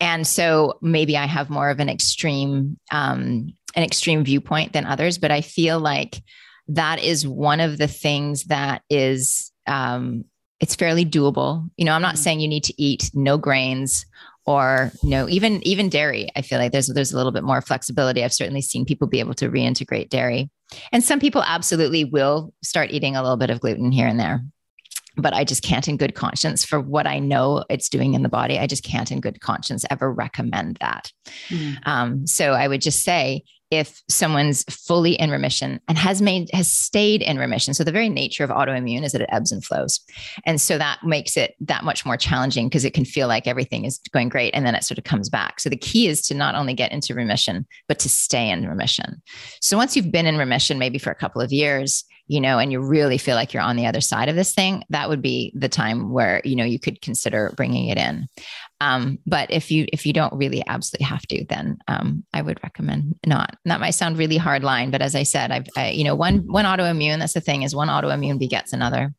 And 0.00 0.26
so 0.26 0.78
maybe 0.82 1.16
I 1.16 1.26
have 1.26 1.48
more 1.50 1.70
of 1.70 1.80
an 1.80 1.88
extreme, 1.88 2.78
um, 2.90 3.54
an 3.74 3.82
extreme 3.82 4.24
viewpoint 4.24 4.72
than 4.72 4.84
others, 4.84 5.18
but 5.18 5.30
I 5.30 5.40
feel 5.40 5.78
like 5.78 6.22
that 6.68 7.02
is 7.02 7.26
one 7.26 7.60
of 7.60 7.78
the 7.78 7.88
things 7.88 8.44
that 8.44 8.82
is, 8.90 9.52
um, 9.66 10.24
it's 10.60 10.74
fairly 10.74 11.04
doable. 11.04 11.68
You 11.76 11.84
know, 11.84 11.92
I'm 11.92 12.02
not 12.02 12.14
mm-hmm. 12.14 12.22
saying 12.22 12.40
you 12.40 12.48
need 12.48 12.64
to 12.64 12.82
eat 12.82 13.10
no 13.14 13.38
grains 13.38 14.04
or 14.46 14.92
you 15.02 15.10
know 15.10 15.28
even 15.28 15.66
even 15.66 15.88
dairy 15.88 16.28
i 16.36 16.42
feel 16.42 16.58
like 16.58 16.72
there's 16.72 16.86
there's 16.88 17.12
a 17.12 17.16
little 17.16 17.32
bit 17.32 17.44
more 17.44 17.60
flexibility. 17.60 18.24
I've 18.24 18.32
certainly 18.32 18.62
seen 18.62 18.84
people 18.84 19.06
be 19.06 19.20
able 19.20 19.34
to 19.34 19.48
reintegrate 19.48 20.08
dairy. 20.08 20.50
And 20.92 21.02
some 21.02 21.20
people 21.20 21.42
absolutely 21.42 22.04
will 22.04 22.52
start 22.62 22.90
eating 22.90 23.16
a 23.16 23.22
little 23.22 23.36
bit 23.36 23.50
of 23.50 23.60
gluten 23.60 23.92
here 23.92 24.06
and 24.06 24.18
there. 24.18 24.44
But 25.16 25.32
i 25.32 25.44
just 25.44 25.62
can't 25.62 25.88
in 25.88 25.96
good 25.96 26.14
conscience 26.14 26.64
for 26.64 26.78
what 26.80 27.06
i 27.06 27.18
know 27.18 27.64
it's 27.70 27.88
doing 27.88 28.14
in 28.14 28.22
the 28.22 28.28
body 28.28 28.58
i 28.58 28.66
just 28.66 28.84
can't 28.84 29.10
in 29.10 29.20
good 29.20 29.40
conscience 29.40 29.84
ever 29.90 30.12
recommend 30.12 30.76
that. 30.80 31.10
Mm. 31.48 31.76
um, 31.86 32.26
so 32.26 32.52
i 32.52 32.68
would 32.68 32.82
just 32.82 33.02
say 33.02 33.42
if 33.70 34.02
someone's 34.08 34.62
fully 34.64 35.14
in 35.14 35.30
remission 35.30 35.80
and 35.88 35.98
has 35.98 36.22
made 36.22 36.48
has 36.52 36.70
stayed 36.70 37.22
in 37.22 37.38
remission. 37.38 37.74
So 37.74 37.82
the 37.82 37.92
very 37.92 38.08
nature 38.08 38.44
of 38.44 38.50
autoimmune 38.50 39.04
is 39.04 39.12
that 39.12 39.20
it 39.20 39.28
ebbs 39.32 39.50
and 39.50 39.64
flows. 39.64 40.00
And 40.44 40.60
so 40.60 40.78
that 40.78 41.00
makes 41.04 41.36
it 41.36 41.54
that 41.60 41.84
much 41.84 42.06
more 42.06 42.16
challenging 42.16 42.68
because 42.68 42.84
it 42.84 42.94
can 42.94 43.04
feel 43.04 43.26
like 43.26 43.46
everything 43.46 43.84
is 43.84 43.98
going 44.12 44.28
great 44.28 44.54
and 44.54 44.64
then 44.64 44.74
it 44.74 44.84
sort 44.84 44.98
of 44.98 45.04
comes 45.04 45.28
back. 45.28 45.58
So 45.58 45.68
the 45.68 45.76
key 45.76 46.06
is 46.06 46.22
to 46.22 46.34
not 46.34 46.54
only 46.54 46.74
get 46.74 46.92
into 46.92 47.14
remission 47.14 47.66
but 47.88 47.98
to 48.00 48.08
stay 48.08 48.48
in 48.50 48.68
remission. 48.68 49.20
So 49.60 49.76
once 49.76 49.96
you've 49.96 50.12
been 50.12 50.26
in 50.26 50.38
remission 50.38 50.78
maybe 50.78 50.98
for 50.98 51.10
a 51.10 51.16
couple 51.16 51.40
of 51.40 51.52
years 51.52 52.04
you 52.26 52.40
know 52.40 52.58
and 52.58 52.72
you 52.72 52.80
really 52.80 53.18
feel 53.18 53.34
like 53.34 53.52
you're 53.52 53.62
on 53.62 53.76
the 53.76 53.86
other 53.86 54.00
side 54.00 54.28
of 54.28 54.36
this 54.36 54.54
thing 54.54 54.82
that 54.90 55.08
would 55.08 55.22
be 55.22 55.52
the 55.54 55.68
time 55.68 56.12
where 56.12 56.40
you 56.44 56.56
know 56.56 56.64
you 56.64 56.78
could 56.78 57.00
consider 57.00 57.52
bringing 57.56 57.88
it 57.88 57.98
in 57.98 58.26
um, 58.80 59.18
but 59.26 59.50
if 59.50 59.70
you 59.70 59.86
if 59.92 60.04
you 60.04 60.12
don't 60.12 60.34
really 60.34 60.62
absolutely 60.66 61.06
have 61.06 61.22
to, 61.28 61.44
then 61.48 61.78
um, 61.88 62.24
I 62.34 62.42
would 62.42 62.62
recommend 62.62 63.18
not. 63.24 63.56
And 63.64 63.70
that 63.70 63.80
might 63.80 63.92
sound 63.92 64.18
really 64.18 64.36
hard 64.36 64.62
line, 64.62 64.90
but 64.90 65.00
as 65.00 65.14
I 65.14 65.22
said, 65.22 65.50
I've 65.50 65.66
I, 65.76 65.90
you 65.90 66.04
know 66.04 66.14
one 66.14 66.40
one 66.46 66.66
autoimmune. 66.66 67.18
That's 67.18 67.32
the 67.32 67.40
thing 67.40 67.62
is 67.62 67.74
one 67.74 67.88
autoimmune 67.88 68.38
begets 68.38 68.72
another, 68.72 69.14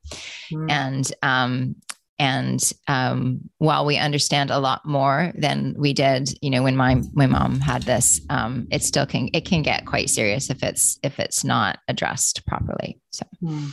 mm. 0.52 0.70
and 0.70 1.12
um, 1.24 1.76
and 2.20 2.60
um, 2.88 3.50
while 3.60 3.86
we 3.86 3.98
understand 3.98 4.50
a 4.50 4.60
lot 4.60 4.86
more 4.86 5.32
than 5.36 5.76
we 5.78 5.94
did, 5.94 6.30
you 6.42 6.50
know, 6.50 6.64
when 6.64 6.76
my 6.76 7.02
my 7.14 7.28
mom 7.28 7.60
had 7.60 7.84
this, 7.84 8.22
um, 8.30 8.68
it 8.72 8.84
still 8.84 9.06
can 9.06 9.30
it 9.34 9.46
can 9.46 9.62
get 9.62 9.86
quite 9.86 10.10
serious 10.10 10.50
if 10.50 10.64
it's 10.64 11.00
if 11.04 11.20
it's 11.20 11.44
not 11.44 11.80
addressed 11.88 12.46
properly. 12.46 13.00
So. 13.12 13.26
Mm. 13.44 13.72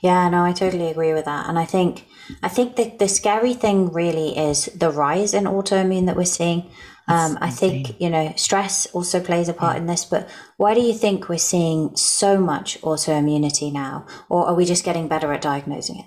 Yeah, 0.00 0.28
no, 0.30 0.42
I 0.42 0.52
totally 0.52 0.90
agree 0.90 1.12
with 1.12 1.26
that. 1.26 1.48
And 1.48 1.58
I 1.58 1.66
think 1.66 2.06
I 2.42 2.48
think 2.48 2.76
that 2.76 2.98
the 2.98 3.08
scary 3.08 3.54
thing 3.54 3.92
really 3.92 4.36
is 4.36 4.66
the 4.66 4.90
rise 4.90 5.34
in 5.34 5.44
autoimmune 5.44 6.06
that 6.06 6.16
we're 6.16 6.24
seeing. 6.24 6.70
Um, 7.08 7.38
I 7.40 7.50
think, 7.50 8.00
you 8.00 8.10
know, 8.10 8.32
stress 8.36 8.86
also 8.86 9.20
plays 9.20 9.48
a 9.48 9.52
part 9.52 9.76
yeah. 9.76 9.82
in 9.82 9.86
this, 9.86 10.04
but 10.04 10.28
why 10.56 10.74
do 10.74 10.80
you 10.80 10.92
think 10.92 11.28
we're 11.28 11.38
seeing 11.38 11.94
so 11.94 12.36
much 12.36 12.80
autoimmunity 12.80 13.72
now? 13.72 14.06
Or 14.28 14.46
are 14.46 14.54
we 14.54 14.64
just 14.64 14.82
getting 14.84 15.06
better 15.06 15.32
at 15.32 15.40
diagnosing 15.40 16.00
it? 16.00 16.06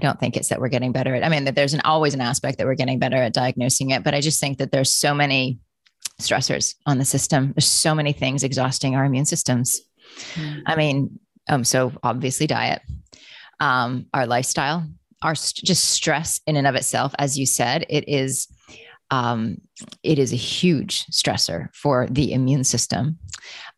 I 0.00 0.06
don't 0.06 0.18
think 0.18 0.36
it's 0.36 0.48
that 0.48 0.60
we're 0.60 0.68
getting 0.68 0.92
better 0.92 1.14
at, 1.14 1.24
I 1.24 1.28
mean, 1.28 1.44
that 1.44 1.54
there's 1.54 1.74
an 1.74 1.82
always 1.84 2.14
an 2.14 2.20
aspect 2.20 2.58
that 2.58 2.66
we're 2.66 2.74
getting 2.74 2.98
better 2.98 3.16
at 3.16 3.34
diagnosing 3.34 3.90
it, 3.90 4.02
but 4.02 4.14
I 4.14 4.20
just 4.20 4.40
think 4.40 4.58
that 4.58 4.72
there's 4.72 4.92
so 4.92 5.14
many 5.14 5.58
stressors 6.20 6.74
on 6.86 6.98
the 6.98 7.04
system. 7.04 7.52
There's 7.54 7.66
so 7.66 7.94
many 7.94 8.12
things 8.12 8.42
exhausting 8.42 8.96
our 8.96 9.04
immune 9.04 9.26
systems. 9.26 9.80
Mm. 10.34 10.62
I 10.66 10.76
mean, 10.76 11.20
um, 11.48 11.64
so 11.64 11.92
obviously 12.02 12.46
diet, 12.46 12.80
um, 13.60 14.06
our 14.14 14.26
lifestyle, 14.26 14.88
our 15.22 15.34
st- 15.34 15.66
just 15.66 15.84
stress 15.84 16.40
in 16.46 16.56
and 16.56 16.66
of 16.66 16.74
itself, 16.74 17.14
as 17.18 17.38
you 17.38 17.44
said, 17.44 17.84
it 17.88 18.08
is 18.08 18.48
um, 19.10 19.60
it 20.02 20.18
is 20.18 20.32
a 20.32 20.36
huge 20.36 21.04
stressor 21.06 21.68
for 21.74 22.06
the 22.08 22.32
immune 22.32 22.64
system. 22.64 23.18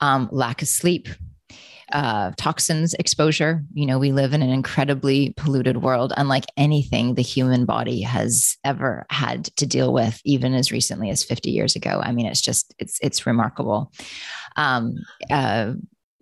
Um, 0.00 0.28
lack 0.30 0.60
of 0.60 0.68
sleep, 0.68 1.08
uh, 1.92 2.32
toxins 2.36 2.94
exposure. 2.94 3.62
You 3.74 3.86
know, 3.86 3.98
we 3.98 4.12
live 4.12 4.32
in 4.32 4.42
an 4.42 4.50
incredibly 4.50 5.34
polluted 5.36 5.82
world, 5.82 6.12
unlike 6.16 6.46
anything 6.56 7.14
the 7.14 7.22
human 7.22 7.64
body 7.64 8.02
has 8.02 8.56
ever 8.64 9.06
had 9.10 9.44
to 9.56 9.66
deal 9.66 9.92
with, 9.92 10.20
even 10.24 10.54
as 10.54 10.72
recently 10.72 11.10
as 11.10 11.22
50 11.22 11.50
years 11.50 11.76
ago. 11.76 12.00
I 12.02 12.12
mean, 12.12 12.26
it's 12.26 12.40
just 12.40 12.74
it's 12.78 12.98
it's 13.02 13.26
remarkable. 13.26 13.92
Um, 14.56 14.94
uh, 15.30 15.74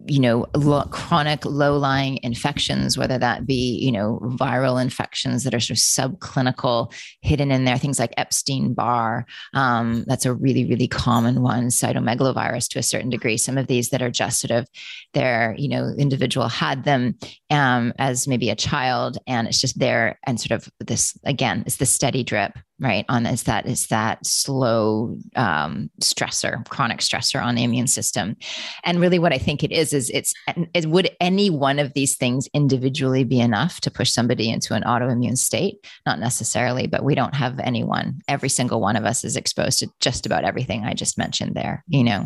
you 0.07 0.20
know 0.20 0.46
lo- 0.55 0.84
chronic 0.90 1.44
low-lying 1.44 2.18
infections 2.22 2.96
whether 2.96 3.18
that 3.18 3.46
be 3.46 3.78
you 3.80 3.92
know 3.92 4.18
viral 4.22 4.80
infections 4.80 5.44
that 5.44 5.55
are 5.55 5.61
sort 5.61 5.78
of 5.78 6.18
subclinical 6.20 6.92
hidden 7.20 7.51
in 7.51 7.64
there 7.64 7.78
things 7.78 7.98
like 7.98 8.14
epstein-barr 8.16 9.26
um, 9.55 10.05
that's 10.07 10.26
a 10.26 10.34
really 10.34 10.64
really 10.64 10.88
common 10.88 11.42
one 11.42 11.68
cytomegalovirus 11.68 12.68
to 12.68 12.78
a 12.78 12.82
certain 12.82 13.11
degree. 13.11 13.36
Some 13.36 13.59
of 13.59 13.66
these 13.66 13.90
that 13.90 14.03
are 14.03 14.11
just 14.11 14.40
sort 14.40 14.51
of 14.51 14.68
their 15.14 15.55
you 15.59 15.68
know 15.68 15.92
individual 15.98 16.48
had 16.48 16.84
them 16.84 17.16
um, 17.51 17.92
as 17.98 18.28
maybe 18.28 18.51
a 18.51 18.57
child 18.57 19.18
and 19.26 19.48
it's 19.48 19.61
just 19.61 19.78
there 19.78 20.18
and 20.26 20.40
sort 20.40 20.53
of 20.53 20.68
this 20.80 21.18
again 21.24 21.62
it's 21.66 21.76
the 21.76 21.86
steady 21.86 22.22
drip 22.22 22.59
right 22.81 23.05
on 23.09 23.26
is 23.26 23.45
that 23.45 23.66
is 23.66 23.87
that 23.89 24.24
slow 24.24 25.16
um, 25.37 25.91
stressor 26.01 26.66
chronic 26.68 27.01
stressor 27.01 27.43
on 27.43 27.55
the 27.55 27.64
immune 27.64 27.87
system. 27.87 28.37
And 28.85 29.01
really 29.01 29.18
what 29.18 29.33
i 29.33 29.39
think 29.39 29.62
it 29.62 29.72
is 29.72 29.93
is 29.93 30.11
it's 30.11 30.33
it, 30.74 30.87
would 30.87 31.11
any 31.20 31.51
one 31.51 31.78
of 31.78 31.93
these 31.93 32.16
things 32.16 32.49
individually 32.55 33.24
be 33.24 33.41
enough 33.41 33.81
to 33.83 33.91
push 33.91 34.11
somebody 34.11 34.51
into 34.51 34.74
an 34.74 34.83
autoimmune 34.83 35.39
state? 35.39 35.87
Not 36.07 36.18
necessarily 36.18 36.87
but 36.87 37.05
we 37.05 37.14
don't 37.14 37.35
have 37.35 37.59
anyone. 37.61 38.20
Every 38.28 38.49
single 38.49 38.81
one 38.81 38.97
of 38.97 39.05
us 39.05 39.24
is 39.24 39.37
exposed 39.37 39.78
to 39.81 39.89
just 40.01 40.26
about 40.26 40.45
everything 40.45 40.85
i 40.85 40.95
just 40.95 41.18
mentioned 41.18 41.55
there 41.55 41.85
you 41.89 42.05
know? 42.05 42.24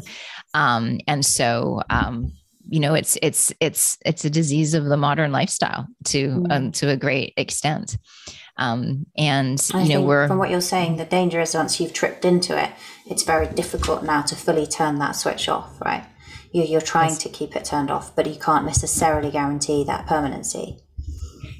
Um, 0.52 0.98
and 1.06 1.24
so 1.24 1.82
um, 1.90 2.32
you 2.68 2.80
know 2.80 2.94
it's 2.94 3.18
it's 3.22 3.52
it's 3.60 3.98
it's 4.04 4.24
a 4.24 4.30
disease 4.30 4.74
of 4.74 4.84
the 4.84 4.96
modern 4.96 5.32
lifestyle 5.32 5.86
to 6.04 6.28
mm. 6.28 6.46
um, 6.50 6.72
to 6.72 6.88
a 6.88 6.96
great 6.96 7.34
extent 7.36 7.98
um, 8.56 9.06
and 9.16 9.60
I 9.72 9.82
you 9.82 9.88
know, 9.94 10.02
we're 10.02 10.28
from 10.28 10.38
what 10.38 10.50
you're 10.50 10.60
saying, 10.60 10.96
the 10.96 11.04
danger 11.04 11.40
is 11.40 11.54
once 11.54 11.80
you've 11.80 11.92
tripped 11.92 12.24
into 12.24 12.60
it, 12.62 12.70
it's 13.06 13.22
very 13.22 13.46
difficult 13.46 14.04
now 14.04 14.22
to 14.22 14.36
fully 14.36 14.66
turn 14.66 14.98
that 15.00 15.12
switch 15.12 15.48
off, 15.48 15.80
right? 15.80 16.04
You're, 16.52 16.66
you're 16.66 16.80
trying 16.80 17.10
yes. 17.10 17.22
to 17.24 17.28
keep 17.28 17.56
it 17.56 17.64
turned 17.64 17.90
off, 17.90 18.14
but 18.14 18.26
you 18.26 18.38
can't 18.38 18.64
necessarily 18.64 19.30
guarantee 19.30 19.82
that 19.84 20.06
permanency. 20.06 20.78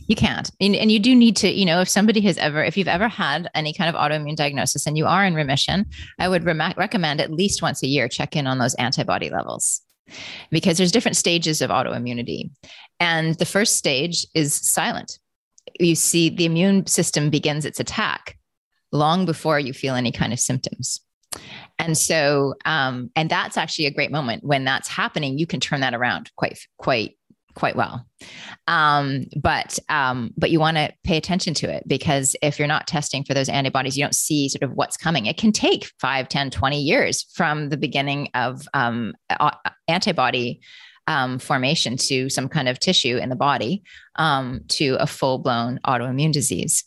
You 0.07 0.17
can't. 0.17 0.51
And, 0.61 0.77
and, 0.77 0.93
you 0.93 0.99
do 0.99 1.15
need 1.15 1.35
to, 1.37 1.51
you 1.51 1.65
know, 1.65 1.81
if 1.81 1.89
somebody 1.89 2.21
has 2.23 2.37
ever, 2.37 2.63
if 2.63 2.77
you've 2.77 2.89
ever 2.89 3.09
had 3.09 3.49
any 3.55 3.73
kind 3.73 3.89
of 3.89 4.01
autoimmune 4.01 4.37
diagnosis 4.37 4.87
and 4.87 4.99
you 4.99 5.07
are 5.07 5.25
in 5.25 5.35
remission, 5.35 5.87
I 6.19 6.29
would 6.29 6.45
re- 6.45 6.75
recommend 6.77 7.23
at 7.23 7.33
least 7.33 7.63
once 7.63 7.83
a 7.83 7.87
year 7.87 8.07
check 8.07 8.37
in 8.37 8.47
on 8.47 8.59
those 8.59 8.75
antibody 8.75 9.31
levels 9.31 9.81
because 10.51 10.77
there's 10.77 10.93
different 10.93 11.17
stages 11.17 11.63
of 11.63 11.71
autoimmunity. 11.71 12.51
And 13.01 13.35
the 13.37 13.47
first 13.47 13.77
stage 13.77 14.27
is 14.35 14.55
silent. 14.55 15.19
You 15.79 15.95
see, 15.95 16.31
the 16.31 16.45
immune 16.45 16.87
system 16.87 17.31
begins 17.31 17.65
its 17.65 17.81
attack 17.81 18.37
long 18.93 19.27
before 19.27 19.59
you 19.59 19.73
feel 19.73 19.95
any 19.95 20.13
kind 20.13 20.33
of 20.33 20.41
symptoms. 20.41 21.01
And 21.79 21.99
so, 21.99 22.55
um, 22.65 23.11
and 23.17 23.29
that's 23.29 23.57
actually 23.57 23.87
a 23.87 23.91
great 23.91 24.13
moment 24.13 24.45
when 24.45 24.65
that's 24.65 24.89
happening. 24.89 25.37
You 25.37 25.47
can 25.47 25.59
turn 25.59 25.81
that 25.81 25.95
around 25.95 26.31
quite, 26.37 26.59
quite 26.79 27.17
quite 27.55 27.77
well. 27.77 28.05
Um, 28.67 29.27
but 29.41 29.79
um, 29.89 30.33
but 30.37 30.51
you 30.51 30.61
want 30.61 30.77
to 30.77 30.93
pay 31.05 31.17
attention 31.17 31.55
to 31.55 31.73
it 31.73 31.85
because 31.87 32.37
if 32.43 32.59
you're 32.59 32.69
not 32.69 32.87
testing 32.87 33.25
for 33.25 33.35
those 33.35 33.49
antibodies, 33.49 33.97
you 33.97 34.05
don't 34.05 34.15
see 34.15 34.49
sort 34.49 34.63
of 34.63 34.73
what's 34.73 34.97
coming. 34.97 35.27
It 35.27 35.37
can 35.37 35.53
take 35.53 35.91
5, 36.01 36.29
10, 36.29 36.51
20 36.51 36.81
years 36.81 37.27
from 37.33 37.69
the 37.69 37.77
beginning 37.77 38.29
of 38.35 38.67
um, 38.75 39.15
antibody 39.89 40.61
um, 41.07 41.39
formation 41.39 41.97
to 41.97 42.29
some 42.29 42.49
kind 42.49 42.69
of 42.69 42.79
tissue 42.79 43.17
in 43.17 43.29
the 43.29 43.37
body 43.37 43.83
um, 44.17 44.61
to 44.69 44.97
a 45.01 45.07
full 45.07 45.39
blown 45.39 45.79
autoimmune 45.87 46.33
disease. 46.33 46.85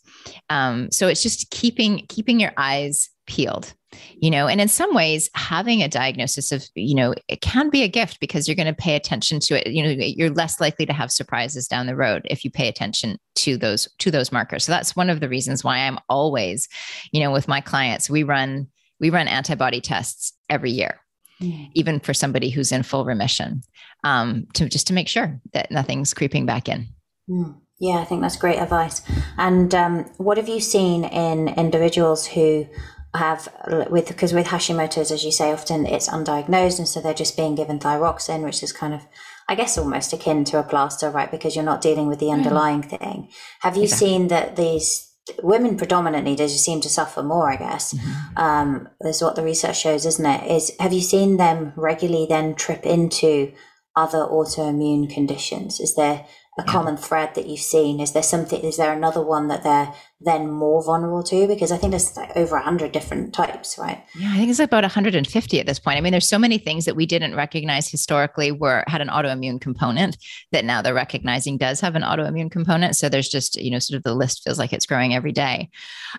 Um, 0.50 0.90
so 0.90 1.08
it's 1.08 1.22
just 1.22 1.50
keeping 1.50 2.06
keeping 2.08 2.40
your 2.40 2.52
eyes 2.56 3.10
peeled 3.26 3.74
you 4.16 4.30
know 4.30 4.46
and 4.46 4.60
in 4.60 4.68
some 4.68 4.94
ways 4.94 5.28
having 5.34 5.82
a 5.82 5.88
diagnosis 5.88 6.52
of 6.52 6.66
you 6.74 6.94
know 6.94 7.14
it 7.28 7.40
can 7.40 7.70
be 7.70 7.82
a 7.82 7.88
gift 7.88 8.20
because 8.20 8.46
you're 8.46 8.54
going 8.54 8.66
to 8.66 8.74
pay 8.74 8.94
attention 8.94 9.40
to 9.40 9.54
it. 9.54 9.72
You 9.72 9.82
know 9.82 9.90
you're 9.90 10.30
less 10.30 10.60
likely 10.60 10.86
to 10.86 10.92
have 10.92 11.10
surprises 11.10 11.68
down 11.68 11.86
the 11.86 11.96
road 11.96 12.22
if 12.30 12.44
you 12.44 12.50
pay 12.50 12.68
attention 12.68 13.18
to 13.36 13.56
those 13.56 13.88
to 13.98 14.10
those 14.10 14.32
markers. 14.32 14.64
So 14.64 14.72
that's 14.72 14.96
one 14.96 15.10
of 15.10 15.20
the 15.20 15.28
reasons 15.28 15.64
why 15.64 15.78
i'm 15.78 15.98
always 16.08 16.68
you 17.12 17.20
know 17.20 17.30
with 17.30 17.48
my 17.48 17.60
clients 17.60 18.10
we 18.10 18.22
run 18.22 18.66
we 19.00 19.10
run 19.10 19.28
antibody 19.28 19.80
tests 19.80 20.32
every 20.48 20.70
year 20.70 21.00
mm. 21.40 21.70
even 21.74 22.00
for 22.00 22.14
somebody 22.14 22.50
who's 22.50 22.72
in 22.72 22.82
full 22.82 23.04
remission 23.04 23.62
um, 24.04 24.46
to 24.54 24.68
just 24.68 24.86
to 24.86 24.92
make 24.92 25.08
sure 25.08 25.40
that 25.52 25.70
nothing's 25.70 26.14
creeping 26.14 26.46
back 26.46 26.68
in 26.68 26.86
mm. 27.28 27.54
Yeah, 27.80 27.98
I 28.00 28.04
think 28.04 28.22
that's 28.22 28.36
great 28.36 28.58
advice. 28.58 29.02
And 29.36 29.72
um, 29.74 30.04
what 30.16 30.36
have 30.36 30.48
you 30.48 30.60
seen 30.60 31.04
in 31.04 31.48
individuals 31.48 32.26
who 32.26 32.66
have 33.14 33.48
with 33.90 34.08
because 34.08 34.32
with 34.32 34.48
Hashimoto's, 34.48 35.10
as 35.10 35.24
you 35.24 35.30
say, 35.30 35.52
often 35.52 35.86
it's 35.86 36.08
undiagnosed, 36.08 36.78
and 36.78 36.88
so 36.88 37.00
they're 37.00 37.14
just 37.14 37.36
being 37.36 37.54
given 37.54 37.78
thyroxine, 37.78 38.44
which 38.44 38.62
is 38.62 38.72
kind 38.72 38.94
of, 38.94 39.06
I 39.48 39.54
guess, 39.54 39.78
almost 39.78 40.12
akin 40.12 40.44
to 40.46 40.58
a 40.58 40.64
plaster, 40.64 41.08
right? 41.08 41.30
Because 41.30 41.54
you're 41.54 41.64
not 41.64 41.80
dealing 41.80 42.08
with 42.08 42.18
the 42.18 42.26
mm. 42.26 42.34
underlying 42.34 42.82
mm. 42.82 42.98
thing. 42.98 43.28
Have 43.60 43.76
you 43.76 43.84
exactly. 43.84 44.08
seen 44.08 44.28
that 44.28 44.56
these 44.56 45.07
women 45.42 45.76
predominantly 45.76 46.34
do 46.34 46.48
seem 46.48 46.80
to 46.80 46.88
suffer 46.88 47.22
more? 47.22 47.50
I 47.50 47.56
guess 47.56 47.94
mm-hmm. 47.94 48.38
um, 48.38 48.88
is 49.00 49.22
what 49.22 49.36
the 49.36 49.42
research 49.42 49.80
shows, 49.80 50.06
isn't 50.06 50.26
it? 50.26 50.50
Is 50.50 50.72
have 50.80 50.92
you 50.92 51.00
seen 51.00 51.36
them 51.36 51.72
regularly 51.76 52.26
then 52.28 52.54
trip 52.54 52.84
into 52.84 53.52
other 53.96 54.18
autoimmune 54.18 55.12
conditions? 55.12 55.80
Is 55.80 55.94
there 55.94 56.26
a 56.58 56.62
yeah. 56.62 56.72
common 56.72 56.96
thread 56.96 57.34
that 57.34 57.46
you've 57.46 57.60
seen? 57.60 58.00
Is 58.00 58.12
there 58.12 58.22
something? 58.22 58.60
Is 58.62 58.76
there 58.76 58.92
another 58.92 59.22
one 59.22 59.48
that 59.48 59.62
they're 59.62 59.92
then 60.20 60.50
more 60.50 60.82
vulnerable 60.82 61.22
to? 61.22 61.46
Because 61.46 61.70
I 61.70 61.76
think 61.76 61.92
there's 61.92 62.16
like 62.16 62.36
over 62.36 62.56
100 62.56 62.90
different 62.90 63.32
types, 63.32 63.78
right? 63.78 64.04
Yeah, 64.16 64.32
I 64.32 64.36
think 64.36 64.50
it's 64.50 64.58
about 64.58 64.82
150 64.82 65.60
at 65.60 65.66
this 65.66 65.78
point. 65.78 65.96
I 65.96 66.00
mean, 66.00 66.10
there's 66.10 66.28
so 66.28 66.38
many 66.38 66.58
things 66.58 66.86
that 66.86 66.96
we 66.96 67.06
didn't 67.06 67.36
recognize 67.36 67.88
historically 67.88 68.50
were 68.50 68.82
had 68.88 69.00
an 69.00 69.08
autoimmune 69.08 69.60
component 69.60 70.16
that 70.50 70.64
now 70.64 70.82
they're 70.82 70.94
recognizing 70.94 71.56
does 71.56 71.80
have 71.80 71.94
an 71.94 72.02
autoimmune 72.02 72.50
component. 72.50 72.96
So 72.96 73.08
there's 73.08 73.28
just, 73.28 73.56
you 73.56 73.70
know, 73.70 73.78
sort 73.78 73.96
of 73.96 74.02
the 74.02 74.14
list 74.14 74.42
feels 74.42 74.58
like 74.58 74.72
it's 74.72 74.86
growing 74.86 75.14
every 75.14 75.32
day. 75.32 75.70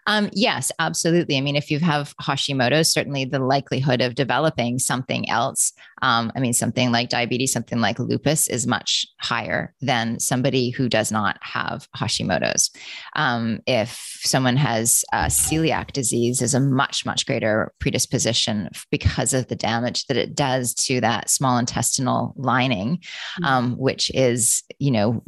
Um, 0.08 0.30
yes, 0.34 0.72
absolutely. 0.80 1.38
I 1.38 1.41
mean, 1.41 1.58
if 1.58 1.70
you 1.70 1.80
have 1.80 2.16
Hashimoto's, 2.22 2.89
certainly 2.89 3.26
the 3.26 3.39
likelihood 3.39 4.02
of 4.02 4.16
developing 4.16 4.80
something 4.80 5.30
else, 5.30 5.74
um, 6.02 6.32
I 6.36 6.39
mean, 6.39 6.54
something 6.54 6.91
like 6.91 7.10
diabetes, 7.10 7.52
something 7.52 7.80
like 7.80 8.00
lupus 8.00 8.47
is 8.47 8.66
much 8.66 9.06
higher 9.20 9.74
than 9.82 10.20
somebody 10.20 10.70
who 10.70 10.88
does 10.88 11.12
not 11.12 11.38
have 11.41 11.88
Hashimoto's. 11.97 12.72
Um, 13.16 13.60
if 13.68 13.89
if 13.90 14.28
someone 14.28 14.58
has 14.58 15.04
uh, 15.14 15.26
celiac 15.26 15.92
disease 15.92 16.42
is 16.42 16.54
a 16.54 16.60
much 16.60 17.06
much 17.06 17.26
greater 17.26 17.72
predisposition 17.80 18.70
because 18.92 19.34
of 19.34 19.48
the 19.48 19.56
damage 19.56 20.06
that 20.08 20.18
it 20.18 20.36
does 20.36 20.74
to 20.74 21.00
that 21.02 21.30
small 21.30 21.58
intestinal 21.58 22.34
lining 22.36 22.98
mm-hmm. 22.98 23.46
um, 23.46 23.78
which 23.78 24.12
is 24.14 24.64
you 24.80 24.92
know 24.92 25.24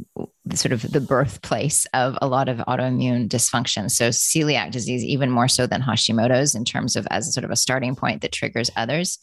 sort 0.53 0.71
of 0.71 0.91
the 0.91 0.99
birthplace 0.99 1.85
of 1.93 2.17
a 2.21 2.27
lot 2.27 2.49
of 2.49 2.57
autoimmune 2.59 3.27
dysfunction. 3.27 3.91
So 3.91 4.09
celiac 4.09 4.71
disease, 4.71 5.03
even 5.03 5.29
more 5.29 5.47
so 5.47 5.67
than 5.67 5.81
Hashimoto's 5.81 6.55
in 6.55 6.65
terms 6.65 6.95
of 6.95 7.07
as 7.11 7.31
sort 7.31 7.43
of 7.43 7.51
a 7.51 7.55
starting 7.55 7.95
point 7.95 8.21
that 8.21 8.31
triggers 8.31 8.71
others. 8.75 9.19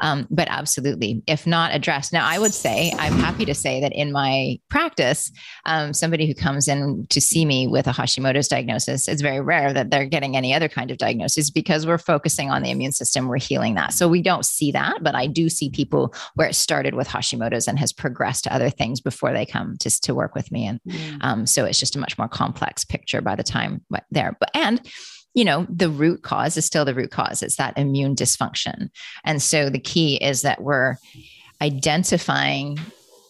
Um, 0.00 0.26
but 0.28 0.48
absolutely, 0.50 1.22
if 1.28 1.46
not 1.46 1.72
addressed. 1.72 2.12
Now, 2.12 2.26
I 2.26 2.38
would 2.38 2.52
say, 2.52 2.92
I'm 2.98 3.12
happy 3.12 3.44
to 3.44 3.54
say 3.54 3.80
that 3.80 3.92
in 3.92 4.10
my 4.10 4.58
practice, 4.68 5.30
um, 5.66 5.94
somebody 5.94 6.26
who 6.26 6.34
comes 6.34 6.66
in 6.66 7.06
to 7.10 7.20
see 7.20 7.44
me 7.44 7.68
with 7.68 7.86
a 7.86 7.92
Hashimoto's 7.92 8.48
diagnosis, 8.48 9.06
it's 9.06 9.22
very 9.22 9.40
rare 9.40 9.72
that 9.72 9.90
they're 9.90 10.04
getting 10.04 10.36
any 10.36 10.52
other 10.52 10.68
kind 10.68 10.90
of 10.90 10.98
diagnosis 10.98 11.48
because 11.48 11.86
we're 11.86 11.96
focusing 11.96 12.50
on 12.50 12.62
the 12.62 12.70
immune 12.70 12.92
system, 12.92 13.28
we're 13.28 13.38
healing 13.38 13.76
that. 13.76 13.92
So 13.92 14.08
we 14.08 14.20
don't 14.20 14.44
see 14.44 14.72
that, 14.72 15.02
but 15.02 15.14
I 15.14 15.28
do 15.28 15.48
see 15.48 15.70
people 15.70 16.12
where 16.34 16.48
it 16.48 16.54
started 16.54 16.94
with 16.94 17.06
Hashimoto's 17.06 17.68
and 17.68 17.78
has 17.78 17.92
progressed 17.92 18.44
to 18.44 18.54
other 18.54 18.68
things 18.68 19.00
before 19.00 19.32
they 19.32 19.46
come 19.46 19.76
just 19.80 20.02
to 20.04 20.14
work 20.14 20.34
with 20.34 20.50
me 20.50 20.55
me. 20.56 20.66
And 20.66 20.80
mm. 20.88 21.18
um, 21.20 21.46
so 21.46 21.64
it's 21.64 21.78
just 21.78 21.96
a 21.96 21.98
much 21.98 22.18
more 22.18 22.28
complex 22.28 22.84
picture 22.84 23.20
by 23.20 23.36
the 23.36 23.42
time 23.42 23.84
there. 24.10 24.36
But 24.40 24.50
and 24.54 24.80
you 25.34 25.44
know, 25.44 25.66
the 25.68 25.90
root 25.90 26.22
cause 26.22 26.56
is 26.56 26.64
still 26.64 26.86
the 26.86 26.94
root 26.94 27.10
cause. 27.10 27.42
It's 27.42 27.56
that 27.56 27.76
immune 27.76 28.16
dysfunction. 28.16 28.88
And 29.22 29.42
so 29.42 29.68
the 29.68 29.78
key 29.78 30.16
is 30.16 30.40
that 30.42 30.62
we're 30.62 30.96
identifying 31.60 32.78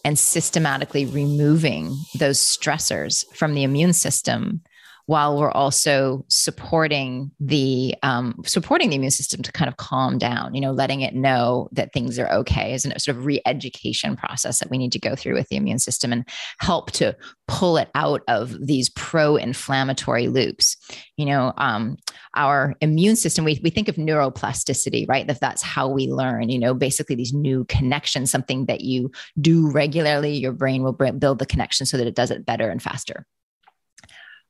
and 0.05 0.17
systematically 0.17 1.05
removing 1.05 1.93
those 2.17 2.39
stressors 2.39 3.25
from 3.35 3.55
the 3.55 3.63
immune 3.63 3.91
system 3.91 4.61
while 5.07 5.37
we're 5.37 5.51
also 5.51 6.25
supporting 6.27 7.31
the 7.39 7.95
um, 8.03 8.35
supporting 8.45 8.89
the 8.89 8.97
immune 8.97 9.09
system 9.09 9.41
to 9.41 9.51
kind 9.53 9.69
of 9.69 9.77
calm 9.77 10.17
down 10.17 10.53
you 10.53 10.61
know 10.61 10.71
letting 10.71 11.01
it 11.01 11.15
know 11.15 11.67
that 11.71 11.91
things 11.93 12.19
are 12.19 12.29
okay 12.29 12.73
is 12.73 12.85
a 12.85 12.99
sort 12.99 13.17
of 13.17 13.25
re-education 13.25 14.15
process 14.15 14.59
that 14.59 14.69
we 14.69 14.77
need 14.77 14.91
to 14.91 14.99
go 14.99 15.15
through 15.15 15.33
with 15.33 15.47
the 15.47 15.55
immune 15.55 15.79
system 15.79 16.11
and 16.13 16.27
help 16.59 16.91
to 16.91 17.15
pull 17.47 17.77
it 17.77 17.89
out 17.95 18.21
of 18.27 18.65
these 18.65 18.89
pro-inflammatory 18.89 20.27
loops. 20.27 20.75
You 21.15 21.25
know 21.25 21.53
um, 21.57 21.97
our 22.35 22.75
immune 22.81 23.15
system 23.15 23.45
we, 23.45 23.59
we 23.63 23.69
think 23.69 23.87
of 23.87 23.95
neuroplasticity 23.95 25.07
right? 25.07 25.25
That 25.25 25.39
that's 25.39 25.63
how 25.63 25.87
we 25.87 26.07
learn 26.07 26.49
you 26.49 26.59
know 26.59 26.73
basically 26.73 27.15
these 27.15 27.33
new 27.33 27.63
connections 27.65 28.29
something 28.29 28.65
that 28.65 28.81
you 28.81 29.11
do 29.39 29.71
regularly 29.71 30.33
your 30.33 30.51
brain 30.51 30.83
will 30.83 30.91
build 30.91 31.39
the 31.39 31.45
connection 31.45 31.85
so 31.85 31.95
that 31.95 32.07
it 32.07 32.15
does 32.15 32.29
it 32.29 32.45
better 32.45 32.69
and 32.69 32.81
faster 32.81 33.25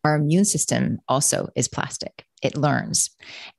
our 0.04 0.16
immune 0.16 0.45
system 0.45 1.00
also 1.08 1.50
is 1.56 1.68
plastic, 1.68 2.26
it 2.41 2.58
learns. 2.58 3.10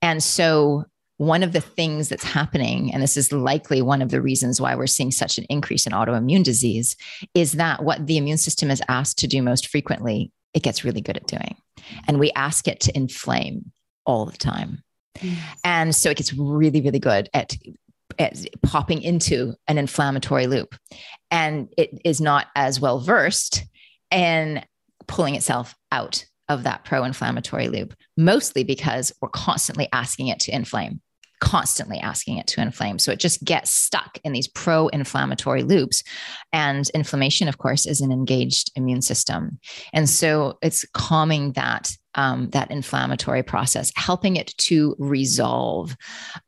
And 0.02 0.22
so, 0.22 0.84
one 1.18 1.42
of 1.42 1.52
the 1.52 1.60
things 1.60 2.08
that's 2.08 2.22
happening, 2.22 2.94
and 2.94 3.02
this 3.02 3.16
is 3.16 3.32
likely 3.32 3.82
one 3.82 4.02
of 4.02 4.10
the 4.10 4.22
reasons 4.22 4.60
why 4.60 4.76
we're 4.76 4.86
seeing 4.86 5.10
such 5.10 5.36
an 5.36 5.44
increase 5.48 5.84
in 5.84 5.92
autoimmune 5.92 6.44
disease, 6.44 6.96
is 7.34 7.52
that 7.52 7.82
what 7.82 8.06
the 8.06 8.16
immune 8.16 8.38
system 8.38 8.70
is 8.70 8.80
asked 8.88 9.18
to 9.18 9.26
do 9.26 9.42
most 9.42 9.66
frequently, 9.66 10.30
it 10.54 10.62
gets 10.62 10.84
really 10.84 11.00
good 11.00 11.16
at 11.16 11.26
doing. 11.26 11.56
And 12.06 12.20
we 12.20 12.30
ask 12.36 12.68
it 12.68 12.78
to 12.80 12.96
inflame 12.96 13.72
all 14.06 14.26
the 14.26 14.36
time. 14.36 14.82
And 15.64 15.94
so 15.94 16.10
it 16.10 16.16
gets 16.16 16.32
really, 16.32 16.80
really 16.80 17.00
good 17.00 17.28
at, 17.34 17.56
at 18.18 18.44
popping 18.62 19.02
into 19.02 19.54
an 19.66 19.78
inflammatory 19.78 20.46
loop. 20.46 20.76
And 21.30 21.68
it 21.76 21.90
is 22.04 22.20
not 22.20 22.46
as 22.54 22.80
well 22.80 23.00
versed 23.00 23.64
in 24.10 24.64
pulling 25.08 25.34
itself 25.34 25.74
out 25.90 26.24
of 26.48 26.62
that 26.62 26.84
pro 26.84 27.04
inflammatory 27.04 27.68
loop, 27.68 27.94
mostly 28.16 28.64
because 28.64 29.12
we're 29.20 29.28
constantly 29.30 29.88
asking 29.92 30.28
it 30.28 30.40
to 30.40 30.54
inflame, 30.54 31.00
constantly 31.40 31.98
asking 31.98 32.38
it 32.38 32.46
to 32.48 32.60
inflame. 32.60 32.98
So 32.98 33.12
it 33.12 33.18
just 33.18 33.44
gets 33.44 33.74
stuck 33.74 34.18
in 34.24 34.32
these 34.32 34.48
pro 34.48 34.88
inflammatory 34.88 35.62
loops. 35.62 36.02
And 36.52 36.88
inflammation, 36.90 37.48
of 37.48 37.58
course, 37.58 37.86
is 37.86 38.00
an 38.00 38.12
engaged 38.12 38.70
immune 38.76 39.02
system. 39.02 39.58
And 39.92 40.08
so 40.08 40.58
it's 40.62 40.84
calming 40.94 41.52
that 41.52 41.90
um, 42.14 42.50
that 42.50 42.70
inflammatory 42.70 43.42
process, 43.42 43.92
helping 43.96 44.36
it 44.36 44.54
to 44.58 44.96
resolve 44.98 45.96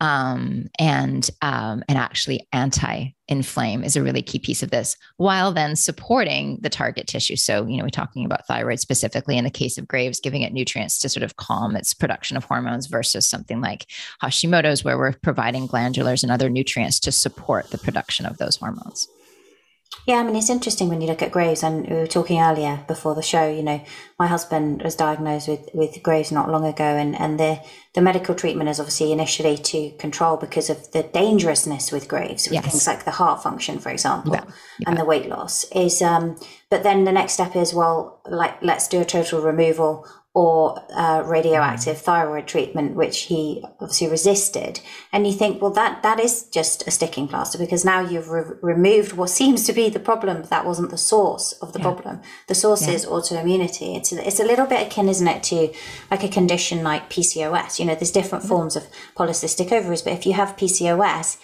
um, 0.00 0.68
and 0.78 1.30
um, 1.42 1.84
and 1.88 1.98
actually 1.98 2.46
anti-inflame 2.52 3.84
is 3.84 3.96
a 3.96 4.02
really 4.02 4.22
key 4.22 4.38
piece 4.38 4.62
of 4.62 4.70
this, 4.70 4.96
while 5.16 5.52
then 5.52 5.76
supporting 5.76 6.58
the 6.62 6.70
target 6.70 7.06
tissue. 7.06 7.36
So 7.36 7.66
you 7.66 7.76
know, 7.76 7.84
we're 7.84 7.90
talking 7.90 8.24
about 8.24 8.46
thyroid 8.46 8.80
specifically 8.80 9.38
in 9.38 9.44
the 9.44 9.50
case 9.50 9.78
of 9.78 9.86
Graves, 9.86 10.20
giving 10.20 10.42
it 10.42 10.52
nutrients 10.52 10.98
to 11.00 11.08
sort 11.08 11.22
of 11.22 11.36
calm 11.36 11.76
its 11.76 11.94
production 11.94 12.36
of 12.36 12.44
hormones 12.44 12.86
versus 12.86 13.28
something 13.28 13.60
like 13.60 13.86
Hashimoto's, 14.22 14.84
where 14.84 14.98
we're 14.98 15.12
providing 15.12 15.68
glandulars 15.68 16.22
and 16.22 16.32
other 16.32 16.48
nutrients 16.48 16.98
to 17.00 17.12
support 17.12 17.70
the 17.70 17.78
production 17.78 18.26
of 18.26 18.38
those 18.38 18.56
hormones. 18.56 19.08
Yeah, 20.06 20.16
I 20.16 20.22
mean, 20.22 20.36
it's 20.36 20.50
interesting 20.50 20.88
when 20.88 21.00
you 21.00 21.08
look 21.08 21.20
at 21.20 21.32
Graves, 21.32 21.62
and 21.62 21.86
we 21.86 21.94
were 21.94 22.06
talking 22.06 22.40
earlier 22.40 22.84
before 22.86 23.14
the 23.14 23.22
show. 23.22 23.48
You 23.48 23.62
know, 23.62 23.84
my 24.18 24.28
husband 24.28 24.82
was 24.82 24.94
diagnosed 24.94 25.48
with, 25.48 25.68
with 25.74 26.02
Graves 26.02 26.32
not 26.32 26.48
long 26.48 26.64
ago, 26.64 26.84
and, 26.84 27.18
and 27.18 27.38
the, 27.38 27.60
the 27.94 28.00
medical 28.00 28.34
treatment 28.34 28.70
is 28.70 28.78
obviously 28.78 29.12
initially 29.12 29.58
to 29.58 29.90
control 29.98 30.36
because 30.36 30.70
of 30.70 30.90
the 30.92 31.02
dangerousness 31.02 31.90
with 31.92 32.08
Graves, 32.08 32.46
with 32.46 32.54
yes. 32.54 32.70
things 32.70 32.86
like 32.86 33.04
the 33.04 33.10
heart 33.10 33.42
function, 33.42 33.78
for 33.78 33.90
example, 33.90 34.32
yeah. 34.32 34.44
Yeah. 34.78 34.90
and 34.90 34.98
the 34.98 35.04
weight 35.04 35.28
loss. 35.28 35.64
Is 35.72 36.00
um, 36.02 36.36
but 36.70 36.82
then 36.82 37.04
the 37.04 37.12
next 37.12 37.32
step 37.32 37.56
is 37.56 37.74
well, 37.74 38.20
like 38.26 38.62
let's 38.62 38.86
do 38.86 39.00
a 39.00 39.04
total 39.04 39.42
removal 39.42 40.06
or 40.32 40.80
uh, 40.94 41.24
radioactive 41.26 41.98
thyroid 41.98 42.46
treatment, 42.46 42.94
which 42.94 43.22
he 43.22 43.64
obviously 43.80 44.06
resisted. 44.06 44.80
And 45.12 45.26
you 45.26 45.32
think, 45.32 45.60
well, 45.60 45.72
that 45.72 46.04
that 46.04 46.20
is 46.20 46.44
just 46.44 46.86
a 46.86 46.92
sticking 46.92 47.26
plaster 47.26 47.58
because 47.58 47.84
now 47.84 48.00
you've 48.00 48.28
re- 48.28 48.54
removed 48.62 49.14
what 49.14 49.30
seems 49.30 49.66
to 49.66 49.72
be 49.72 49.88
the 49.88 49.98
problem. 49.98 50.42
But 50.42 50.50
that 50.50 50.64
wasn't 50.64 50.90
the 50.90 50.98
source 50.98 51.52
of 51.54 51.72
the 51.72 51.80
yeah. 51.80 51.84
problem. 51.84 52.20
The 52.46 52.54
source 52.54 52.86
yeah. 52.86 52.94
is 52.94 53.06
autoimmunity. 53.06 53.96
It's 53.96 54.12
a, 54.12 54.24
it's 54.24 54.38
a 54.38 54.44
little 54.44 54.66
bit 54.66 54.86
akin, 54.86 55.08
isn't 55.08 55.26
it, 55.26 55.42
to 55.44 55.72
like 56.12 56.22
a 56.22 56.28
condition 56.28 56.84
like 56.84 57.10
PCOS. 57.10 57.80
You 57.80 57.86
know, 57.86 57.96
there's 57.96 58.12
different 58.12 58.44
mm-hmm. 58.44 58.54
forms 58.54 58.76
of 58.76 58.86
polycystic 59.16 59.72
ovaries, 59.72 60.02
but 60.02 60.12
if 60.12 60.26
you 60.26 60.34
have 60.34 60.56
PCOS, 60.56 61.38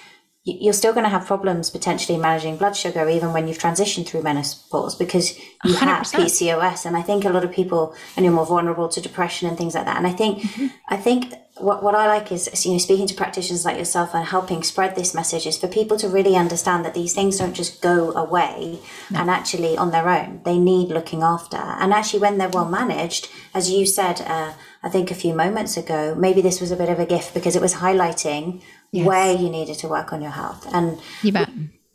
you're 0.47 0.73
still 0.73 0.93
going 0.93 1.03
to 1.03 1.11
have 1.11 1.27
problems 1.27 1.71
potentially 1.71 2.17
managing 2.17 2.57
blood 2.57 2.77
sugar 2.77 3.09
even 3.09 3.33
when 3.33 3.49
you've 3.49 3.59
transitioned 3.59 4.07
through 4.07 4.23
menopause 4.23 4.95
because 4.95 5.37
you 5.65 5.75
100%. 5.75 5.79
have 5.79 6.03
PCOS. 6.07 6.87
And 6.87 6.97
I 6.97 7.03
think 7.03 7.25
a 7.25 7.31
lot 7.31 7.43
of 7.43 7.51
people, 7.51 7.97
and 8.17 8.25
you're 8.25 8.33
more 8.33 8.47
vulnerable 8.47 8.89
to 8.91 9.01
depression 9.01 9.49
and 9.49 9.59
things 9.59 9.75
like 9.75 9.87
that. 9.87 9.97
And 9.97 10.07
I 10.07 10.13
think, 10.13 10.39
mm-hmm. 10.39 10.67
I 10.89 10.99
think 10.99 11.35
what, 11.59 11.83
what 11.83 11.97
I 11.97 12.07
like 12.07 12.31
is, 12.31 12.65
you 12.65 12.73
know, 12.73 12.79
speaking 12.79 13.09
to 13.09 13.15
practitioners 13.15 13.65
like 13.65 13.77
yourself 13.77 14.15
and 14.15 14.25
helping 14.25 14.63
spread 14.63 14.95
this 14.95 15.15
message 15.15 15.49
is 15.49 15.59
for 15.59 15.67
people 15.67 15.97
to 15.97 16.09
really 16.09 16.37
understand 16.37 16.85
that 16.85 16.95
these 16.95 17.13
things 17.13 17.39
don't 17.39 17.55
just 17.55 17.83
go 17.83 18.13
away 18.13 18.79
no. 19.11 19.21
and 19.21 19.29
actually 19.29 19.77
on 19.77 19.91
their 19.91 20.09
own. 20.09 20.43
They 20.45 20.59
need 20.59 20.91
looking 20.91 21.23
after. 21.23 21.57
And 21.57 21.93
actually, 21.93 22.21
when 22.21 22.39
they're 22.39 22.49
well 22.51 22.69
managed, 22.69 23.29
as 23.53 23.69
you 23.69 23.85
said, 23.85 24.21
uh, 24.21 24.53
I 24.87 24.89
think 24.89 25.11
a 25.11 25.17
few 25.17 25.35
moments 25.35 25.77
ago, 25.77 26.15
maybe 26.15 26.41
this 26.41 26.61
was 26.61 26.71
a 26.71 26.77
bit 26.77 26.89
of 26.89 27.01
a 27.01 27.07
gift 27.07 27.35
because 27.35 27.57
it 27.57 27.61
was 27.61 27.75
highlighting 27.75 28.63
yes. 28.93 29.05
where 29.05 29.33
you 29.33 29.51
needed 29.51 29.77
to 29.79 29.89
work 29.89 30.13
on 30.13 30.23
your 30.23 30.31
health. 30.31 30.65
And 30.73 31.01
you 31.25 31.33
bet. 31.33 31.51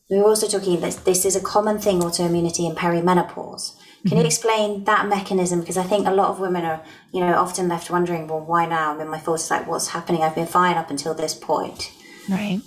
We 0.10 0.18
were 0.18 0.26
also 0.26 0.46
talking 0.46 0.82
this 0.82 0.98
this 0.98 1.24
is 1.24 1.38
a 1.38 1.42
common 1.42 1.80
thing, 1.80 2.02
autoimmunity 2.02 2.70
in 2.70 2.76
perimenopause. 2.76 3.78
Can 3.78 4.10
mm-hmm. 4.10 4.18
you 4.18 4.26
explain 4.26 4.84
that 4.84 5.08
mechanism? 5.08 5.62
Because 5.62 5.78
I 5.78 5.84
think 5.84 6.06
a 6.06 6.12
lot 6.12 6.32
of 6.32 6.42
women 6.42 6.66
are, 6.66 6.84
you 7.14 7.22
know, 7.22 7.34
often 7.36 7.70
left 7.70 7.90
wondering, 7.90 8.28
well, 8.28 8.42
why 8.42 8.66
now? 8.66 8.94
I'm 8.94 9.00
in 9.00 9.08
my 9.08 9.20
thoughts 9.20 9.50
like, 9.50 9.68
what's 9.68 9.88
happening? 9.88 10.22
I've 10.22 10.36
been 10.36 10.46
fine 10.48 10.76
up 10.76 10.90
until 10.90 11.14
this 11.14 11.34
point. 11.34 11.94
Right. 12.30 12.60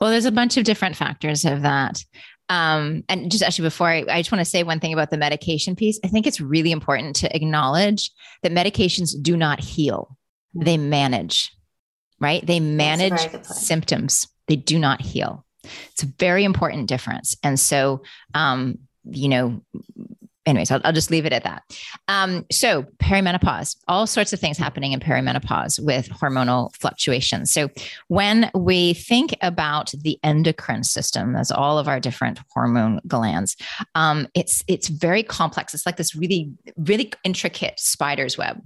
Well, 0.00 0.10
there's 0.10 0.24
a 0.24 0.32
bunch 0.32 0.56
of 0.56 0.64
different 0.64 0.96
factors 0.96 1.44
of 1.44 1.60
that. 1.60 2.04
Um, 2.50 3.04
and 3.08 3.30
just 3.30 3.44
actually 3.44 3.66
before 3.66 3.88
I, 3.88 4.04
I 4.08 4.20
just 4.20 4.32
want 4.32 4.40
to 4.40 4.50
say 4.50 4.62
one 4.62 4.80
thing 4.80 4.94
about 4.94 5.10
the 5.10 5.18
medication 5.18 5.76
piece. 5.76 6.00
I 6.02 6.08
think 6.08 6.26
it's 6.26 6.40
really 6.40 6.72
important 6.72 7.16
to 7.16 7.36
acknowledge 7.36 8.10
that 8.42 8.52
medications 8.52 9.14
do 9.20 9.36
not 9.36 9.60
heal; 9.60 10.16
they 10.54 10.78
manage 10.78 11.52
right? 12.20 12.44
They 12.44 12.60
manage 12.60 13.20
symptoms, 13.44 14.28
they 14.46 14.56
do 14.56 14.78
not 14.78 15.00
heal. 15.00 15.44
It's 15.92 16.02
a 16.02 16.12
very 16.18 16.44
important 16.44 16.88
difference. 16.88 17.36
And 17.42 17.58
so, 17.58 18.02
um, 18.34 18.78
you 19.04 19.28
know, 19.28 19.62
anyways, 20.48 20.70
I'll, 20.70 20.80
I'll, 20.84 20.92
just 20.92 21.10
leave 21.10 21.26
it 21.26 21.32
at 21.32 21.44
that. 21.44 21.62
Um, 22.08 22.46
so, 22.50 22.82
perimenopause, 22.98 23.76
all 23.86 24.06
sorts 24.06 24.32
of 24.32 24.40
things 24.40 24.56
happening 24.56 24.92
in 24.92 25.00
perimenopause 25.00 25.78
with 25.78 26.08
hormonal 26.08 26.74
fluctuations. 26.74 27.52
So, 27.52 27.68
when 28.08 28.50
we 28.54 28.94
think 28.94 29.36
about 29.42 29.92
the 29.92 30.18
endocrine 30.24 30.84
system, 30.84 31.36
as 31.36 31.50
all 31.50 31.78
of 31.78 31.86
our 31.86 32.00
different 32.00 32.40
hormone 32.50 33.00
glands, 33.06 33.56
um, 33.94 34.26
it's 34.34 34.64
it's 34.66 34.88
very 34.88 35.22
complex. 35.22 35.74
It's 35.74 35.86
like 35.86 35.96
this 35.96 36.16
really 36.16 36.50
really 36.76 37.12
intricate 37.24 37.78
spider's 37.78 38.38
web. 38.38 38.60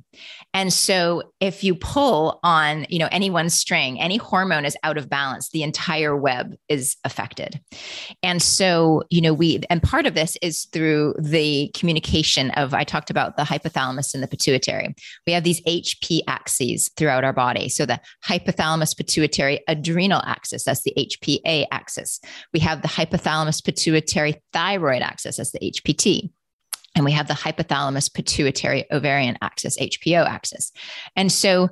And 0.54 0.72
so, 0.72 1.32
if 1.40 1.64
you 1.64 1.74
pull 1.74 2.38
on 2.42 2.86
you 2.88 2.98
know 2.98 3.08
any 3.10 3.30
one 3.30 3.50
string, 3.50 4.00
any 4.00 4.16
hormone 4.16 4.64
is 4.64 4.76
out 4.84 4.96
of 4.96 5.08
balance, 5.08 5.50
the 5.50 5.62
entire 5.62 6.16
web 6.16 6.54
is 6.68 6.96
affected. 7.04 7.60
And 8.22 8.40
so, 8.40 9.02
you 9.10 9.20
know, 9.20 9.34
we 9.34 9.60
and 9.68 9.82
part 9.82 10.06
of 10.06 10.14
this 10.14 10.36
is 10.42 10.66
through 10.66 11.14
the 11.18 11.71
communication 11.72 12.50
of 12.52 12.74
I 12.74 12.84
talked 12.84 13.10
about 13.10 13.36
the 13.36 13.42
hypothalamus 13.42 14.14
and 14.14 14.22
the 14.22 14.28
pituitary. 14.28 14.94
We 15.26 15.32
have 15.32 15.44
these 15.44 15.60
HP 15.62 16.20
axes 16.26 16.90
throughout 16.96 17.24
our 17.24 17.32
body. 17.32 17.68
So 17.68 17.86
the 17.86 18.00
hypothalamus 18.26 18.96
pituitary 18.96 19.60
adrenal 19.68 20.22
axis, 20.24 20.64
that's 20.64 20.82
the 20.82 20.94
HPA 20.96 21.66
axis. 21.70 22.20
We 22.52 22.60
have 22.60 22.82
the 22.82 22.88
hypothalamus 22.88 23.64
pituitary 23.64 24.42
thyroid 24.52 25.02
axis, 25.02 25.36
that's 25.36 25.52
the 25.52 25.60
HPT. 25.60 26.30
And 26.94 27.04
we 27.04 27.12
have 27.12 27.28
the 27.28 27.34
hypothalamus 27.34 28.12
pituitary 28.12 28.84
ovarian 28.92 29.38
axis, 29.40 29.78
HPO 29.78 30.26
axis. 30.26 30.72
And 31.16 31.32
so 31.32 31.70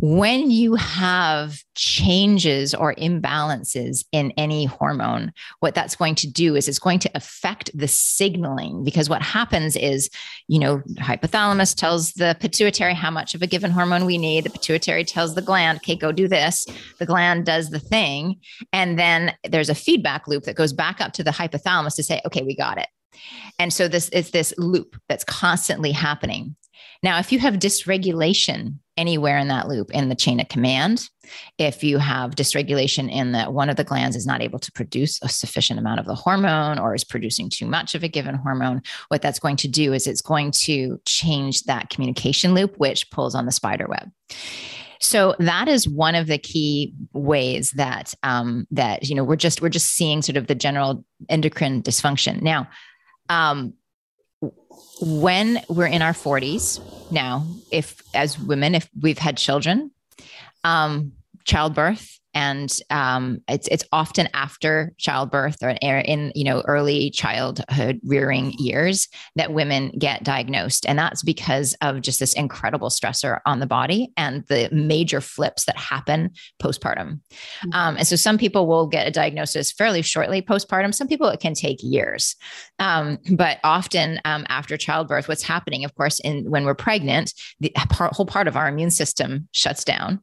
when 0.00 0.50
you 0.50 0.76
have 0.76 1.62
changes 1.74 2.74
or 2.74 2.94
imbalances 2.94 4.04
in 4.12 4.32
any 4.36 4.64
hormone, 4.64 5.32
what 5.60 5.74
that's 5.74 5.96
going 5.96 6.14
to 6.16 6.30
do 6.30 6.54
is 6.54 6.68
it's 6.68 6.78
going 6.78 7.00
to 7.00 7.10
affect 7.14 7.70
the 7.76 7.88
signaling 7.88 8.84
because 8.84 9.08
what 9.08 9.22
happens 9.22 9.74
is, 9.74 10.08
you 10.46 10.58
know, 10.58 10.82
hypothalamus 10.98 11.74
tells 11.74 12.12
the 12.12 12.36
pituitary 12.38 12.94
how 12.94 13.10
much 13.10 13.34
of 13.34 13.42
a 13.42 13.46
given 13.46 13.72
hormone 13.72 14.04
we 14.04 14.18
need. 14.18 14.44
The 14.44 14.50
pituitary 14.50 15.04
tells 15.04 15.34
the 15.34 15.42
gland, 15.42 15.78
okay, 15.78 15.96
go 15.96 16.12
do 16.12 16.28
this. 16.28 16.64
The 16.98 17.06
gland 17.06 17.44
does 17.44 17.70
the 17.70 17.80
thing. 17.80 18.36
And 18.72 18.98
then 18.98 19.34
there's 19.48 19.68
a 19.68 19.74
feedback 19.74 20.28
loop 20.28 20.44
that 20.44 20.56
goes 20.56 20.72
back 20.72 21.00
up 21.00 21.12
to 21.14 21.24
the 21.24 21.32
hypothalamus 21.32 21.96
to 21.96 22.04
say, 22.04 22.20
okay, 22.24 22.42
we 22.42 22.54
got 22.54 22.78
it. 22.78 22.88
And 23.58 23.72
so 23.72 23.88
this 23.88 24.08
is 24.10 24.30
this 24.30 24.54
loop 24.58 24.96
that's 25.08 25.24
constantly 25.24 25.90
happening. 25.90 26.54
Now, 27.02 27.18
if 27.18 27.32
you 27.32 27.38
have 27.38 27.54
dysregulation 27.54 28.78
anywhere 28.96 29.38
in 29.38 29.48
that 29.48 29.68
loop 29.68 29.90
in 29.92 30.08
the 30.08 30.16
chain 30.16 30.40
of 30.40 30.48
command, 30.48 31.08
if 31.56 31.84
you 31.84 31.98
have 31.98 32.32
dysregulation 32.32 33.10
in 33.10 33.32
that 33.32 33.52
one 33.52 33.70
of 33.70 33.76
the 33.76 33.84
glands 33.84 34.16
is 34.16 34.26
not 34.26 34.42
able 34.42 34.58
to 34.58 34.72
produce 34.72 35.20
a 35.22 35.28
sufficient 35.28 35.78
amount 35.78 36.00
of 36.00 36.06
the 36.06 36.14
hormone 36.14 36.78
or 36.78 36.94
is 36.94 37.04
producing 37.04 37.48
too 37.48 37.66
much 37.66 37.94
of 37.94 38.02
a 38.02 38.08
given 38.08 38.34
hormone, 38.34 38.82
what 39.08 39.22
that's 39.22 39.38
going 39.38 39.56
to 39.56 39.68
do 39.68 39.92
is 39.92 40.06
it's 40.06 40.22
going 40.22 40.50
to 40.50 41.00
change 41.06 41.64
that 41.64 41.90
communication 41.90 42.54
loop, 42.54 42.76
which 42.78 43.10
pulls 43.10 43.34
on 43.34 43.46
the 43.46 43.52
spider 43.52 43.86
web. 43.86 44.10
So 45.00 45.36
that 45.38 45.68
is 45.68 45.88
one 45.88 46.14
of 46.14 46.26
the 46.26 46.38
key 46.38 46.94
ways 47.12 47.70
that 47.72 48.14
um, 48.22 48.66
that 48.72 49.08
you 49.08 49.14
know 49.14 49.24
we're 49.24 49.36
just 49.36 49.62
we're 49.62 49.68
just 49.68 49.90
seeing 49.90 50.22
sort 50.22 50.36
of 50.36 50.48
the 50.48 50.54
general 50.54 51.04
endocrine 51.28 51.82
dysfunction. 51.82 52.42
Now, 52.42 52.68
um, 53.28 53.74
when 55.00 55.62
we're 55.68 55.86
in 55.86 56.02
our 56.02 56.12
40s 56.12 56.80
now 57.10 57.46
if 57.70 58.02
as 58.14 58.38
women 58.38 58.74
if 58.74 58.88
we've 59.00 59.18
had 59.18 59.36
children 59.36 59.90
um, 60.64 61.12
childbirth 61.44 62.17
and 62.38 62.78
um, 62.90 63.42
it's 63.48 63.66
it's 63.66 63.82
often 63.90 64.28
after 64.32 64.94
childbirth 64.96 65.56
or 65.60 65.70
in 65.70 66.30
you 66.36 66.44
know 66.44 66.62
early 66.66 67.10
childhood 67.10 67.98
rearing 68.04 68.52
years 68.58 69.08
that 69.34 69.52
women 69.52 69.90
get 69.98 70.22
diagnosed, 70.22 70.86
and 70.86 70.96
that's 70.96 71.24
because 71.24 71.74
of 71.82 72.00
just 72.00 72.20
this 72.20 72.34
incredible 72.34 72.90
stressor 72.90 73.40
on 73.44 73.58
the 73.58 73.66
body 73.66 74.12
and 74.16 74.44
the 74.46 74.68
major 74.70 75.20
flips 75.20 75.64
that 75.64 75.76
happen 75.76 76.30
postpartum. 76.62 77.18
Mm-hmm. 77.18 77.72
Um, 77.72 77.96
and 77.96 78.06
so 78.06 78.14
some 78.14 78.38
people 78.38 78.68
will 78.68 78.86
get 78.86 79.08
a 79.08 79.10
diagnosis 79.10 79.72
fairly 79.72 80.02
shortly 80.02 80.40
postpartum. 80.40 80.94
Some 80.94 81.08
people 81.08 81.26
it 81.30 81.40
can 81.40 81.54
take 81.54 81.78
years, 81.82 82.36
um, 82.78 83.18
but 83.32 83.58
often 83.64 84.20
um, 84.24 84.46
after 84.48 84.76
childbirth, 84.76 85.26
what's 85.26 85.42
happening, 85.42 85.84
of 85.84 85.92
course, 85.96 86.20
in 86.20 86.48
when 86.48 86.64
we're 86.64 86.76
pregnant, 86.76 87.34
the 87.58 87.72
whole 87.90 88.26
part 88.26 88.46
of 88.46 88.56
our 88.56 88.68
immune 88.68 88.92
system 88.92 89.48
shuts 89.50 89.82
down. 89.82 90.20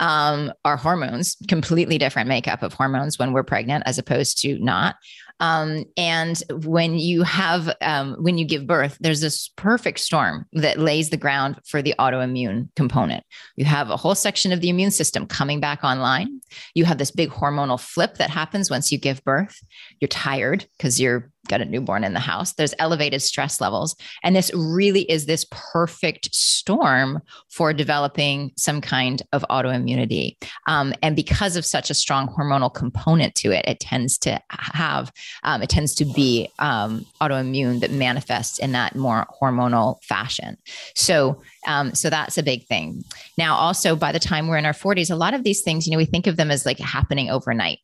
Um, 0.00 0.50
our 0.64 0.78
hormones 0.78 1.36
completely 1.60 1.98
different 1.98 2.28
makeup 2.28 2.62
of 2.62 2.72
hormones 2.72 3.18
when 3.18 3.32
we're 3.32 3.42
pregnant 3.42 3.82
as 3.84 3.98
opposed 3.98 4.40
to 4.42 4.58
not. 4.60 4.94
Um, 5.40 5.84
and 5.96 6.40
when 6.50 6.98
you 6.98 7.22
have, 7.22 7.74
um, 7.80 8.16
when 8.20 8.38
you 8.38 8.44
give 8.44 8.66
birth, 8.66 8.96
there's 9.00 9.20
this 9.20 9.48
perfect 9.56 10.00
storm 10.00 10.46
that 10.52 10.78
lays 10.78 11.10
the 11.10 11.16
ground 11.16 11.60
for 11.64 11.80
the 11.82 11.94
autoimmune 11.98 12.68
component. 12.76 13.24
You 13.56 13.64
have 13.64 13.90
a 13.90 13.96
whole 13.96 14.14
section 14.14 14.52
of 14.52 14.60
the 14.60 14.68
immune 14.68 14.90
system 14.90 15.26
coming 15.26 15.60
back 15.60 15.82
online. 15.82 16.40
You 16.74 16.84
have 16.86 16.98
this 16.98 17.10
big 17.10 17.30
hormonal 17.30 17.80
flip 17.80 18.16
that 18.16 18.30
happens 18.30 18.70
once 18.70 18.90
you 18.90 18.98
give 18.98 19.22
birth. 19.24 19.60
You're 20.00 20.08
tired 20.08 20.66
because 20.76 21.00
you're 21.00 21.30
got 21.48 21.60
a 21.60 21.64
newborn 21.64 22.04
in 22.04 22.12
the 22.12 22.20
house. 22.20 22.52
There's 22.52 22.74
elevated 22.78 23.22
stress 23.22 23.60
levels. 23.60 23.96
And 24.22 24.36
this 24.36 24.50
really 24.54 25.02
is 25.10 25.26
this 25.26 25.46
perfect 25.50 26.34
storm 26.34 27.20
for 27.50 27.72
developing 27.72 28.52
some 28.56 28.80
kind 28.80 29.22
of 29.32 29.44
autoimmunity. 29.50 30.36
Um, 30.66 30.94
and 31.02 31.16
because 31.16 31.56
of 31.56 31.64
such 31.64 31.90
a 31.90 31.94
strong 31.94 32.28
hormonal 32.28 32.72
component 32.72 33.34
to 33.36 33.52
it, 33.52 33.64
it 33.66 33.80
tends 33.80 34.18
to 34.18 34.40
have, 34.50 35.12
um, 35.42 35.62
it 35.62 35.68
tends 35.68 35.94
to 35.96 36.04
be 36.04 36.48
um, 36.58 37.04
autoimmune 37.20 37.80
that 37.80 37.90
manifests 37.90 38.58
in 38.58 38.72
that 38.72 38.94
more 38.94 39.26
hormonal 39.40 40.02
fashion. 40.04 40.56
So, 40.94 41.42
um, 41.66 41.94
so 41.94 42.10
that's 42.10 42.38
a 42.38 42.42
big 42.42 42.66
thing. 42.66 43.04
Now, 43.36 43.56
also 43.56 43.96
by 43.96 44.12
the 44.12 44.18
time 44.18 44.48
we're 44.48 44.58
in 44.58 44.66
our 44.66 44.72
40s, 44.72 45.10
a 45.10 45.16
lot 45.16 45.34
of 45.34 45.44
these 45.44 45.62
things, 45.62 45.86
you 45.86 45.92
know, 45.92 45.98
we 45.98 46.04
think 46.04 46.26
of 46.26 46.36
them 46.36 46.50
as 46.50 46.64
like 46.64 46.78
happening 46.78 47.30
overnight 47.30 47.78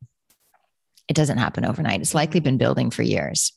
It 1.08 1.14
doesn't 1.14 1.38
happen 1.38 1.64
overnight. 1.64 2.00
It's 2.00 2.14
likely 2.14 2.40
been 2.40 2.58
building 2.58 2.90
for 2.90 3.02
years. 3.02 3.52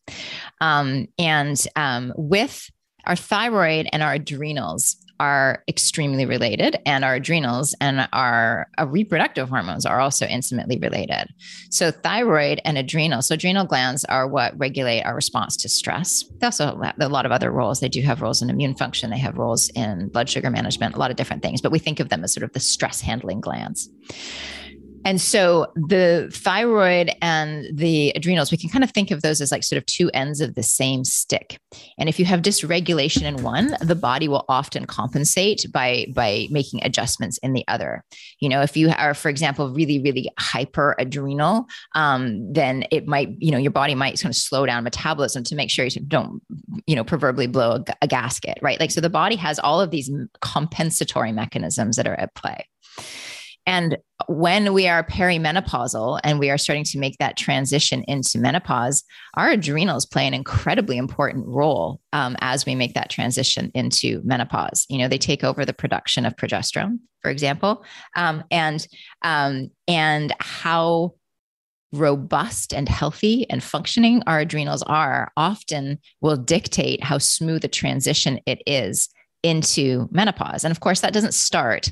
Um, 0.60 1.08
and 1.18 1.62
um, 1.76 2.14
with 2.16 2.70
our 3.06 3.16
thyroid 3.16 3.88
and 3.94 4.04
our 4.04 4.14
adrenals, 4.14 4.98
are 5.20 5.64
extremely 5.68 6.26
related, 6.26 6.78
and 6.86 7.04
our 7.04 7.16
adrenals 7.16 7.76
and 7.82 8.08
our, 8.14 8.68
our, 8.78 8.88
reproductive 8.88 9.50
hormones 9.50 9.86
are 9.86 10.00
also 10.00 10.26
intimately 10.26 10.78
related. 10.78 11.28
So, 11.70 11.92
thyroid 11.92 12.62
and 12.64 12.78
adrenal. 12.78 13.22
So, 13.22 13.34
adrenal 13.34 13.66
glands 13.66 14.06
are 14.06 14.28
what 14.28 14.58
regulate 14.58 15.04
our 15.04 15.16
response 15.16 15.58
to 15.58 15.70
stress. 15.70 16.24
They 16.40 16.46
also 16.46 16.80
have 16.82 16.96
a 17.00 17.10
lot 17.10 17.26
of 17.26 17.32
other 17.32 17.52
roles. 17.52 17.80
They 17.80 17.90
do 17.90 18.02
have 18.02 18.22
roles 18.22 18.42
in 18.42 18.50
immune 18.50 18.76
function, 18.76 19.10
they 19.10 19.18
have 19.18 19.38
roles 19.38 19.70
in 19.70 20.10
blood 20.10 20.30
sugar 20.30 20.50
management, 20.50 20.96
a 20.96 21.00
lot 21.00 21.12
of 21.12 21.18
different 21.18 21.42
things, 21.42 21.62
but 21.62 21.72
we 21.72 21.80
think 21.80 22.00
of 22.00 22.10
them 22.10 22.24
as 22.24 22.34
sort 22.34 22.44
of 22.44 22.54
the 22.54 22.60
stress 22.60 23.02
handling 23.02 23.42
glands. 23.42 23.90
And 25.08 25.22
so 25.22 25.72
the 25.74 26.30
thyroid 26.34 27.16
and 27.22 27.66
the 27.72 28.12
adrenals, 28.14 28.52
we 28.52 28.58
can 28.58 28.70
kind 28.70 28.84
of 28.84 28.92
think 28.92 29.10
of 29.10 29.22
those 29.22 29.40
as 29.40 29.54
like 29.54 29.64
sort 29.64 29.78
of 29.78 29.86
two 29.86 30.12
ends 30.14 30.42
of 30.42 30.56
the 30.56 30.64
same 30.64 31.06
stick. 31.06 31.62
And 31.98 32.10
if 32.10 32.20
you 32.20 32.26
have 32.26 32.42
dysregulation 32.42 33.22
in 33.22 33.42
one, 33.42 33.78
the 33.80 33.96
body 33.96 34.28
will 34.28 34.44
often 34.50 34.84
compensate 34.84 35.66
by 35.72 36.08
by 36.14 36.48
making 36.52 36.84
adjustments 36.84 37.38
in 37.38 37.54
the 37.54 37.64
other. 37.70 38.04
You 38.42 38.50
know, 38.50 38.62
if 38.62 38.76
you 38.76 38.90
are, 38.90 39.14
for 39.14 39.30
example, 39.30 39.70
really, 39.70 40.02
really 40.02 40.30
hyper 40.38 40.94
adrenal, 41.00 41.68
um, 41.96 42.52
then 42.52 42.84
it 42.92 43.08
might, 43.08 43.30
you 43.40 43.52
know, 43.52 43.58
your 43.58 43.72
body 43.72 43.96
might 43.96 44.20
kind 44.20 44.34
of 44.34 44.36
slow 44.36 44.66
down 44.66 44.84
metabolism 44.84 45.46
to 45.46 45.56
make 45.56 45.70
sure 45.70 45.86
you 45.86 46.02
don't, 46.02 46.42
you 46.86 46.98
know, 46.98 47.06
proverbially 47.06 47.48
blow 47.48 47.82
a, 47.88 47.94
a 48.02 48.08
gasket, 48.08 48.58
right? 48.62 48.78
Like 48.78 48.92
so 48.92 49.00
the 49.00 49.10
body 49.10 49.38
has 49.38 49.58
all 49.58 49.80
of 49.80 49.90
these 49.90 50.12
compensatory 50.42 51.32
mechanisms 51.32 51.96
that 51.96 52.08
are 52.10 52.20
at 52.20 52.36
play. 52.36 52.68
And 53.68 53.98
when 54.28 54.74
we 54.74 54.88
are 54.88 55.04
perimenopausal 55.04 56.22
and 56.24 56.40
we 56.40 56.50
are 56.50 56.58
starting 56.58 56.86
to 56.86 56.98
make 56.98 57.18
that 57.20 57.38
transition 57.38 58.04
into 58.08 58.40
menopause, 58.40 59.04
our 59.36 59.52
adrenals 59.52 60.06
play 60.06 60.26
an 60.26 60.34
incredibly 60.34 60.98
important 60.98 61.46
role 61.46 62.00
um, 62.14 62.38
as 62.40 62.66
we 62.66 62.76
make 62.76 62.94
that 62.94 63.10
transition 63.10 63.70
into 63.76 64.22
menopause. 64.24 64.86
You 64.90 64.98
know, 64.98 65.10
they 65.10 65.18
take 65.18 65.44
over 65.44 65.66
the 65.66 65.74
production 65.74 66.26
of 66.26 66.36
progesterone, 66.38 67.00
for 67.22 67.30
example, 67.30 67.84
um, 68.16 68.44
and 68.50 68.88
um, 69.22 69.70
and 69.88 70.34
how 70.40 71.16
robust 71.94 72.74
and 72.74 72.88
healthy 72.88 73.50
and 73.50 73.64
functioning 73.64 74.24
our 74.28 74.40
adrenals 74.40 74.84
are 74.84 75.32
often 75.38 76.00
will 76.22 76.38
dictate 76.38 77.04
how 77.04 77.18
smooth 77.18 77.64
a 77.64 77.70
transition 77.70 78.40
it 78.46 78.62
is 78.66 79.10
into 79.44 80.08
menopause. 80.12 80.64
And 80.64 80.72
of 80.72 80.80
course, 80.80 81.02
that 81.02 81.14
doesn't 81.14 81.34
start 81.34 81.92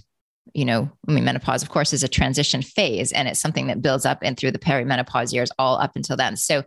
you 0.55 0.65
know, 0.65 0.89
I 1.07 1.11
mean, 1.11 1.25
menopause, 1.25 1.61
of 1.61 1.69
course, 1.69 1.91
is 1.93 2.03
a 2.03 2.07
transition 2.07 2.61
phase 2.61 3.11
and 3.11 3.27
it's 3.27 3.41
something 3.41 3.67
that 3.67 3.81
builds 3.81 4.05
up 4.05 4.19
and 4.21 4.37
through 4.37 4.51
the 4.51 4.59
perimenopause 4.59 5.33
years 5.33 5.51
all 5.59 5.77
up 5.79 5.95
until 5.95 6.15
then. 6.15 6.37
So, 6.37 6.63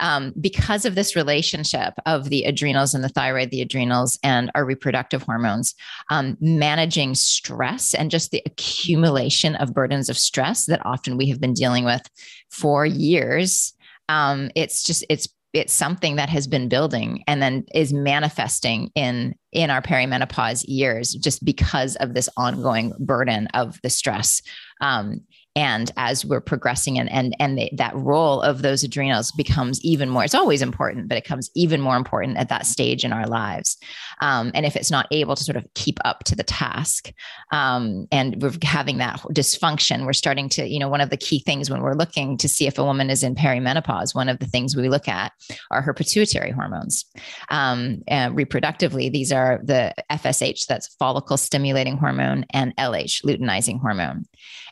um, 0.00 0.32
because 0.40 0.84
of 0.84 0.94
this 0.94 1.14
relationship 1.14 1.94
of 2.04 2.28
the 2.28 2.44
adrenals 2.44 2.94
and 2.94 3.04
the 3.04 3.08
thyroid, 3.08 3.50
the 3.50 3.62
adrenals 3.62 4.18
and 4.24 4.50
our 4.54 4.64
reproductive 4.64 5.22
hormones, 5.22 5.74
um, 6.10 6.36
managing 6.40 7.14
stress 7.14 7.94
and 7.94 8.10
just 8.10 8.30
the 8.30 8.42
accumulation 8.44 9.54
of 9.56 9.74
burdens 9.74 10.08
of 10.08 10.18
stress 10.18 10.66
that 10.66 10.84
often 10.84 11.16
we 11.16 11.28
have 11.28 11.40
been 11.40 11.54
dealing 11.54 11.84
with 11.84 12.02
for 12.50 12.84
years. 12.84 13.72
Um, 14.08 14.50
it's 14.56 14.82
just, 14.82 15.04
it's 15.08 15.28
it's 15.54 15.72
something 15.72 16.16
that 16.16 16.28
has 16.28 16.46
been 16.48 16.68
building 16.68 17.22
and 17.28 17.40
then 17.40 17.64
is 17.74 17.92
manifesting 17.92 18.90
in 18.94 19.34
in 19.52 19.70
our 19.70 19.80
perimenopause 19.80 20.64
years 20.66 21.12
just 21.14 21.44
because 21.44 21.94
of 21.96 22.12
this 22.12 22.28
ongoing 22.36 22.92
burden 22.98 23.46
of 23.54 23.80
the 23.82 23.88
stress. 23.88 24.42
Um, 24.80 25.20
and 25.56 25.92
as 25.96 26.24
we're 26.24 26.40
progressing 26.40 26.98
and 26.98 27.10
and 27.10 27.34
and 27.38 27.58
the, 27.58 27.70
that 27.74 27.94
role 27.94 28.40
of 28.42 28.62
those 28.62 28.82
adrenals 28.82 29.30
becomes 29.32 29.80
even 29.84 30.08
more 30.08 30.24
it's 30.24 30.34
always 30.34 30.62
important 30.62 31.08
but 31.08 31.16
it 31.16 31.24
becomes 31.24 31.50
even 31.54 31.80
more 31.80 31.96
important 31.96 32.36
at 32.36 32.48
that 32.48 32.66
stage 32.66 33.04
in 33.04 33.12
our 33.12 33.26
lives. 33.26 33.76
Um, 34.20 34.52
and 34.54 34.64
if 34.66 34.76
it's 34.76 34.90
not 34.90 35.06
able 35.10 35.36
to 35.36 35.44
sort 35.44 35.56
of 35.56 35.66
keep 35.74 35.98
up 36.04 36.24
to 36.24 36.36
the 36.36 36.42
task 36.42 37.12
um, 37.52 38.06
and 38.10 38.40
we're 38.42 38.52
having 38.62 38.98
that 38.98 39.20
dysfunction 39.32 40.06
we're 40.06 40.12
starting 40.12 40.48
to 40.50 40.66
you 40.66 40.78
know 40.78 40.88
one 40.88 41.00
of 41.00 41.10
the 41.10 41.16
key 41.16 41.40
things 41.40 41.70
when 41.70 41.82
we're 41.82 41.94
looking 41.94 42.36
to 42.38 42.48
see 42.48 42.66
if 42.66 42.78
a 42.78 42.84
woman 42.84 43.10
is 43.10 43.22
in 43.22 43.34
perimenopause 43.34 44.14
one 44.14 44.28
of 44.28 44.38
the 44.38 44.46
things 44.46 44.76
we 44.76 44.88
look 44.88 45.08
at 45.08 45.32
are 45.70 45.82
her 45.82 45.94
pituitary 45.94 46.50
hormones. 46.50 47.04
Um, 47.50 48.02
and 48.08 48.36
reproductively 48.36 49.12
these 49.12 49.32
are 49.32 49.60
the 49.62 49.94
fsh 50.10 50.66
that's 50.66 50.94
follicle 50.96 51.36
stimulating 51.36 51.96
hormone 51.96 52.44
and 52.50 52.72
lh 52.78 53.22
luteinizing 53.24 53.80
hormone 53.80 54.24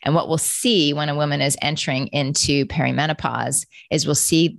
and 0.03 0.15
what 0.15 0.29
we'll 0.29 0.39
see 0.39 0.93
when 0.93 1.09
a 1.09 1.15
woman 1.15 1.41
is 1.41 1.57
entering 1.63 2.09
into 2.09 2.67
perimenopause 2.67 3.67
is 3.91 4.07
we'll 4.07 4.15
see 4.15 4.59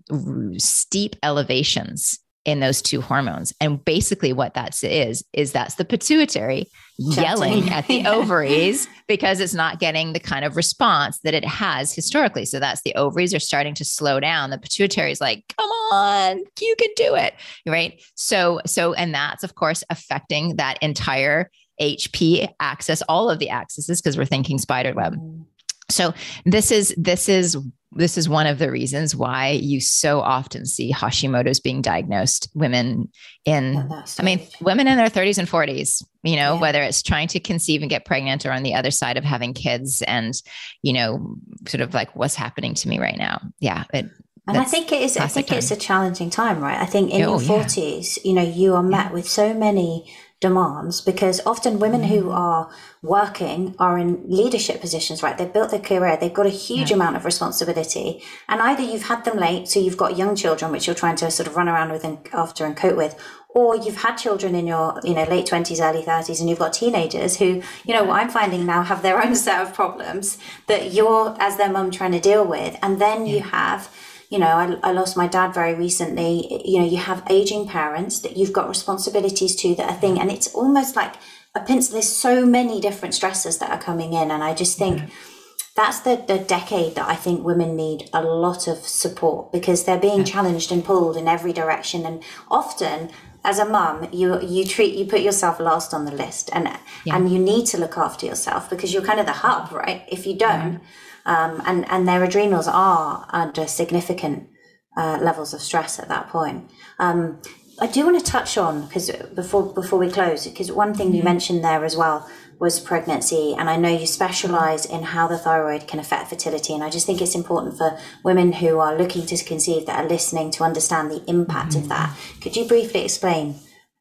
steep 0.58 1.16
elevations 1.24 2.20
in 2.46 2.60
those 2.60 2.82
two 2.82 3.00
hormones. 3.02 3.54
And 3.62 3.84
basically 3.84 4.34
what 4.34 4.54
that 4.56 4.84
is 4.84 5.24
is 5.34 5.52
that's 5.54 5.76
the 5.76 5.86
pituitary 5.86 6.68
yelling 6.98 7.70
at 7.70 7.88
the 7.88 8.06
ovaries 8.08 8.88
because 9.08 9.40
it's 9.40 9.54
not 9.54 9.80
getting 9.80 10.14
the 10.14 10.20
kind 10.20 10.44
of 10.44 10.58
response 10.58 11.20
that 11.24 11.34
it 11.34 11.46
has 11.46 11.94
historically. 11.94 12.46
So 12.46 12.60
that's 12.60 12.82
the 12.82 12.96
ovaries 12.96 13.34
are 13.34 13.40
starting 13.40 13.74
to 13.76 13.86
slow 13.86 14.20
down. 14.20 14.50
The 14.50 14.58
pituitary 14.58 15.12
is 15.12 15.22
like, 15.22 15.54
"Come 15.58 15.70
on, 15.70 16.44
you 16.60 16.76
can 16.78 16.90
do 16.96 17.16
it." 17.16 17.34
Right? 17.66 18.02
So 18.16 18.60
so 18.66 18.94
and 18.94 19.14
that's 19.14 19.44
of 19.44 19.56
course 19.56 19.84
affecting 19.90 20.58
that 20.58 20.78
entire 20.82 21.50
HP 21.82 22.48
axis, 22.60 23.02
all 23.10 23.30
of 23.30 23.40
the 23.40 23.50
axes, 23.50 23.88
because 23.88 24.18
we're 24.18 24.26
thinking 24.26 24.58
spider 24.58 24.94
web. 24.94 25.16
Mm. 25.16 25.46
So 25.90 26.14
this 26.46 26.72
is 26.72 26.94
this 26.98 27.30
is 27.30 27.58
this 27.96 28.18
is 28.18 28.28
one 28.28 28.48
of 28.48 28.58
the 28.58 28.72
reasons 28.72 29.16
why 29.16 29.50
you 29.50 29.80
so 29.80 30.20
often 30.20 30.66
see 30.66 30.92
Hashimoto's 30.92 31.60
being 31.60 31.82
diagnosed 31.82 32.50
women 32.56 33.10
in 33.46 33.90
I 34.20 34.24
mean 34.24 34.48
women 34.62 34.88
in 34.88 34.98
their 34.98 35.10
30s 35.10 35.38
and 35.38 35.48
40s, 35.48 36.04
you 36.24 36.36
know, 36.36 36.56
yeah. 36.56 36.60
whether 36.60 36.82
it's 36.82 37.04
trying 37.04 37.28
to 37.30 37.40
conceive 37.40 37.82
and 37.82 37.90
get 37.90 38.06
pregnant 38.06 38.46
or 38.46 38.52
on 38.52 38.64
the 38.64 38.74
other 38.74 38.92
side 38.92 39.18
of 39.18 39.24
having 39.24 39.54
kids 39.54 40.02
and 40.04 40.34
you 40.82 40.94
know, 40.94 41.36
sort 41.68 41.82
of 41.82 41.94
like 41.94 42.16
what's 42.16 42.36
happening 42.36 42.74
to 42.76 42.88
me 42.88 43.00
right 43.00 43.18
now. 43.18 43.42
Yeah, 43.60 43.84
it, 43.94 44.10
and 44.48 44.58
I 44.58 44.66
think 44.66 44.92
it 44.92 45.02
is. 45.02 45.16
I 45.18 45.28
think 45.28 45.48
time. 45.48 45.60
it's 45.60 45.72
a 45.72 45.76
challenging 45.76 46.30
time, 46.30 46.60
right? 46.60 46.78
I 46.78 46.86
think 46.86 47.12
in 47.12 47.22
oh, 47.24 47.40
your 47.40 47.40
forties, 47.40 48.18
yeah. 48.18 48.30
you 48.30 48.36
know, 48.36 48.44
you 48.44 48.76
are 48.76 48.84
met 48.84 49.08
yeah. 49.08 49.12
with 49.14 49.28
so 49.28 49.54
many 49.54 50.12
demands 50.44 51.00
because 51.00 51.40
often 51.46 51.80
women 51.80 52.02
mm. 52.02 52.10
who 52.10 52.30
are 52.30 52.70
working 53.02 53.74
are 53.80 53.98
in 53.98 54.22
leadership 54.30 54.82
positions, 54.82 55.24
right? 55.24 55.38
They've 55.38 55.52
built 55.52 55.72
their 55.72 55.80
career, 55.80 56.18
they've 56.20 56.34
got 56.34 56.46
a 56.46 56.58
huge 56.68 56.90
yeah. 56.90 56.98
amount 56.98 57.16
of 57.16 57.24
responsibility. 57.24 58.22
And 58.50 58.62
either 58.62 58.84
you've 58.84 59.08
had 59.08 59.24
them 59.24 59.38
late, 59.38 59.70
so 59.70 59.80
you've 59.80 59.96
got 59.96 60.18
young 60.18 60.36
children, 60.36 60.72
which 60.74 60.86
you're 60.86 61.02
trying 61.04 61.16
to 61.16 61.32
sort 61.32 61.48
of 61.48 61.56
run 61.56 61.70
around 61.70 61.94
with 61.94 62.04
and 62.04 62.18
after 62.34 62.66
and 62.66 62.76
cope 62.76 62.98
with, 62.98 63.18
or 63.48 63.78
you've 63.78 64.02
had 64.04 64.16
children 64.18 64.54
in 64.54 64.68
your 64.68 65.00
you 65.04 65.14
know 65.14 65.24
late 65.24 65.46
20s 65.46 65.80
early 65.80 66.02
30s 66.02 66.40
and 66.40 66.50
you've 66.50 66.58
got 66.58 66.74
teenagers 66.74 67.38
who 67.38 67.62
you 67.86 67.94
know 67.94 68.04
what 68.04 68.20
i'm 68.20 68.30
finding 68.30 68.66
now 68.66 68.82
have 68.82 69.04
their 69.04 69.22
own 69.24 69.36
set 69.36 69.62
of 69.62 69.76
problems 69.76 70.40
that 70.66 70.92
you're 70.92 71.36
as 71.40 71.58
their 71.58 71.72
mum 71.72 71.92
trying 71.92 72.12
to 72.12 72.20
deal 72.20 72.44
with 72.44 72.76
and 72.82 73.00
then 73.00 73.28
yeah. 73.28 73.34
you 73.36 73.42
have 73.42 73.90
you 74.34 74.40
know, 74.40 74.48
I, 74.48 74.90
I 74.90 74.92
lost 74.94 75.16
my 75.16 75.28
dad 75.28 75.54
very 75.54 75.76
recently. 75.76 76.62
You 76.66 76.80
know, 76.80 76.86
you 76.86 76.98
have 76.98 77.24
aging 77.30 77.68
parents 77.68 78.20
that 78.22 78.36
you've 78.36 78.52
got 78.52 78.68
responsibilities 78.68 79.56
to 79.58 79.76
that 79.76 79.92
are 79.92 80.00
thing, 80.00 80.20
and 80.20 80.32
it's 80.32 80.48
almost 80.56 80.96
like 80.96 81.14
a 81.54 81.60
pencil. 81.60 81.94
There's 81.94 82.10
so 82.10 82.44
many 82.44 82.82
different 82.82 83.14
stresses 83.14 83.60
that 83.60 83.70
are 83.70 83.80
coming 83.80 84.14
in, 84.14 84.32
and 84.32 84.44
I 84.44 84.54
just 84.54 84.78
think. 84.78 84.98
Mm-hmm 85.00 85.30
that's 85.76 86.02
the, 86.02 86.24
the 86.28 86.38
decade 86.38 86.94
that 86.94 87.10
I 87.10 87.16
think 87.16 87.44
women 87.44 87.76
need 87.76 88.08
a 88.14 88.22
lot 88.22 88.68
of 88.68 88.78
support 88.86 89.52
because 89.52 89.86
they're 89.86 90.00
being 90.00 90.24
challenged 90.24 90.72
and 90.72 90.86
pulled 90.86 91.18
in 91.18 91.28
every 91.28 91.52
direction. 91.52 92.06
And 92.06 92.24
often, 92.52 93.10
as 93.44 93.60
a 93.60 93.66
mum, 93.66 94.08
you 94.12 94.42
you 94.42 94.66
treat 94.66 94.96
you 94.96 95.06
put 95.06 95.22
yourself 95.22 95.60
last 95.60 95.94
on 95.94 96.06
the 96.06 96.12
list, 96.12 96.50
and 96.54 96.70
yeah. 97.06 97.16
and 97.16 97.32
you 97.32 97.40
need 97.40 97.66
to 97.68 97.78
look 97.78 97.98
after 97.98 98.26
yourself 98.26 98.70
because 98.70 98.94
you're 98.94 99.04
kind 99.04 99.20
of 99.20 99.26
the 99.26 99.34
hub, 99.34 99.72
right? 99.72 100.04
If 100.08 100.26
you 100.26 100.36
don't, 100.36 100.82
um, 101.26 101.62
and 101.66 101.90
and 101.90 102.08
their 102.08 102.24
adrenals 102.24 102.68
are 102.68 103.28
under 103.30 103.68
significant 103.68 104.50
uh, 104.96 105.20
levels 105.22 105.54
of 105.54 105.62
stress 105.62 106.00
at 106.00 106.08
that 106.08 106.30
point. 106.30 106.70
Um, 107.00 107.42
I 107.82 107.88
do 107.88 108.06
want 108.06 108.24
to 108.24 108.32
touch 108.32 108.58
on 108.58 108.88
because 108.88 109.12
before 109.36 109.74
before 109.74 110.00
we 110.00 110.10
close, 110.10 110.48
because 110.48 110.72
one 110.72 110.94
thing 110.94 111.08
mm-hmm. 111.08 111.18
you 111.18 111.24
mentioned 111.24 111.64
there 111.64 111.84
as 111.84 111.98
well 111.98 112.30
was 112.64 112.80
pregnancy, 112.80 113.54
and 113.60 113.70
I 113.70 113.76
know 113.76 113.90
you 113.90 114.08
specialize 114.08 114.86
in 114.86 115.04
how 115.04 115.28
the 115.28 115.38
thyroid 115.38 115.86
can 115.86 116.00
affect 116.00 116.30
fertility, 116.30 116.74
and 116.74 116.82
I 116.82 116.90
just 116.90 117.06
think 117.06 117.22
it's 117.22 117.36
important 117.36 117.78
for 117.78 118.00
women 118.24 118.54
who 118.54 118.80
are 118.80 118.98
looking 118.98 119.26
to 119.26 119.44
conceive 119.44 119.86
that 119.86 120.00
are 120.00 120.08
listening 120.08 120.50
to 120.52 120.64
understand 120.64 121.12
the 121.12 121.22
impact 121.28 121.72
mm-hmm. 121.72 121.84
of 121.84 121.90
that. 121.90 122.18
Could 122.40 122.56
you 122.56 122.66
briefly 122.66 123.04
explain 123.04 123.56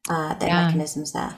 uh, 0.07 0.35
the 0.35 0.45
yeah. 0.45 0.65
mechanisms 0.65 1.11
there? 1.11 1.35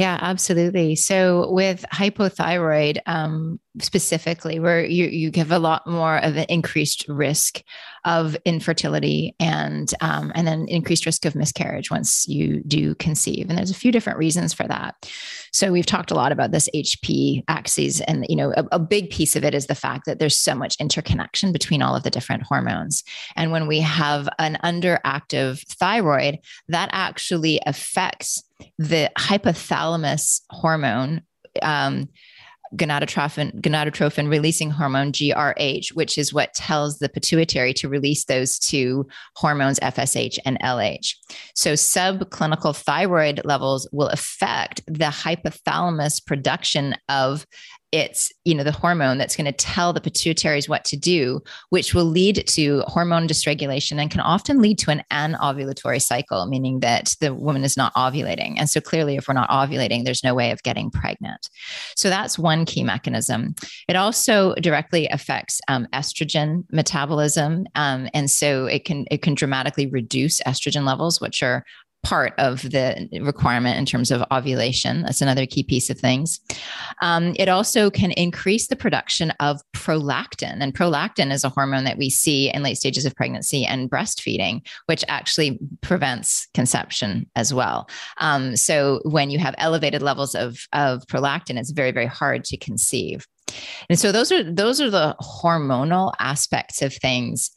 Yeah, 0.00 0.16
absolutely. 0.22 0.96
So 0.96 1.50
with 1.52 1.84
hypothyroid, 1.92 3.00
um, 3.04 3.60
specifically 3.80 4.58
where 4.58 4.82
you, 4.82 5.06
you 5.08 5.30
give 5.30 5.52
a 5.52 5.58
lot 5.58 5.86
more 5.86 6.16
of 6.16 6.38
an 6.38 6.46
increased 6.48 7.06
risk 7.06 7.62
of 8.06 8.34
infertility 8.46 9.36
and 9.38 9.92
um, 10.00 10.32
and 10.34 10.46
then 10.46 10.64
increased 10.68 11.04
risk 11.04 11.26
of 11.26 11.34
miscarriage 11.34 11.90
once 11.90 12.26
you 12.26 12.62
do 12.66 12.94
conceive. 12.94 13.50
And 13.50 13.58
there's 13.58 13.70
a 13.70 13.74
few 13.74 13.92
different 13.92 14.18
reasons 14.18 14.54
for 14.54 14.66
that. 14.68 14.94
So 15.52 15.70
we've 15.70 15.84
talked 15.84 16.10
a 16.10 16.14
lot 16.14 16.32
about 16.32 16.50
this 16.50 16.70
hp 16.74 17.44
axis 17.48 18.00
and 18.00 18.24
you 18.30 18.36
know 18.36 18.54
a, 18.56 18.64
a 18.72 18.78
big 18.78 19.10
piece 19.10 19.36
of 19.36 19.44
it 19.44 19.54
is 19.54 19.66
the 19.66 19.74
fact 19.74 20.06
that 20.06 20.18
there's 20.18 20.38
so 20.38 20.54
much 20.54 20.76
interconnection 20.80 21.52
between 21.52 21.82
all 21.82 21.94
of 21.94 22.04
the 22.04 22.10
different 22.10 22.44
hormones. 22.44 23.04
And 23.36 23.52
when 23.52 23.66
we 23.66 23.80
have 23.80 24.30
an 24.38 24.56
underactive 24.64 25.62
thyroid 25.68 26.38
that 26.68 26.88
actually 26.92 27.60
affects 27.66 28.42
the 28.78 29.10
hypothalamus 29.18 30.40
hormone 30.50 31.22
um, 31.62 32.08
gonadotrophin, 32.76 33.60
gonadotrophin 33.60 34.30
releasing 34.30 34.70
hormone 34.70 35.12
GRH, 35.12 35.94
which 35.94 36.16
is 36.16 36.32
what 36.32 36.54
tells 36.54 36.98
the 36.98 37.08
pituitary 37.08 37.72
to 37.74 37.88
release 37.88 38.24
those 38.24 38.58
two 38.58 39.06
hormones 39.36 39.80
FSH 39.80 40.38
and 40.44 40.58
LH. 40.60 41.14
So 41.54 41.72
subclinical 41.72 42.76
thyroid 42.76 43.40
levels 43.44 43.88
will 43.92 44.08
affect 44.08 44.82
the 44.86 45.06
hypothalamus 45.06 46.24
production 46.24 46.94
of 47.08 47.44
it's 47.92 48.32
you 48.44 48.54
know 48.54 48.62
the 48.62 48.72
hormone 48.72 49.18
that's 49.18 49.36
going 49.36 49.46
to 49.46 49.52
tell 49.52 49.92
the 49.92 50.00
pituitaries 50.00 50.68
what 50.68 50.84
to 50.84 50.96
do 50.96 51.40
which 51.70 51.94
will 51.94 52.04
lead 52.04 52.46
to 52.46 52.82
hormone 52.86 53.26
dysregulation 53.26 54.00
and 54.00 54.10
can 54.10 54.20
often 54.20 54.60
lead 54.60 54.78
to 54.78 54.90
an 54.90 55.02
anovulatory 55.10 56.00
cycle 56.00 56.46
meaning 56.46 56.80
that 56.80 57.14
the 57.20 57.34
woman 57.34 57.64
is 57.64 57.76
not 57.76 57.94
ovulating. 57.94 58.54
And 58.58 58.70
so 58.70 58.80
clearly 58.80 59.16
if 59.16 59.26
we're 59.26 59.34
not 59.34 59.50
ovulating 59.50 60.04
there's 60.04 60.24
no 60.24 60.34
way 60.34 60.50
of 60.50 60.62
getting 60.62 60.90
pregnant. 60.90 61.48
So 61.96 62.08
that's 62.08 62.38
one 62.38 62.64
key 62.64 62.84
mechanism. 62.84 63.54
It 63.88 63.96
also 63.96 64.54
directly 64.56 65.08
affects 65.08 65.60
um, 65.68 65.86
estrogen 65.92 66.64
metabolism 66.70 67.66
um, 67.74 68.08
and 68.14 68.30
so 68.30 68.66
it 68.66 68.84
can 68.84 69.06
it 69.10 69.22
can 69.22 69.34
dramatically 69.34 69.86
reduce 69.86 70.40
estrogen 70.42 70.84
levels 70.86 71.20
which 71.20 71.42
are 71.42 71.64
part 72.02 72.32
of 72.38 72.62
the 72.62 73.08
requirement 73.20 73.78
in 73.78 73.84
terms 73.84 74.10
of 74.10 74.24
ovulation. 74.32 75.02
That's 75.02 75.20
another 75.20 75.46
key 75.46 75.62
piece 75.62 75.90
of 75.90 75.98
things. 75.98 76.40
Um, 77.02 77.34
it 77.38 77.48
also 77.48 77.90
can 77.90 78.10
increase 78.12 78.68
the 78.68 78.76
production 78.76 79.32
of 79.40 79.60
prolactin. 79.74 80.58
And 80.60 80.74
prolactin 80.74 81.30
is 81.30 81.44
a 81.44 81.50
hormone 81.50 81.84
that 81.84 81.98
we 81.98 82.08
see 82.08 82.50
in 82.50 82.62
late 82.62 82.76
stages 82.78 83.04
of 83.04 83.14
pregnancy 83.14 83.66
and 83.66 83.90
breastfeeding, 83.90 84.66
which 84.86 85.04
actually 85.08 85.58
prevents 85.82 86.48
conception 86.54 87.28
as 87.36 87.52
well. 87.52 87.88
Um, 88.18 88.56
so 88.56 89.00
when 89.04 89.30
you 89.30 89.38
have 89.38 89.54
elevated 89.58 90.02
levels 90.02 90.34
of, 90.34 90.58
of 90.72 91.06
prolactin, 91.06 91.58
it's 91.58 91.70
very, 91.70 91.92
very 91.92 92.06
hard 92.06 92.44
to 92.44 92.56
conceive. 92.56 93.26
And 93.88 93.98
so 93.98 94.12
those 94.12 94.30
are 94.30 94.44
those 94.44 94.80
are 94.80 94.90
the 94.90 95.16
hormonal 95.20 96.12
aspects 96.20 96.82
of 96.82 96.94
things. 96.94 97.50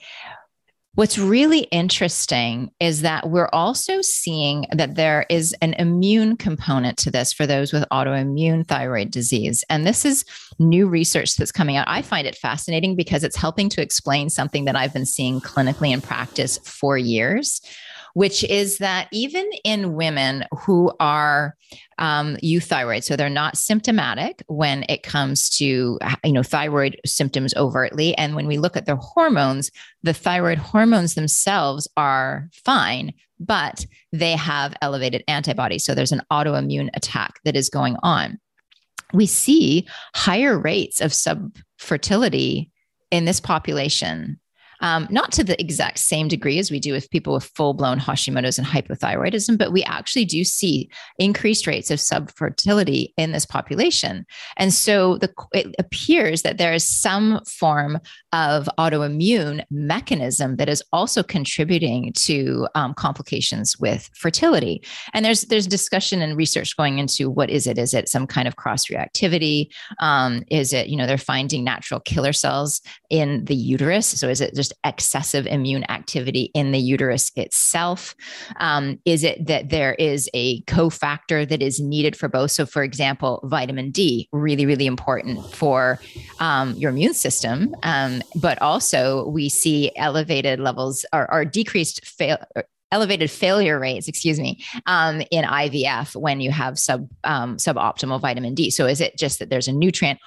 What's 0.96 1.18
really 1.18 1.62
interesting 1.72 2.70
is 2.80 3.02
that 3.02 3.32
we're 3.32 3.50
also 3.52 4.04
seeing 4.04 4.68
that 4.72 4.94
there 4.94 5.26
is 5.28 5.56
an 5.60 5.74
immune 5.74 6.38
component 6.38 7.00
to 7.00 7.10
this 7.10 7.34
for 7.34 7.48
those 7.48 7.74
with 7.74 7.84
autoimmune 7.92 8.68
thyroid 8.68 9.10
disease. 9.10 9.64
And 9.72 9.88
this 9.88 10.06
is 10.06 10.24
new 10.60 10.88
research 10.88 11.36
that's 11.36 11.52
coming 11.52 11.78
out. 11.78 11.88
I 11.88 12.04
find 12.04 12.28
it 12.28 12.36
fascinating 12.36 12.96
because 12.96 13.24
it's 13.24 13.36
helping 13.36 13.70
to 13.70 13.82
explain 13.82 14.30
something 14.30 14.66
that 14.66 14.76
I've 14.76 14.94
been 14.94 15.08
seeing 15.08 15.42
clinically 15.42 15.92
in 15.92 16.00
practice 16.00 16.60
for 16.60 16.96
years, 16.96 17.60
which 18.14 18.44
is 18.44 18.78
that 18.78 19.08
even 19.12 19.50
in 19.64 19.94
women 19.94 20.46
who 20.52 20.92
are 21.00 21.56
um, 21.98 22.38
euthyroid, 22.38 23.04
so 23.04 23.16
they're 23.16 23.30
not 23.30 23.58
symptomatic 23.58 24.44
when 24.48 24.86
it 24.88 25.04
comes 25.04 25.50
to 25.58 26.00
you 26.24 26.32
know 26.32 26.44
thyroid 26.44 27.00
symptoms 27.06 27.54
overtly, 27.56 28.16
and 28.16 28.36
when 28.36 28.48
we 28.48 28.58
look 28.58 28.78
at 28.78 28.86
their 28.86 28.98
hormones, 28.98 29.72
the 30.04 30.14
thyroid 30.14 30.58
hormones 30.58 31.16
themselves 31.16 31.88
are 31.98 32.50
fine, 32.54 33.14
but 33.40 33.86
they 34.12 34.36
have 34.36 34.76
elevated 34.82 35.24
antibodies. 35.28 35.84
So 35.84 35.96
there's 35.96 36.12
an 36.12 36.22
autoimmune 36.32 36.90
attack 36.94 37.34
that 37.46 37.56
is 37.56 37.70
going 37.70 37.98
on. 38.04 38.40
We 39.14 39.26
see 39.26 39.88
higher 40.16 40.58
rates 40.58 41.02
of 41.02 41.12
subfertility 41.12 42.70
in 43.12 43.26
this 43.26 43.40
population 43.40 44.40
um, 44.84 45.08
not 45.10 45.32
to 45.32 45.44
the 45.44 45.60
exact 45.60 45.98
same 45.98 46.28
degree 46.28 46.60
as 46.60 46.70
we 46.70 46.80
do 46.80 46.92
with 46.92 47.10
people 47.10 47.34
with 47.34 47.46
full 47.56 47.74
blown 47.74 48.00
Hashimoto's 48.00 48.60
and 48.60 48.68
hypothyroidism, 48.68 49.58
but 49.58 49.72
we 49.72 49.82
actually 49.84 50.26
do 50.26 50.44
see 50.44 50.90
increased 51.18 51.66
rates 51.66 51.90
of 51.90 52.00
subfertility 52.00 53.14
in 53.18 53.32
this 53.32 53.46
population. 53.46 54.26
And 54.58 54.74
so 54.74 55.18
the, 55.18 55.34
it 55.54 55.74
appears 55.80 56.42
that 56.42 56.58
there 56.58 56.74
is 56.74 56.86
some 56.86 57.40
form 57.46 57.98
of 58.34 58.70
autoimmune 58.78 59.64
mechanism 59.72 60.58
that 60.58 60.68
is 60.68 60.84
also 60.92 61.24
contributing 61.24 62.12
to 62.18 62.68
um, 62.76 62.94
complications 62.94 63.80
with 63.80 64.10
fertility. 64.14 64.84
And 65.14 65.24
there's 65.24 65.44
there's 65.44 65.66
discussion 65.66 66.22
and 66.22 66.36
research 66.36 66.76
going 66.76 67.00
into 67.00 67.30
what 67.30 67.50
is 67.50 67.68
it? 67.68 67.78
Is 67.78 67.94
it 67.94 68.10
some 68.10 68.28
kind 68.28 68.48
of 68.48 68.58
cross 68.58 68.88
reactivity? 68.88 69.68
Um, 70.02 70.44
is 70.52 70.74
it 70.74 70.88
you 70.88 70.98
know 70.98 71.08
they're 71.08 71.18
finding 71.18 71.64
natural 71.64 72.02
killer 72.02 72.34
cells 72.34 72.82
in 73.10 73.46
the 73.46 73.56
uterus? 73.56 74.08
So 74.08 74.28
is 74.28 74.42
it 74.42 74.54
just 74.56 74.73
excessive 74.84 75.46
immune 75.48 75.84
activity 75.90 76.52
in 76.54 76.72
the 76.72 76.80
uterus 76.80 77.32
itself? 77.36 78.16
Um, 78.58 79.00
is 79.06 79.24
it 79.24 79.46
that 79.46 79.70
there 79.70 79.94
is 79.96 80.30
a 80.34 80.62
cofactor 80.64 81.48
that 81.48 81.62
is 81.62 81.80
needed 81.80 82.16
for 82.16 82.28
both? 82.28 82.52
So, 82.52 82.66
for 82.66 82.84
example, 82.84 83.42
vitamin 83.44 83.92
D, 83.92 84.30
really, 84.32 84.66
really 84.66 84.86
important 84.86 85.46
for 85.54 86.00
um, 86.40 86.74
your 86.76 86.92
immune 86.92 87.14
system. 87.14 87.76
Um, 87.84 88.22
but 88.36 88.62
also, 88.62 89.28
we 89.30 89.50
see 89.50 89.92
elevated 89.96 90.60
levels 90.60 91.06
or, 91.14 91.32
or 91.32 91.46
decreased 91.46 92.06
fail 92.06 92.38
elevated 92.94 93.32
failure 93.32 93.80
rates, 93.80 94.08
excuse 94.08 94.40
me, 94.40 94.64
um, 94.86 95.24
in 95.32 95.44
IVF 95.44 96.16
when 96.16 96.40
you 96.40 96.52
have 96.52 96.78
sub 96.78 97.10
um, 97.24 97.58
suboptimal 97.58 98.22
vitamin 98.22 98.54
D. 98.54 98.70
So 98.70 98.86
is 98.86 99.02
it 99.02 99.18
just 99.18 99.40
that 99.40 99.50
there's 99.50 99.68
a 99.68 99.74
nutrient, 99.74 100.20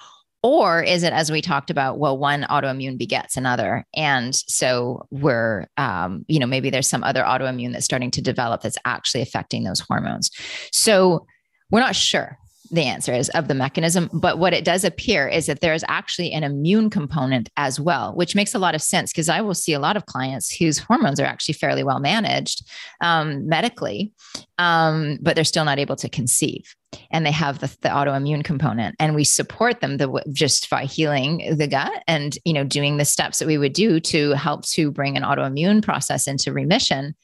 or 0.42 0.82
is 0.82 1.02
it, 1.02 1.12
as 1.12 1.30
we 1.30 1.42
talked 1.42 1.70
about, 1.70 1.98
well, 1.98 2.16
one 2.16 2.42
autoimmune 2.44 2.98
begets 2.98 3.36
another? 3.36 3.84
And 3.94 4.34
so 4.34 5.06
we're, 5.10 5.66
um, 5.76 6.24
you 6.28 6.38
know, 6.38 6.46
maybe 6.46 6.70
there's 6.70 6.88
some 6.88 7.02
other 7.02 7.22
autoimmune 7.22 7.72
that's 7.72 7.84
starting 7.84 8.10
to 8.12 8.22
develop 8.22 8.62
that's 8.62 8.78
actually 8.84 9.22
affecting 9.22 9.64
those 9.64 9.80
hormones. 9.80 10.30
So 10.72 11.26
we're 11.70 11.80
not 11.80 11.96
sure 11.96 12.38
the 12.70 12.82
answer 12.82 13.12
is 13.12 13.28
of 13.30 13.48
the 13.48 13.54
mechanism. 13.54 14.10
But 14.12 14.38
what 14.38 14.52
it 14.52 14.64
does 14.64 14.84
appear 14.84 15.28
is 15.28 15.46
that 15.46 15.60
there 15.60 15.74
is 15.74 15.84
actually 15.88 16.32
an 16.32 16.44
immune 16.44 16.90
component 16.90 17.48
as 17.56 17.80
well, 17.80 18.14
which 18.14 18.34
makes 18.34 18.54
a 18.54 18.58
lot 18.58 18.74
of 18.74 18.82
sense 18.82 19.12
because 19.12 19.28
I 19.28 19.40
will 19.40 19.54
see 19.54 19.72
a 19.72 19.78
lot 19.78 19.96
of 19.96 20.06
clients 20.06 20.54
whose 20.54 20.78
hormones 20.78 21.20
are 21.20 21.26
actually 21.26 21.54
fairly 21.54 21.82
well 21.82 22.00
managed 22.00 22.68
um, 23.00 23.48
medically, 23.48 24.12
um, 24.58 25.18
but 25.20 25.34
they're 25.34 25.44
still 25.44 25.64
not 25.64 25.78
able 25.78 25.96
to 25.96 26.08
conceive. 26.08 26.74
And 27.10 27.26
they 27.26 27.32
have 27.32 27.58
the, 27.58 27.66
the 27.82 27.88
autoimmune 27.88 28.42
component, 28.44 28.94
and 28.98 29.14
we 29.14 29.24
support 29.24 29.80
them 29.80 29.98
the, 29.98 30.22
just 30.32 30.70
by 30.70 30.84
healing 30.84 31.56
the 31.56 31.66
gut 31.66 32.02
and 32.08 32.38
you 32.44 32.54
know 32.54 32.64
doing 32.64 32.96
the 32.96 33.04
steps 33.04 33.38
that 33.38 33.46
we 33.46 33.58
would 33.58 33.74
do 33.74 34.00
to 34.00 34.30
help 34.30 34.64
to 34.68 34.90
bring 34.90 35.16
an 35.16 35.22
autoimmune 35.22 35.82
process 35.82 36.26
into 36.26 36.52
remission 36.52 37.14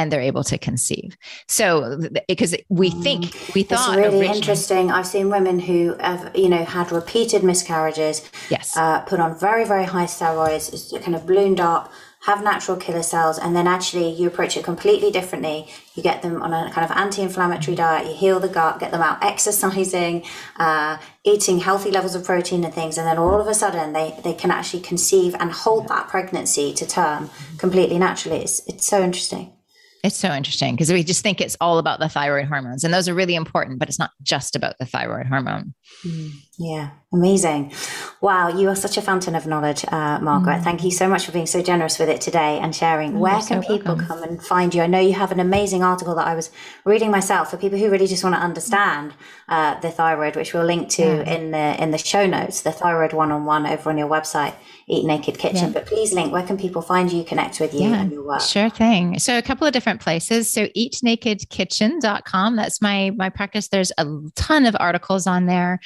and 0.00 0.10
they're 0.10 0.28
able 0.32 0.44
to 0.44 0.56
conceive. 0.56 1.16
So 1.46 1.98
because 2.26 2.56
we 2.68 2.90
mm. 2.90 3.02
think 3.02 3.20
we 3.54 3.62
thought 3.62 3.98
it's 3.98 4.06
really 4.06 4.26
interesting. 4.26 4.90
I've 4.90 5.06
seen 5.06 5.28
women 5.28 5.58
who 5.58 5.94
have 6.00 6.30
you 6.34 6.48
know 6.48 6.64
had 6.64 6.90
repeated 6.90 7.44
miscarriages. 7.44 8.16
Yes, 8.48 8.76
uh, 8.76 9.00
put 9.00 9.20
on 9.20 9.38
very 9.38 9.64
very 9.66 9.84
high 9.84 10.06
steroids, 10.06 10.64
kind 11.02 11.14
of 11.14 11.26
ballooned 11.26 11.60
up. 11.60 11.92
Have 12.24 12.44
natural 12.44 12.76
killer 12.76 13.02
cells, 13.02 13.38
and 13.38 13.56
then 13.56 13.66
actually 13.66 14.10
you 14.12 14.28
approach 14.28 14.54
it 14.58 14.62
completely 14.62 15.10
differently. 15.10 15.68
You 15.94 16.02
get 16.02 16.20
them 16.20 16.42
on 16.42 16.52
a 16.52 16.70
kind 16.70 16.84
of 16.84 16.94
anti-inflammatory 16.94 17.74
diet. 17.74 18.08
You 18.08 18.14
heal 18.14 18.38
the 18.40 18.52
gut, 18.58 18.78
get 18.78 18.90
them 18.90 19.00
out 19.00 19.24
exercising, 19.24 20.24
uh, 20.56 20.98
eating 21.24 21.60
healthy 21.60 21.90
levels 21.90 22.14
of 22.14 22.22
protein 22.22 22.62
and 22.62 22.74
things, 22.74 22.98
and 22.98 23.06
then 23.06 23.16
all 23.16 23.40
of 23.40 23.46
a 23.46 23.54
sudden 23.54 23.94
they 23.94 24.08
they 24.22 24.34
can 24.34 24.50
actually 24.50 24.82
conceive 24.82 25.34
and 25.40 25.50
hold 25.50 25.88
that 25.88 26.08
pregnancy 26.08 26.74
to 26.74 26.84
term 26.86 27.30
completely 27.56 27.98
naturally. 27.98 28.42
It's 28.42 28.60
it's 28.66 28.86
so 28.86 29.02
interesting. 29.02 29.54
It's 30.02 30.16
so 30.16 30.32
interesting 30.32 30.74
because 30.74 30.90
we 30.90 31.04
just 31.04 31.22
think 31.22 31.40
it's 31.40 31.56
all 31.60 31.78
about 31.78 32.00
the 32.00 32.08
thyroid 32.08 32.46
hormones, 32.46 32.84
and 32.84 32.94
those 32.94 33.08
are 33.08 33.14
really 33.14 33.34
important, 33.34 33.78
but 33.78 33.88
it's 33.88 33.98
not 33.98 34.10
just 34.22 34.56
about 34.56 34.78
the 34.78 34.86
thyroid 34.86 35.26
hormone. 35.26 35.74
Mm. 36.06 36.30
Yeah, 36.62 36.90
amazing. 37.10 37.72
Wow, 38.20 38.48
you 38.48 38.68
are 38.68 38.76
such 38.76 38.98
a 38.98 39.00
fountain 39.00 39.34
of 39.34 39.46
knowledge, 39.46 39.82
uh, 39.88 40.18
Margaret. 40.20 40.58
Mm. 40.58 40.64
Thank 40.64 40.84
you 40.84 40.90
so 40.90 41.08
much 41.08 41.24
for 41.24 41.32
being 41.32 41.46
so 41.46 41.62
generous 41.62 41.98
with 41.98 42.10
it 42.10 42.20
today 42.20 42.58
and 42.58 42.76
sharing. 42.76 43.18
Where 43.18 43.40
can 43.40 43.62
so 43.62 43.68
people 43.68 43.94
welcome. 43.94 44.06
come 44.06 44.22
and 44.22 44.44
find 44.44 44.74
you? 44.74 44.82
I 44.82 44.86
know 44.86 45.00
you 45.00 45.14
have 45.14 45.32
an 45.32 45.40
amazing 45.40 45.82
article 45.82 46.14
that 46.16 46.26
I 46.26 46.34
was 46.34 46.50
reading 46.84 47.10
myself 47.10 47.50
for 47.50 47.56
people 47.56 47.78
who 47.78 47.88
really 47.88 48.06
just 48.06 48.22
want 48.22 48.36
to 48.36 48.42
understand 48.42 49.14
uh, 49.48 49.80
the 49.80 49.90
thyroid, 49.90 50.36
which 50.36 50.52
we'll 50.52 50.66
link 50.66 50.90
to 50.90 51.02
yeah. 51.02 51.34
in 51.34 51.50
the 51.52 51.82
in 51.82 51.92
the 51.92 51.98
show 51.98 52.26
notes. 52.26 52.60
The 52.60 52.72
thyroid 52.72 53.14
one 53.14 53.32
on 53.32 53.46
one 53.46 53.66
over 53.66 53.88
on 53.88 53.96
your 53.96 54.08
website. 54.08 54.54
Eat 54.86 55.06
Naked 55.06 55.38
Kitchen. 55.38 55.68
Yeah. 55.68 55.70
But 55.70 55.86
please 55.86 56.12
link, 56.12 56.32
where 56.32 56.42
can 56.44 56.58
people 56.58 56.82
find 56.82 57.12
you, 57.12 57.22
connect 57.22 57.60
with 57.60 57.72
you 57.72 57.88
yeah, 57.90 58.02
and 58.02 58.12
your 58.12 58.24
work? 58.24 58.40
Sure 58.40 58.68
thing. 58.68 59.18
So 59.20 59.38
a 59.38 59.42
couple 59.42 59.66
of 59.66 59.72
different 59.72 60.00
places. 60.00 60.50
So 60.50 60.66
eatnakedkitchen.com. 60.76 62.56
That's 62.56 62.82
my 62.82 63.12
my 63.16 63.30
practice. 63.30 63.68
There's 63.68 63.92
a 63.96 64.06
ton 64.34 64.66
of 64.66 64.76
articles 64.78 65.26
on 65.26 65.46
there, 65.46 65.80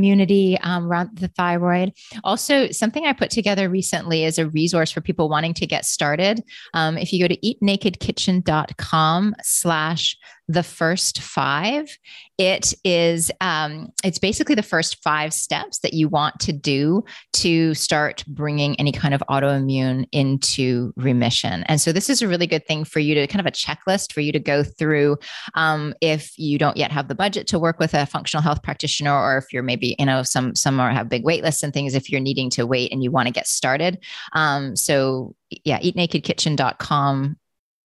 autoimmunity 0.00 0.58
um, 0.62 0.86
around 0.86 1.16
the 1.18 1.28
thyroid. 1.28 1.92
Also, 2.24 2.70
something 2.70 3.06
I 3.06 3.12
put 3.12 3.30
together 3.30 3.68
recently 3.68 4.24
is 4.24 4.38
a 4.38 4.48
resource 4.48 4.90
for 4.90 5.00
people 5.00 5.28
wanting 5.28 5.54
to 5.54 5.66
get 5.66 5.84
started. 5.84 6.42
Um, 6.74 6.98
if 6.98 7.12
you 7.12 7.20
go 7.20 7.28
to 7.28 7.40
eatnakedkitchen.com 7.40 9.34
slash 9.42 10.16
the 10.50 10.62
first 10.64 11.20
five 11.20 11.96
it 12.36 12.72
is 12.84 13.30
um, 13.42 13.88
it's 14.02 14.18
basically 14.18 14.54
the 14.54 14.62
first 14.62 15.02
five 15.02 15.34
steps 15.34 15.80
that 15.80 15.92
you 15.92 16.08
want 16.08 16.40
to 16.40 16.52
do 16.52 17.04
to 17.34 17.74
start 17.74 18.24
bringing 18.26 18.74
any 18.80 18.92
kind 18.92 19.12
of 19.12 19.22
autoimmune 19.28 20.06
into 20.10 20.92
remission. 20.96 21.64
And 21.64 21.78
so 21.78 21.92
this 21.92 22.08
is 22.08 22.22
a 22.22 22.28
really 22.28 22.46
good 22.46 22.66
thing 22.66 22.84
for 22.84 22.98
you 22.98 23.14
to 23.14 23.26
kind 23.26 23.40
of 23.40 23.46
a 23.46 23.50
checklist 23.50 24.12
for 24.12 24.22
you 24.22 24.32
to 24.32 24.40
go 24.40 24.64
through 24.64 25.18
um, 25.54 25.94
if 26.00 26.32
you 26.38 26.56
don't 26.56 26.78
yet 26.78 26.90
have 26.90 27.08
the 27.08 27.14
budget 27.14 27.46
to 27.48 27.58
work 27.58 27.78
with 27.78 27.92
a 27.92 28.06
functional 28.06 28.42
health 28.42 28.62
practitioner 28.62 29.12
or 29.12 29.36
if 29.36 29.52
you're 29.52 29.62
maybe 29.62 29.94
you 29.98 30.06
know 30.06 30.22
some 30.22 30.54
some 30.56 30.80
are 30.80 30.90
have 30.90 31.10
big 31.10 31.24
wait 31.24 31.42
lists 31.42 31.62
and 31.62 31.74
things 31.74 31.94
if 31.94 32.10
you're 32.10 32.20
needing 32.20 32.48
to 32.50 32.66
wait 32.66 32.90
and 32.90 33.04
you 33.04 33.10
want 33.10 33.26
to 33.26 33.32
get 33.32 33.46
started. 33.46 34.02
Um, 34.32 34.74
so 34.76 35.36
yeah 35.64 35.78
eatnakedkitchen.com 35.80 37.36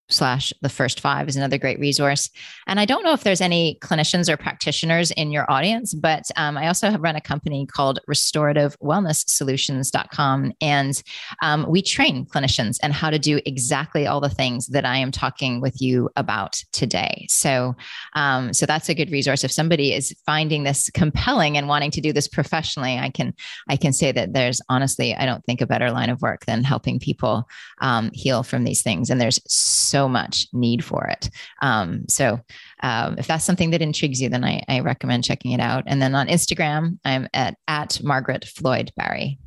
slash 0.10 0.54
the 0.62 0.70
first 0.70 1.00
five 1.00 1.28
is 1.28 1.36
another 1.36 1.58
great 1.58 1.80
resource. 1.80 2.30
And 2.68 2.80
i 2.80 2.86
don't 2.86 3.04
know 3.04 3.14
if 3.14 3.24
there's 3.24 3.42
any 3.42 3.78
clinicians 3.82 4.30
or 4.30 4.38
practitioners 4.38 5.12
in 5.12 5.32
your 5.32 5.50
audience 5.50 5.94
but 5.94 6.24
um, 6.36 6.58
i 6.58 6.68
also 6.68 6.90
have 6.90 7.02
run 7.02 7.16
a 7.16 7.22
company 7.22 7.66
called 7.66 8.00
restorative 8.08 8.78
wellness 8.80 9.28
solutions.com 9.30 10.52
and 10.62 11.04
um, 11.42 11.66
we 11.70 11.82
train 11.82 12.26
clinicians 12.26 12.78
and 12.84 12.94
how 12.94 13.10
to 13.10 13.20
do 13.20 13.40
exactly 13.46 14.08
all 14.08 14.20
the 14.20 14.30
things 14.30 14.68
that 14.68 14.86
i 14.86 14.98
am 14.98 15.12
talking 15.12 15.62
with 15.62 15.82
you 15.82 16.10
about 16.16 16.62
today. 16.72 17.26
So 17.30 17.76
um, 18.14 18.54
so 18.54 18.66
that's 18.66 18.90
a 18.90 18.96
good 18.96 19.12
resource. 19.12 19.44
If 19.44 19.52
somebody 19.52 19.94
is 19.94 20.16
finding 20.26 20.64
this 20.64 20.90
compelling 20.92 21.58
and 21.58 21.68
wanting 21.68 21.92
to 21.92 22.02
do 22.02 22.12
this 22.14 22.28
professionally 22.28 22.98
i 22.98 23.10
can 23.10 23.34
i 23.70 23.78
can 23.78 23.94
say 23.94 24.12
that 24.12 24.34
there's 24.34 24.62
honestly 24.70 25.16
i 25.16 25.26
don't 25.26 25.44
think 25.46 25.62
a 25.62 25.68
better 25.68 25.92
line 25.92 26.10
of 26.10 26.22
work 26.22 26.46
than 26.46 26.64
helping 26.64 27.00
people 27.00 27.48
um, 27.80 28.12
heal 28.14 28.44
from 28.44 28.64
these 28.64 28.82
things. 28.82 29.10
And 29.10 29.20
there's 29.20 29.40
so 29.48 29.95
so 29.96 30.10
much 30.10 30.48
need 30.52 30.84
for 30.84 31.06
it. 31.06 31.30
Um, 31.62 32.04
so 32.10 32.42
um, 32.84 33.18
if 33.18 33.28
that's 33.28 33.46
something 33.46 33.72
that 33.72 33.82
intrigues 33.82 34.22
you, 34.22 34.28
then 34.28 34.44
I, 34.44 34.62
I, 34.68 34.82
recommend 34.82 35.24
checking 35.24 35.52
it 35.54 35.62
out. 35.62 35.86
And 35.88 36.02
then 36.02 36.14
on 36.16 36.28
Instagram, 36.28 37.00
I'm 37.06 37.30
at, 37.34 37.56
at 37.70 38.04
Margaret 38.04 38.44
Floyd 38.44 38.92
Barry. 38.98 39.40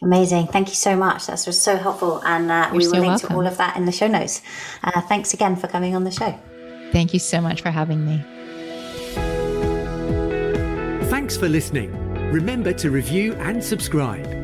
Amazing. 0.00 0.46
Thank 0.48 0.68
you 0.68 0.76
so 0.76 0.96
much. 0.96 1.26
That 1.26 1.42
was 1.44 1.60
so 1.60 1.76
helpful. 1.76 2.22
And 2.24 2.52
uh, 2.52 2.68
we 2.70 2.78
will 2.78 2.84
so 2.84 3.00
link 3.00 3.06
welcome. 3.06 3.28
to 3.30 3.34
all 3.34 3.46
of 3.46 3.56
that 3.56 3.76
in 3.76 3.84
the 3.84 3.92
show 3.92 4.06
notes. 4.06 4.42
Uh, 4.84 5.00
thanks 5.00 5.34
again 5.34 5.56
for 5.56 5.66
coming 5.66 5.96
on 5.96 6.04
the 6.04 6.12
show. 6.12 6.38
Thank 6.92 7.12
you 7.12 7.18
so 7.18 7.40
much 7.40 7.60
for 7.60 7.70
having 7.70 8.06
me. 8.06 8.22
Thanks 11.08 11.36
for 11.36 11.48
listening. 11.48 11.90
Remember 12.30 12.72
to 12.74 12.90
review 12.90 13.34
and 13.34 13.62
subscribe. 13.62 14.43